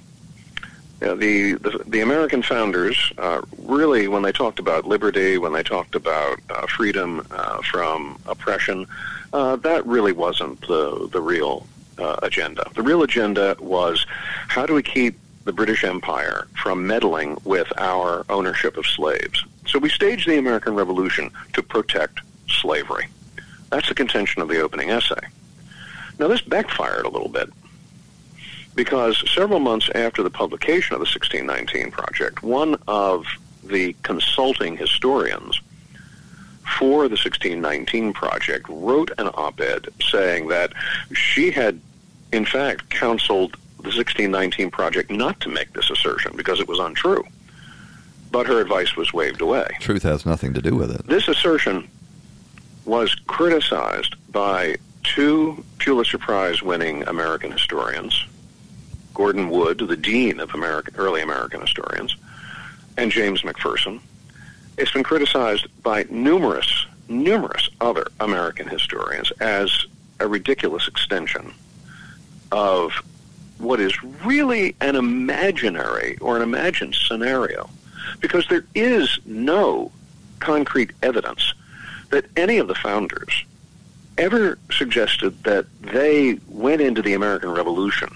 You 1.01 1.07
know, 1.07 1.15
the, 1.15 1.53
the, 1.53 1.83
the 1.85 2.01
American 2.01 2.41
founders 2.41 3.13
uh, 3.19 3.41
really, 3.59 4.07
when 4.07 4.23
they 4.23 4.31
talked 4.31 4.57
about 4.57 4.85
liberty, 4.85 5.37
when 5.37 5.53
they 5.53 5.61
talked 5.61 5.93
about 5.93 6.39
uh, 6.49 6.65
freedom 6.65 7.25
uh, 7.29 7.61
from 7.61 8.19
oppression, 8.25 8.87
uh, 9.31 9.57
that 9.57 9.85
really 9.85 10.11
wasn't 10.11 10.59
the 10.61 11.07
the 11.11 11.21
real 11.21 11.67
uh, 11.99 12.17
agenda. 12.23 12.67
The 12.75 12.81
real 12.81 13.03
agenda 13.03 13.55
was 13.59 14.05
how 14.47 14.65
do 14.65 14.73
we 14.73 14.81
keep 14.81 15.19
the 15.43 15.53
British 15.53 15.83
Empire 15.83 16.47
from 16.61 16.85
meddling 16.87 17.37
with 17.43 17.71
our 17.77 18.25
ownership 18.29 18.75
of 18.75 18.85
slaves. 18.85 19.43
So 19.65 19.79
we 19.79 19.89
staged 19.89 20.27
the 20.27 20.37
American 20.37 20.75
Revolution 20.75 21.31
to 21.53 21.63
protect 21.63 22.19
slavery. 22.49 23.07
That's 23.69 23.87
the 23.87 23.95
contention 23.95 24.41
of 24.41 24.47
the 24.47 24.59
opening 24.61 24.89
essay. 24.89 25.19
Now 26.19 26.27
this 26.27 26.41
backfired 26.41 27.05
a 27.05 27.09
little 27.09 27.29
bit 27.29 27.49
because 28.77 29.21
several 29.33 29.59
months 29.59 29.89
after 29.95 30.21
the 30.21 30.29
publication 30.29 30.93
of 30.93 30.99
the 30.99 31.09
1619 31.09 31.91
Project, 31.91 32.43
one 32.43 32.77
of 32.87 33.25
the 33.63 33.93
consulting 34.03 34.77
historians 34.77 35.59
for 36.77 37.07
the 37.09 37.17
1619 37.17 38.13
Project 38.13 38.67
wrote 38.69 39.11
an 39.17 39.27
op-ed 39.29 39.87
saying 40.11 40.47
that 40.49 40.71
she 41.11 41.49
had, 41.49 41.81
in 42.31 42.45
fact, 42.45 42.89
counseled 42.91 43.53
the 43.77 43.89
1619 43.89 44.69
Project 44.69 45.09
not 45.09 45.39
to 45.39 45.49
make 45.49 45.73
this 45.73 45.89
assertion 45.89 46.37
because 46.37 46.59
it 46.59 46.67
was 46.67 46.79
untrue. 46.79 47.25
But 48.31 48.45
her 48.45 48.61
advice 48.61 48.95
was 48.95 49.11
waved 49.11 49.41
away. 49.41 49.67
Truth 49.79 50.03
has 50.03 50.23
nothing 50.25 50.53
to 50.53 50.61
do 50.61 50.75
with 50.75 50.91
it. 50.91 51.07
This 51.07 51.27
assertion 51.27 51.87
was 52.85 53.15
criticized 53.25 54.15
by 54.31 54.75
two 55.03 55.63
Pulitzer 55.79 56.19
Prize 56.19 56.61
winning 56.61 57.07
American 57.07 57.51
historians, 57.51 58.23
Gordon 59.17 59.49
Wood, 59.49 59.79
the 59.79 59.97
dean 59.97 60.39
of 60.39 60.53
American, 60.53 60.95
early 60.95 61.23
American 61.23 61.59
historians, 61.59 62.15
and 62.97 63.11
James 63.11 63.41
McPherson. 63.41 63.99
It's 64.77 64.91
been 64.91 65.01
criticized 65.01 65.65
by 65.81 66.05
numerous, 66.11 66.85
numerous 67.09 67.67
other 67.81 68.05
American 68.19 68.67
historians 68.67 69.31
as 69.41 69.87
a 70.19 70.27
ridiculous 70.27 70.87
extension 70.87 71.51
of 72.51 72.91
what 73.57 73.79
is 73.79 74.03
really 74.23 74.75
an 74.81 74.95
imaginary 74.95 76.15
or 76.19 76.35
an 76.35 76.43
imagined 76.43 76.93
scenario 76.93 77.67
because 78.19 78.45
there 78.49 78.65
is 78.75 79.17
no 79.25 79.91
concrete 80.39 80.91
evidence 81.01 81.55
that 82.11 82.25
any 82.37 82.59
of 82.59 82.67
the 82.67 82.75
founders 82.75 83.45
ever 84.19 84.59
suggested 84.71 85.43
that 85.43 85.65
they 85.81 86.37
went 86.47 86.81
into 86.81 87.01
the 87.01 87.15
American 87.15 87.49
Revolution 87.49 88.15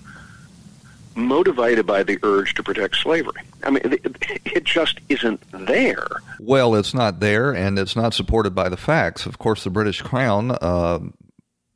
motivated 1.15 1.85
by 1.85 2.03
the 2.03 2.19
urge 2.23 2.53
to 2.55 2.63
protect 2.63 2.95
slavery. 2.97 3.41
I 3.63 3.71
mean, 3.71 3.81
it, 3.83 4.63
just 4.63 4.99
isn't 5.09 5.41
there. 5.51 6.07
Well, 6.39 6.75
it's 6.75 6.93
not 6.93 7.19
there, 7.19 7.51
and 7.51 7.77
it's 7.77 7.95
not 7.95 8.13
supported 8.13 8.55
by 8.55 8.69
the 8.69 8.77
facts. 8.77 9.25
Of 9.25 9.37
course, 9.37 9.63
the 9.63 9.69
British 9.69 10.01
Crown 10.01 10.51
uh, 10.51 10.99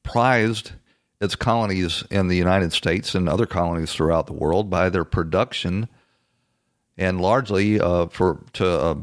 prized 0.03 0.71
its 1.19 1.35
colonies 1.35 2.03
in 2.09 2.27
the 2.27 2.37
United 2.37 2.73
States 2.73 3.15
and 3.15 3.27
other 3.27 3.45
colonies 3.45 3.91
throughout 3.91 4.27
the 4.27 4.33
world 4.33 4.69
by 4.69 4.89
their 4.89 5.03
production, 5.03 5.87
and 6.97 7.21
largely 7.21 7.79
uh, 7.79 8.07
for 8.07 8.39
to 8.53 8.67
uh, 8.67 8.95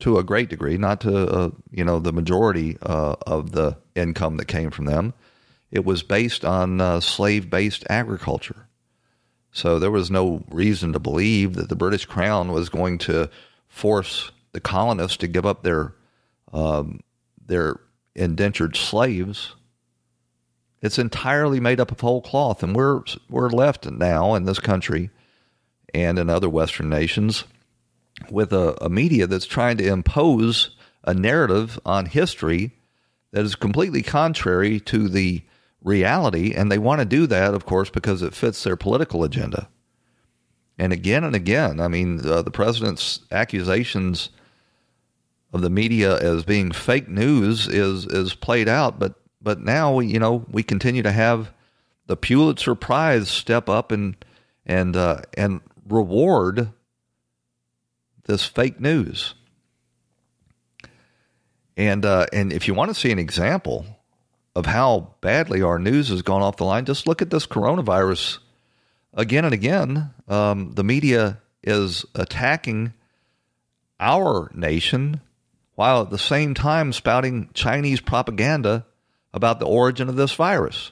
to 0.00 0.18
a 0.18 0.24
great 0.24 0.48
degree, 0.48 0.76
not 0.76 1.00
to 1.02 1.26
uh, 1.26 1.50
you 1.70 1.84
know 1.84 1.98
the 1.98 2.12
majority 2.12 2.76
uh, 2.82 3.16
of 3.26 3.52
the 3.52 3.76
income 3.94 4.36
that 4.36 4.46
came 4.46 4.70
from 4.70 4.84
them. 4.84 5.14
It 5.70 5.84
was 5.84 6.02
based 6.02 6.44
on 6.44 6.80
uh, 6.80 7.00
slave 7.00 7.50
based 7.50 7.84
agriculture. 7.88 8.65
So 9.56 9.78
there 9.78 9.90
was 9.90 10.10
no 10.10 10.44
reason 10.50 10.92
to 10.92 10.98
believe 10.98 11.54
that 11.54 11.70
the 11.70 11.76
British 11.76 12.04
Crown 12.04 12.52
was 12.52 12.68
going 12.68 12.98
to 12.98 13.30
force 13.68 14.30
the 14.52 14.60
colonists 14.60 15.16
to 15.16 15.26
give 15.26 15.46
up 15.46 15.62
their 15.62 15.94
um, 16.52 17.00
their 17.46 17.80
indentured 18.14 18.76
slaves. 18.76 19.54
It's 20.82 20.98
entirely 20.98 21.58
made 21.58 21.80
up 21.80 21.90
of 21.90 22.00
whole 22.00 22.20
cloth, 22.20 22.62
and 22.62 22.76
we're 22.76 23.00
we're 23.30 23.48
left 23.48 23.90
now 23.90 24.34
in 24.34 24.44
this 24.44 24.58
country 24.58 25.08
and 25.94 26.18
in 26.18 26.28
other 26.28 26.50
Western 26.50 26.90
nations 26.90 27.44
with 28.30 28.52
a, 28.52 28.76
a 28.84 28.90
media 28.90 29.26
that's 29.26 29.46
trying 29.46 29.78
to 29.78 29.88
impose 29.88 30.76
a 31.04 31.14
narrative 31.14 31.80
on 31.86 32.04
history 32.04 32.72
that 33.30 33.46
is 33.46 33.54
completely 33.54 34.02
contrary 34.02 34.80
to 34.80 35.08
the 35.08 35.40
reality. 35.86 36.52
And 36.52 36.70
they 36.70 36.78
want 36.78 37.00
to 37.00 37.06
do 37.06 37.26
that, 37.28 37.54
of 37.54 37.64
course, 37.64 37.88
because 37.88 38.20
it 38.20 38.34
fits 38.34 38.62
their 38.64 38.76
political 38.76 39.24
agenda. 39.24 39.68
And 40.78 40.92
again 40.92 41.24
and 41.24 41.34
again, 41.34 41.80
I 41.80 41.88
mean, 41.88 42.20
uh, 42.28 42.42
the 42.42 42.50
president's 42.50 43.20
accusations 43.30 44.28
of 45.52 45.62
the 45.62 45.70
media 45.70 46.18
as 46.18 46.44
being 46.44 46.70
fake 46.70 47.08
news 47.08 47.66
is 47.66 48.04
is 48.04 48.34
played 48.34 48.68
out. 48.68 48.98
But 48.98 49.14
but 49.40 49.60
now 49.60 49.94
we, 49.94 50.06
you 50.06 50.18
know, 50.18 50.44
we 50.50 50.62
continue 50.62 51.02
to 51.02 51.12
have 51.12 51.50
the 52.08 52.16
Pulitzer 52.16 52.74
Prize 52.74 53.30
step 53.30 53.70
up 53.70 53.90
and 53.90 54.16
and 54.66 54.94
uh, 54.96 55.22
and 55.34 55.62
reward 55.88 56.72
this 58.26 58.44
fake 58.44 58.80
news. 58.80 59.34
And 61.74 62.04
uh, 62.04 62.26
and 62.34 62.52
if 62.52 62.68
you 62.68 62.74
want 62.74 62.90
to 62.90 62.94
see 62.94 63.12
an 63.12 63.18
example 63.18 63.86
of 64.56 64.64
how 64.64 65.12
badly 65.20 65.60
our 65.60 65.78
news 65.78 66.08
has 66.08 66.22
gone 66.22 66.40
off 66.40 66.56
the 66.56 66.64
line, 66.64 66.86
just 66.86 67.06
look 67.06 67.20
at 67.20 67.28
this 67.28 67.46
coronavirus 67.46 68.38
again 69.12 69.44
and 69.44 69.52
again. 69.52 70.14
Um, 70.28 70.72
the 70.72 70.82
media 70.82 71.42
is 71.62 72.06
attacking 72.14 72.94
our 74.00 74.50
nation 74.54 75.20
while 75.74 76.00
at 76.00 76.08
the 76.08 76.18
same 76.18 76.54
time 76.54 76.94
spouting 76.94 77.50
Chinese 77.52 78.00
propaganda 78.00 78.86
about 79.34 79.60
the 79.60 79.66
origin 79.66 80.08
of 80.08 80.16
this 80.16 80.32
virus. 80.32 80.90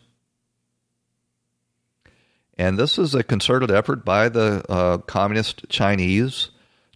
And 2.58 2.78
this 2.78 2.98
is 2.98 3.14
a 3.14 3.22
concerted 3.22 3.70
effort 3.70 4.04
by 4.04 4.28
the 4.28 4.62
uh, 4.68 4.98
communist 4.98 5.64
Chinese 5.70 6.50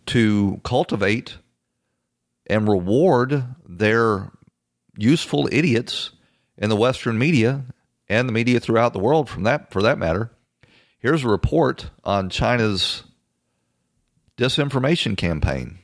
to 0.04 0.60
cultivate 0.64 1.38
and 2.46 2.68
reward 2.68 3.42
their 3.66 4.30
useful 4.98 5.48
idiots 5.50 6.10
in 6.58 6.68
the 6.68 6.76
Western 6.76 7.18
media 7.18 7.64
and 8.08 8.28
the 8.28 8.32
media 8.32 8.60
throughout 8.60 8.92
the 8.92 8.98
world 8.98 9.30
from 9.30 9.44
that 9.44 9.70
for 9.72 9.82
that 9.82 9.98
matter. 9.98 10.30
Here's 10.98 11.24
a 11.24 11.28
report 11.28 11.90
on 12.04 12.28
China's 12.28 13.04
disinformation 14.36 15.16
campaign. 15.16 15.78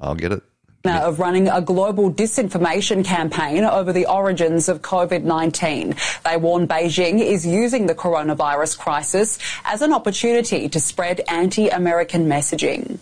I'll 0.00 0.14
get 0.14 0.32
it 0.32 0.42
Now, 0.82 1.06
of 1.06 1.20
running 1.20 1.46
a 1.48 1.60
global 1.60 2.10
disinformation 2.10 3.04
campaign 3.04 3.64
over 3.64 3.92
the 3.92 4.06
origins 4.06 4.68
of 4.68 4.80
COVID-19. 4.80 6.22
They 6.22 6.36
warn 6.38 6.66
Beijing 6.66 7.20
is 7.20 7.46
using 7.46 7.86
the 7.86 7.94
coronavirus 7.94 8.78
crisis 8.78 9.38
as 9.64 9.82
an 9.82 9.92
opportunity 9.92 10.70
to 10.70 10.80
spread 10.80 11.20
anti-American 11.28 12.26
messaging. 12.26 12.98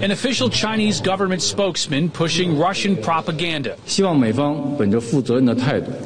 An 0.00 0.10
official 0.10 0.48
Chinese 0.48 1.00
government 1.00 1.42
spokesman 1.42 2.10
pushing 2.10 2.58
Russian 2.58 2.96
propaganda. 2.96 3.76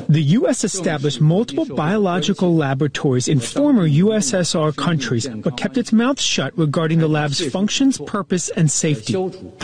The 0.08 0.22
U.S. 0.22 0.64
established 0.64 1.20
multiple 1.20 1.64
biological 1.64 2.54
laboratories 2.54 3.28
in 3.28 3.40
former 3.40 3.88
USSR 3.88 4.74
countries, 4.76 5.28
but 5.28 5.56
kept 5.56 5.76
its 5.76 5.92
mouth 5.92 6.20
shut 6.20 6.56
regarding 6.58 6.98
the 6.98 7.08
lab's 7.08 7.46
functions, 7.50 7.98
purpose, 7.98 8.48
and 8.50 8.70
safety. 8.70 9.12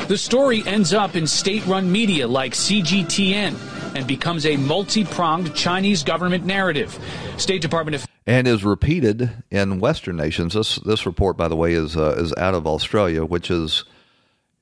The 0.08 0.16
story 0.16 0.62
ends 0.66 0.94
up 0.94 1.16
in 1.16 1.26
state 1.26 1.66
run 1.66 1.90
media 1.90 2.28
like 2.28 2.52
CGTN 2.52 3.56
and 3.94 4.06
becomes 4.06 4.46
a 4.46 4.56
multi 4.56 5.04
pronged 5.04 5.54
Chinese 5.54 6.02
government 6.02 6.44
narrative. 6.44 6.98
State 7.36 7.62
Department 7.62 7.96
of 7.96 8.06
and 8.26 8.46
is 8.46 8.64
repeated 8.64 9.30
in 9.50 9.80
Western 9.80 10.16
nations. 10.16 10.54
This 10.54 10.76
this 10.76 11.06
report, 11.06 11.36
by 11.36 11.48
the 11.48 11.56
way, 11.56 11.72
is 11.72 11.96
uh, 11.96 12.14
is 12.16 12.32
out 12.36 12.54
of 12.54 12.66
Australia, 12.66 13.24
which 13.24 13.50
is 13.50 13.84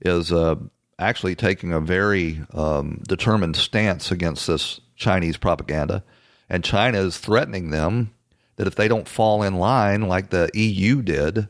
is 0.01 0.33
uh, 0.33 0.57
actually 0.99 1.35
taking 1.35 1.73
a 1.73 1.81
very 1.81 2.43
um, 2.53 3.03
determined 3.09 3.57
stance 3.57 4.11
against 4.11 4.47
this 4.47 4.81
Chinese 4.97 5.37
propaganda. 5.37 6.05
And 6.49 6.65
China 6.65 6.99
is 6.99 7.19
threatening 7.19 7.71
them 7.71 8.13
that 8.57 8.67
if 8.67 8.75
they 8.75 8.89
don't 8.89 9.09
fall 9.09 9.43
in 9.43 9.57
line 9.57 10.03
like 10.03 10.31
the 10.31 10.51
EU 10.55 11.03
did, 11.03 11.49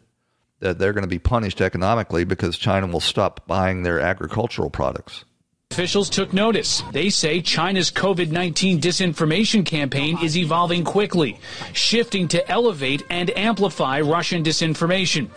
that 0.61 0.79
they're 0.79 0.93
going 0.93 1.03
to 1.03 1.09
be 1.09 1.19
punished 1.19 1.61
economically 1.61 2.25
because 2.25 2.59
China 2.59 2.87
will 2.87 3.01
stop 3.01 3.47
buying 3.47 3.83
their 3.83 3.99
agricultural 3.99 4.71
products. 4.71 5.25
Officials 5.73 6.11
took 6.11 6.33
notice. 6.33 6.83
They 6.91 7.11
say 7.11 7.41
China's 7.41 7.93
COVID 7.93 8.33
19 8.33 8.81
disinformation 8.81 9.65
campaign 9.65 10.19
is 10.21 10.37
evolving 10.37 10.83
quickly, 10.83 11.39
shifting 11.73 12.27
to 12.29 12.51
elevate 12.51 13.05
and 13.09 13.31
amplify 13.39 14.01
Russian 14.01 14.43
disinformation. 14.43 15.29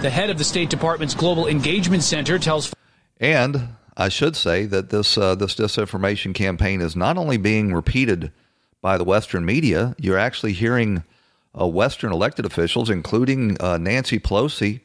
The 0.00 0.08
head 0.08 0.30
of 0.30 0.38
the 0.38 0.44
State 0.44 0.70
Department's 0.70 1.14
Global 1.16 1.48
Engagement 1.48 2.04
Center 2.04 2.38
tells. 2.38 2.72
And 3.18 3.70
I 3.96 4.10
should 4.10 4.36
say 4.36 4.64
that 4.66 4.90
this, 4.90 5.18
uh, 5.18 5.34
this 5.34 5.56
disinformation 5.56 6.36
campaign 6.36 6.80
is 6.80 6.94
not 6.94 7.18
only 7.18 7.36
being 7.36 7.74
repeated 7.74 8.30
by 8.80 8.96
the 8.96 9.04
Western 9.04 9.44
media, 9.44 9.96
you're 9.98 10.16
actually 10.16 10.52
hearing 10.52 11.02
uh, 11.60 11.66
Western 11.66 12.12
elected 12.12 12.46
officials, 12.46 12.90
including 12.90 13.60
uh, 13.60 13.76
Nancy 13.76 14.20
Pelosi 14.20 14.82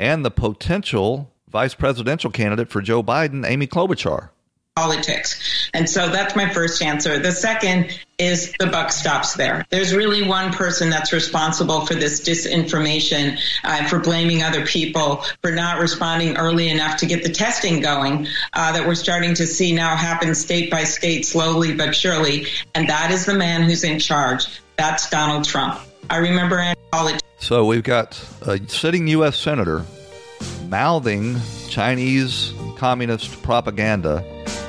and 0.00 0.24
the 0.24 0.32
potential 0.32 1.32
vice 1.48 1.74
presidential 1.74 2.32
candidate 2.32 2.70
for 2.70 2.82
Joe 2.82 3.04
Biden, 3.04 3.46
Amy 3.48 3.68
Klobuchar 3.68 4.30
politics. 4.78 5.68
And 5.74 5.90
so 5.90 6.08
that's 6.08 6.36
my 6.36 6.48
first 6.52 6.80
answer. 6.82 7.18
The 7.18 7.32
second 7.32 7.98
is 8.18 8.52
the 8.58 8.66
buck 8.66 8.92
stops 8.92 9.34
there. 9.34 9.64
There's 9.70 9.92
really 9.92 10.22
one 10.22 10.52
person 10.52 10.88
that's 10.90 11.12
responsible 11.12 11.84
for 11.84 11.94
this 11.94 12.20
disinformation, 12.20 13.40
uh, 13.64 13.88
for 13.88 13.98
blaming 13.98 14.42
other 14.42 14.64
people, 14.64 15.24
for 15.42 15.50
not 15.50 15.80
responding 15.80 16.36
early 16.36 16.68
enough 16.68 16.98
to 16.98 17.06
get 17.06 17.24
the 17.24 17.28
testing 17.28 17.80
going 17.80 18.28
uh, 18.52 18.72
that 18.72 18.86
we're 18.86 18.94
starting 18.94 19.34
to 19.34 19.46
see 19.46 19.72
now 19.72 19.96
happen 19.96 20.34
state 20.34 20.70
by 20.70 20.84
state, 20.84 21.26
slowly 21.26 21.74
but 21.74 21.94
surely. 21.94 22.46
And 22.74 22.88
that 22.88 23.10
is 23.10 23.26
the 23.26 23.34
man 23.34 23.62
who's 23.62 23.82
in 23.82 23.98
charge. 23.98 24.46
That's 24.76 25.10
Donald 25.10 25.44
Trump. 25.44 25.80
I 26.08 26.18
remember 26.18 26.58
in 26.60 26.74
college. 26.92 27.20
So 27.40 27.64
we've 27.64 27.82
got 27.82 28.20
a 28.42 28.58
sitting 28.68 29.08
U.S. 29.08 29.36
senator 29.36 29.84
mouthing 30.68 31.36
Chinese 31.68 32.52
communist 32.78 33.42
propaganda, 33.42 34.24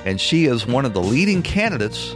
and 0.06 0.20
she 0.20 0.46
is 0.46 0.66
one 0.66 0.86
of 0.86 0.94
the 0.94 1.02
leading 1.02 1.42
candidates 1.42 2.16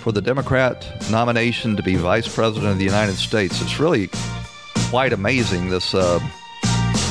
for 0.00 0.12
the 0.12 0.20
Democrat 0.20 0.86
nomination 1.10 1.76
to 1.76 1.82
be 1.82 1.94
vice 1.94 2.32
president 2.32 2.72
of 2.72 2.78
the 2.78 2.84
United 2.84 3.16
States. 3.16 3.60
It's 3.60 3.78
really 3.78 4.10
quite 4.90 5.12
amazing 5.12 5.70
this 5.70 5.94
uh, 5.94 6.18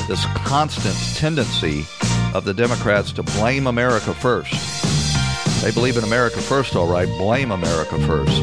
this 0.07 0.25
constant 0.45 0.95
tendency 1.15 1.85
of 2.33 2.45
the 2.45 2.53
Democrats 2.53 3.11
to 3.13 3.23
blame 3.23 3.67
America 3.67 4.13
first. 4.13 4.53
They 5.63 5.71
believe 5.71 5.95
in 5.97 6.03
America 6.03 6.41
first, 6.41 6.75
all 6.75 6.87
right. 6.87 7.07
Blame 7.17 7.51
America 7.51 7.97
first. 8.07 8.41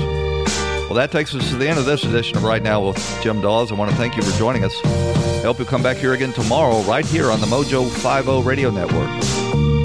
Well, 0.89 0.95
that 0.95 1.11
takes 1.13 1.35
us 1.35 1.51
to 1.51 1.57
the 1.57 1.69
end 1.69 1.79
of 1.79 1.85
this 1.85 2.05
edition 2.05 2.39
of 2.39 2.45
Right 2.45 2.63
Now 2.63 2.87
with 2.87 3.21
Jim 3.23 3.41
Daws. 3.43 3.71
I 3.71 3.75
want 3.75 3.91
to 3.91 3.97
thank 3.97 4.17
you 4.17 4.23
for 4.23 4.39
joining 4.39 4.65
us. 4.65 4.75
I 4.85 5.43
hope 5.43 5.59
you'll 5.59 5.67
come 5.67 5.83
back 5.83 5.99
here 5.99 6.15
again 6.15 6.33
tomorrow, 6.33 6.81
right 6.83 7.05
here 7.05 7.31
on 7.31 7.41
the 7.41 7.47
Mojo 7.47 7.91
50 7.91 8.43
Radio 8.49 8.71
Network. 8.71 9.28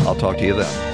I'll 0.06 0.16
talk 0.16 0.38
to 0.38 0.46
you 0.46 0.56
then. 0.56 0.94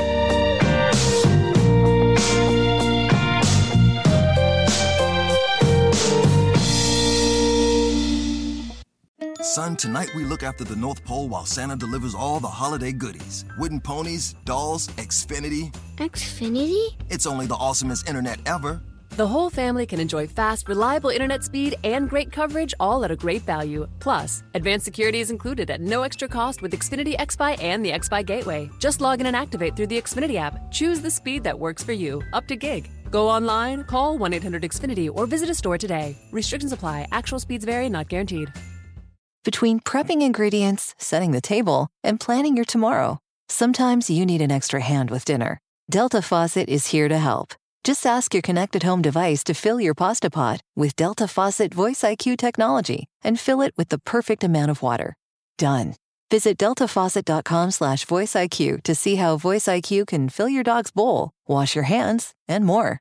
Son, 9.41 9.75
tonight 9.75 10.13
we 10.15 10.23
look 10.23 10.43
after 10.43 10.63
the 10.63 10.75
North 10.75 11.03
Pole 11.03 11.27
while 11.27 11.43
Santa 11.43 11.75
delivers 11.75 12.13
all 12.13 12.39
the 12.39 12.47
holiday 12.47 12.91
goodies 12.91 13.45
wooden 13.57 13.81
ponies, 13.81 14.35
dolls, 14.45 14.87
Xfinity. 14.89 15.75
Xfinity? 15.97 16.95
It's 17.09 17.25
only 17.25 17.47
the 17.47 17.55
awesomest 17.55 18.07
internet 18.07 18.39
ever. 18.45 18.79
The 19.11 19.27
whole 19.27 19.49
family 19.49 19.85
can 19.85 19.99
enjoy 19.99 20.27
fast, 20.27 20.69
reliable 20.69 21.09
internet 21.09 21.43
speed 21.43 21.75
and 21.83 22.09
great 22.09 22.31
coverage 22.31 22.73
all 22.79 23.03
at 23.03 23.11
a 23.11 23.15
great 23.15 23.41
value. 23.41 23.87
Plus, 23.99 24.43
advanced 24.53 24.85
security 24.85 25.19
is 25.19 25.29
included 25.31 25.69
at 25.69 25.81
no 25.81 26.03
extra 26.03 26.27
cost 26.27 26.61
with 26.61 26.71
Xfinity 26.71 27.17
XFi 27.17 27.61
and 27.61 27.83
the 27.83 27.91
XFi 27.91 28.25
Gateway. 28.25 28.69
Just 28.79 29.01
log 29.01 29.19
in 29.19 29.27
and 29.27 29.35
activate 29.35 29.75
through 29.75 29.87
the 29.87 30.01
Xfinity 30.01 30.35
app. 30.35 30.71
Choose 30.71 31.01
the 31.01 31.11
speed 31.11 31.43
that 31.43 31.57
works 31.57 31.83
for 31.83 31.93
you, 31.93 32.21
up 32.33 32.47
to 32.47 32.55
gig. 32.55 32.89
Go 33.11 33.27
online, 33.27 33.83
call 33.83 34.17
1 34.17 34.33
800 34.33 34.61
Xfinity, 34.63 35.09
or 35.11 35.25
visit 35.25 35.49
a 35.49 35.55
store 35.55 35.77
today. 35.77 36.15
Restrictions 36.31 36.71
apply. 36.71 37.07
Actual 37.11 37.39
speeds 37.39 37.65
vary, 37.65 37.89
not 37.89 38.07
guaranteed. 38.09 38.49
Between 39.43 39.79
prepping 39.79 40.21
ingredients, 40.21 40.93
setting 40.97 41.31
the 41.31 41.41
table, 41.41 41.87
and 42.03 42.19
planning 42.19 42.55
your 42.55 42.65
tomorrow, 42.65 43.17
sometimes 43.47 44.09
you 44.09 44.25
need 44.25 44.41
an 44.41 44.51
extra 44.51 44.79
hand 44.81 45.09
with 45.09 45.25
dinner. 45.25 45.57
Delta 45.89 46.21
Faucet 46.21 46.69
is 46.69 46.87
here 46.87 47.07
to 47.09 47.17
help. 47.17 47.55
Just 47.83 48.05
ask 48.05 48.33
your 48.33 48.41
connected 48.41 48.83
home 48.83 49.01
device 49.01 49.43
to 49.45 49.53
fill 49.53 49.79
your 49.79 49.93
pasta 49.95 50.29
pot 50.29 50.61
with 50.75 50.95
Delta 50.95 51.27
Faucet 51.27 51.73
Voice 51.73 52.01
IQ 52.01 52.37
technology 52.37 53.05
and 53.23 53.39
fill 53.39 53.61
it 53.61 53.73
with 53.77 53.89
the 53.89 53.99
perfect 53.99 54.43
amount 54.43 54.71
of 54.71 54.81
water. 54.81 55.13
Done. 55.57 55.95
Visit 56.29 56.57
deltafaucet.com 56.57 57.71
slash 57.71 58.05
voiceIQ 58.05 58.83
to 58.83 58.95
see 58.95 59.15
how 59.15 59.37
Voice 59.37 59.65
IQ 59.65 60.07
can 60.07 60.29
fill 60.29 60.49
your 60.49 60.63
dog's 60.63 60.91
bowl, 60.91 61.31
wash 61.47 61.73
your 61.73 61.85
hands, 61.85 62.33
and 62.47 62.65
more. 62.65 62.99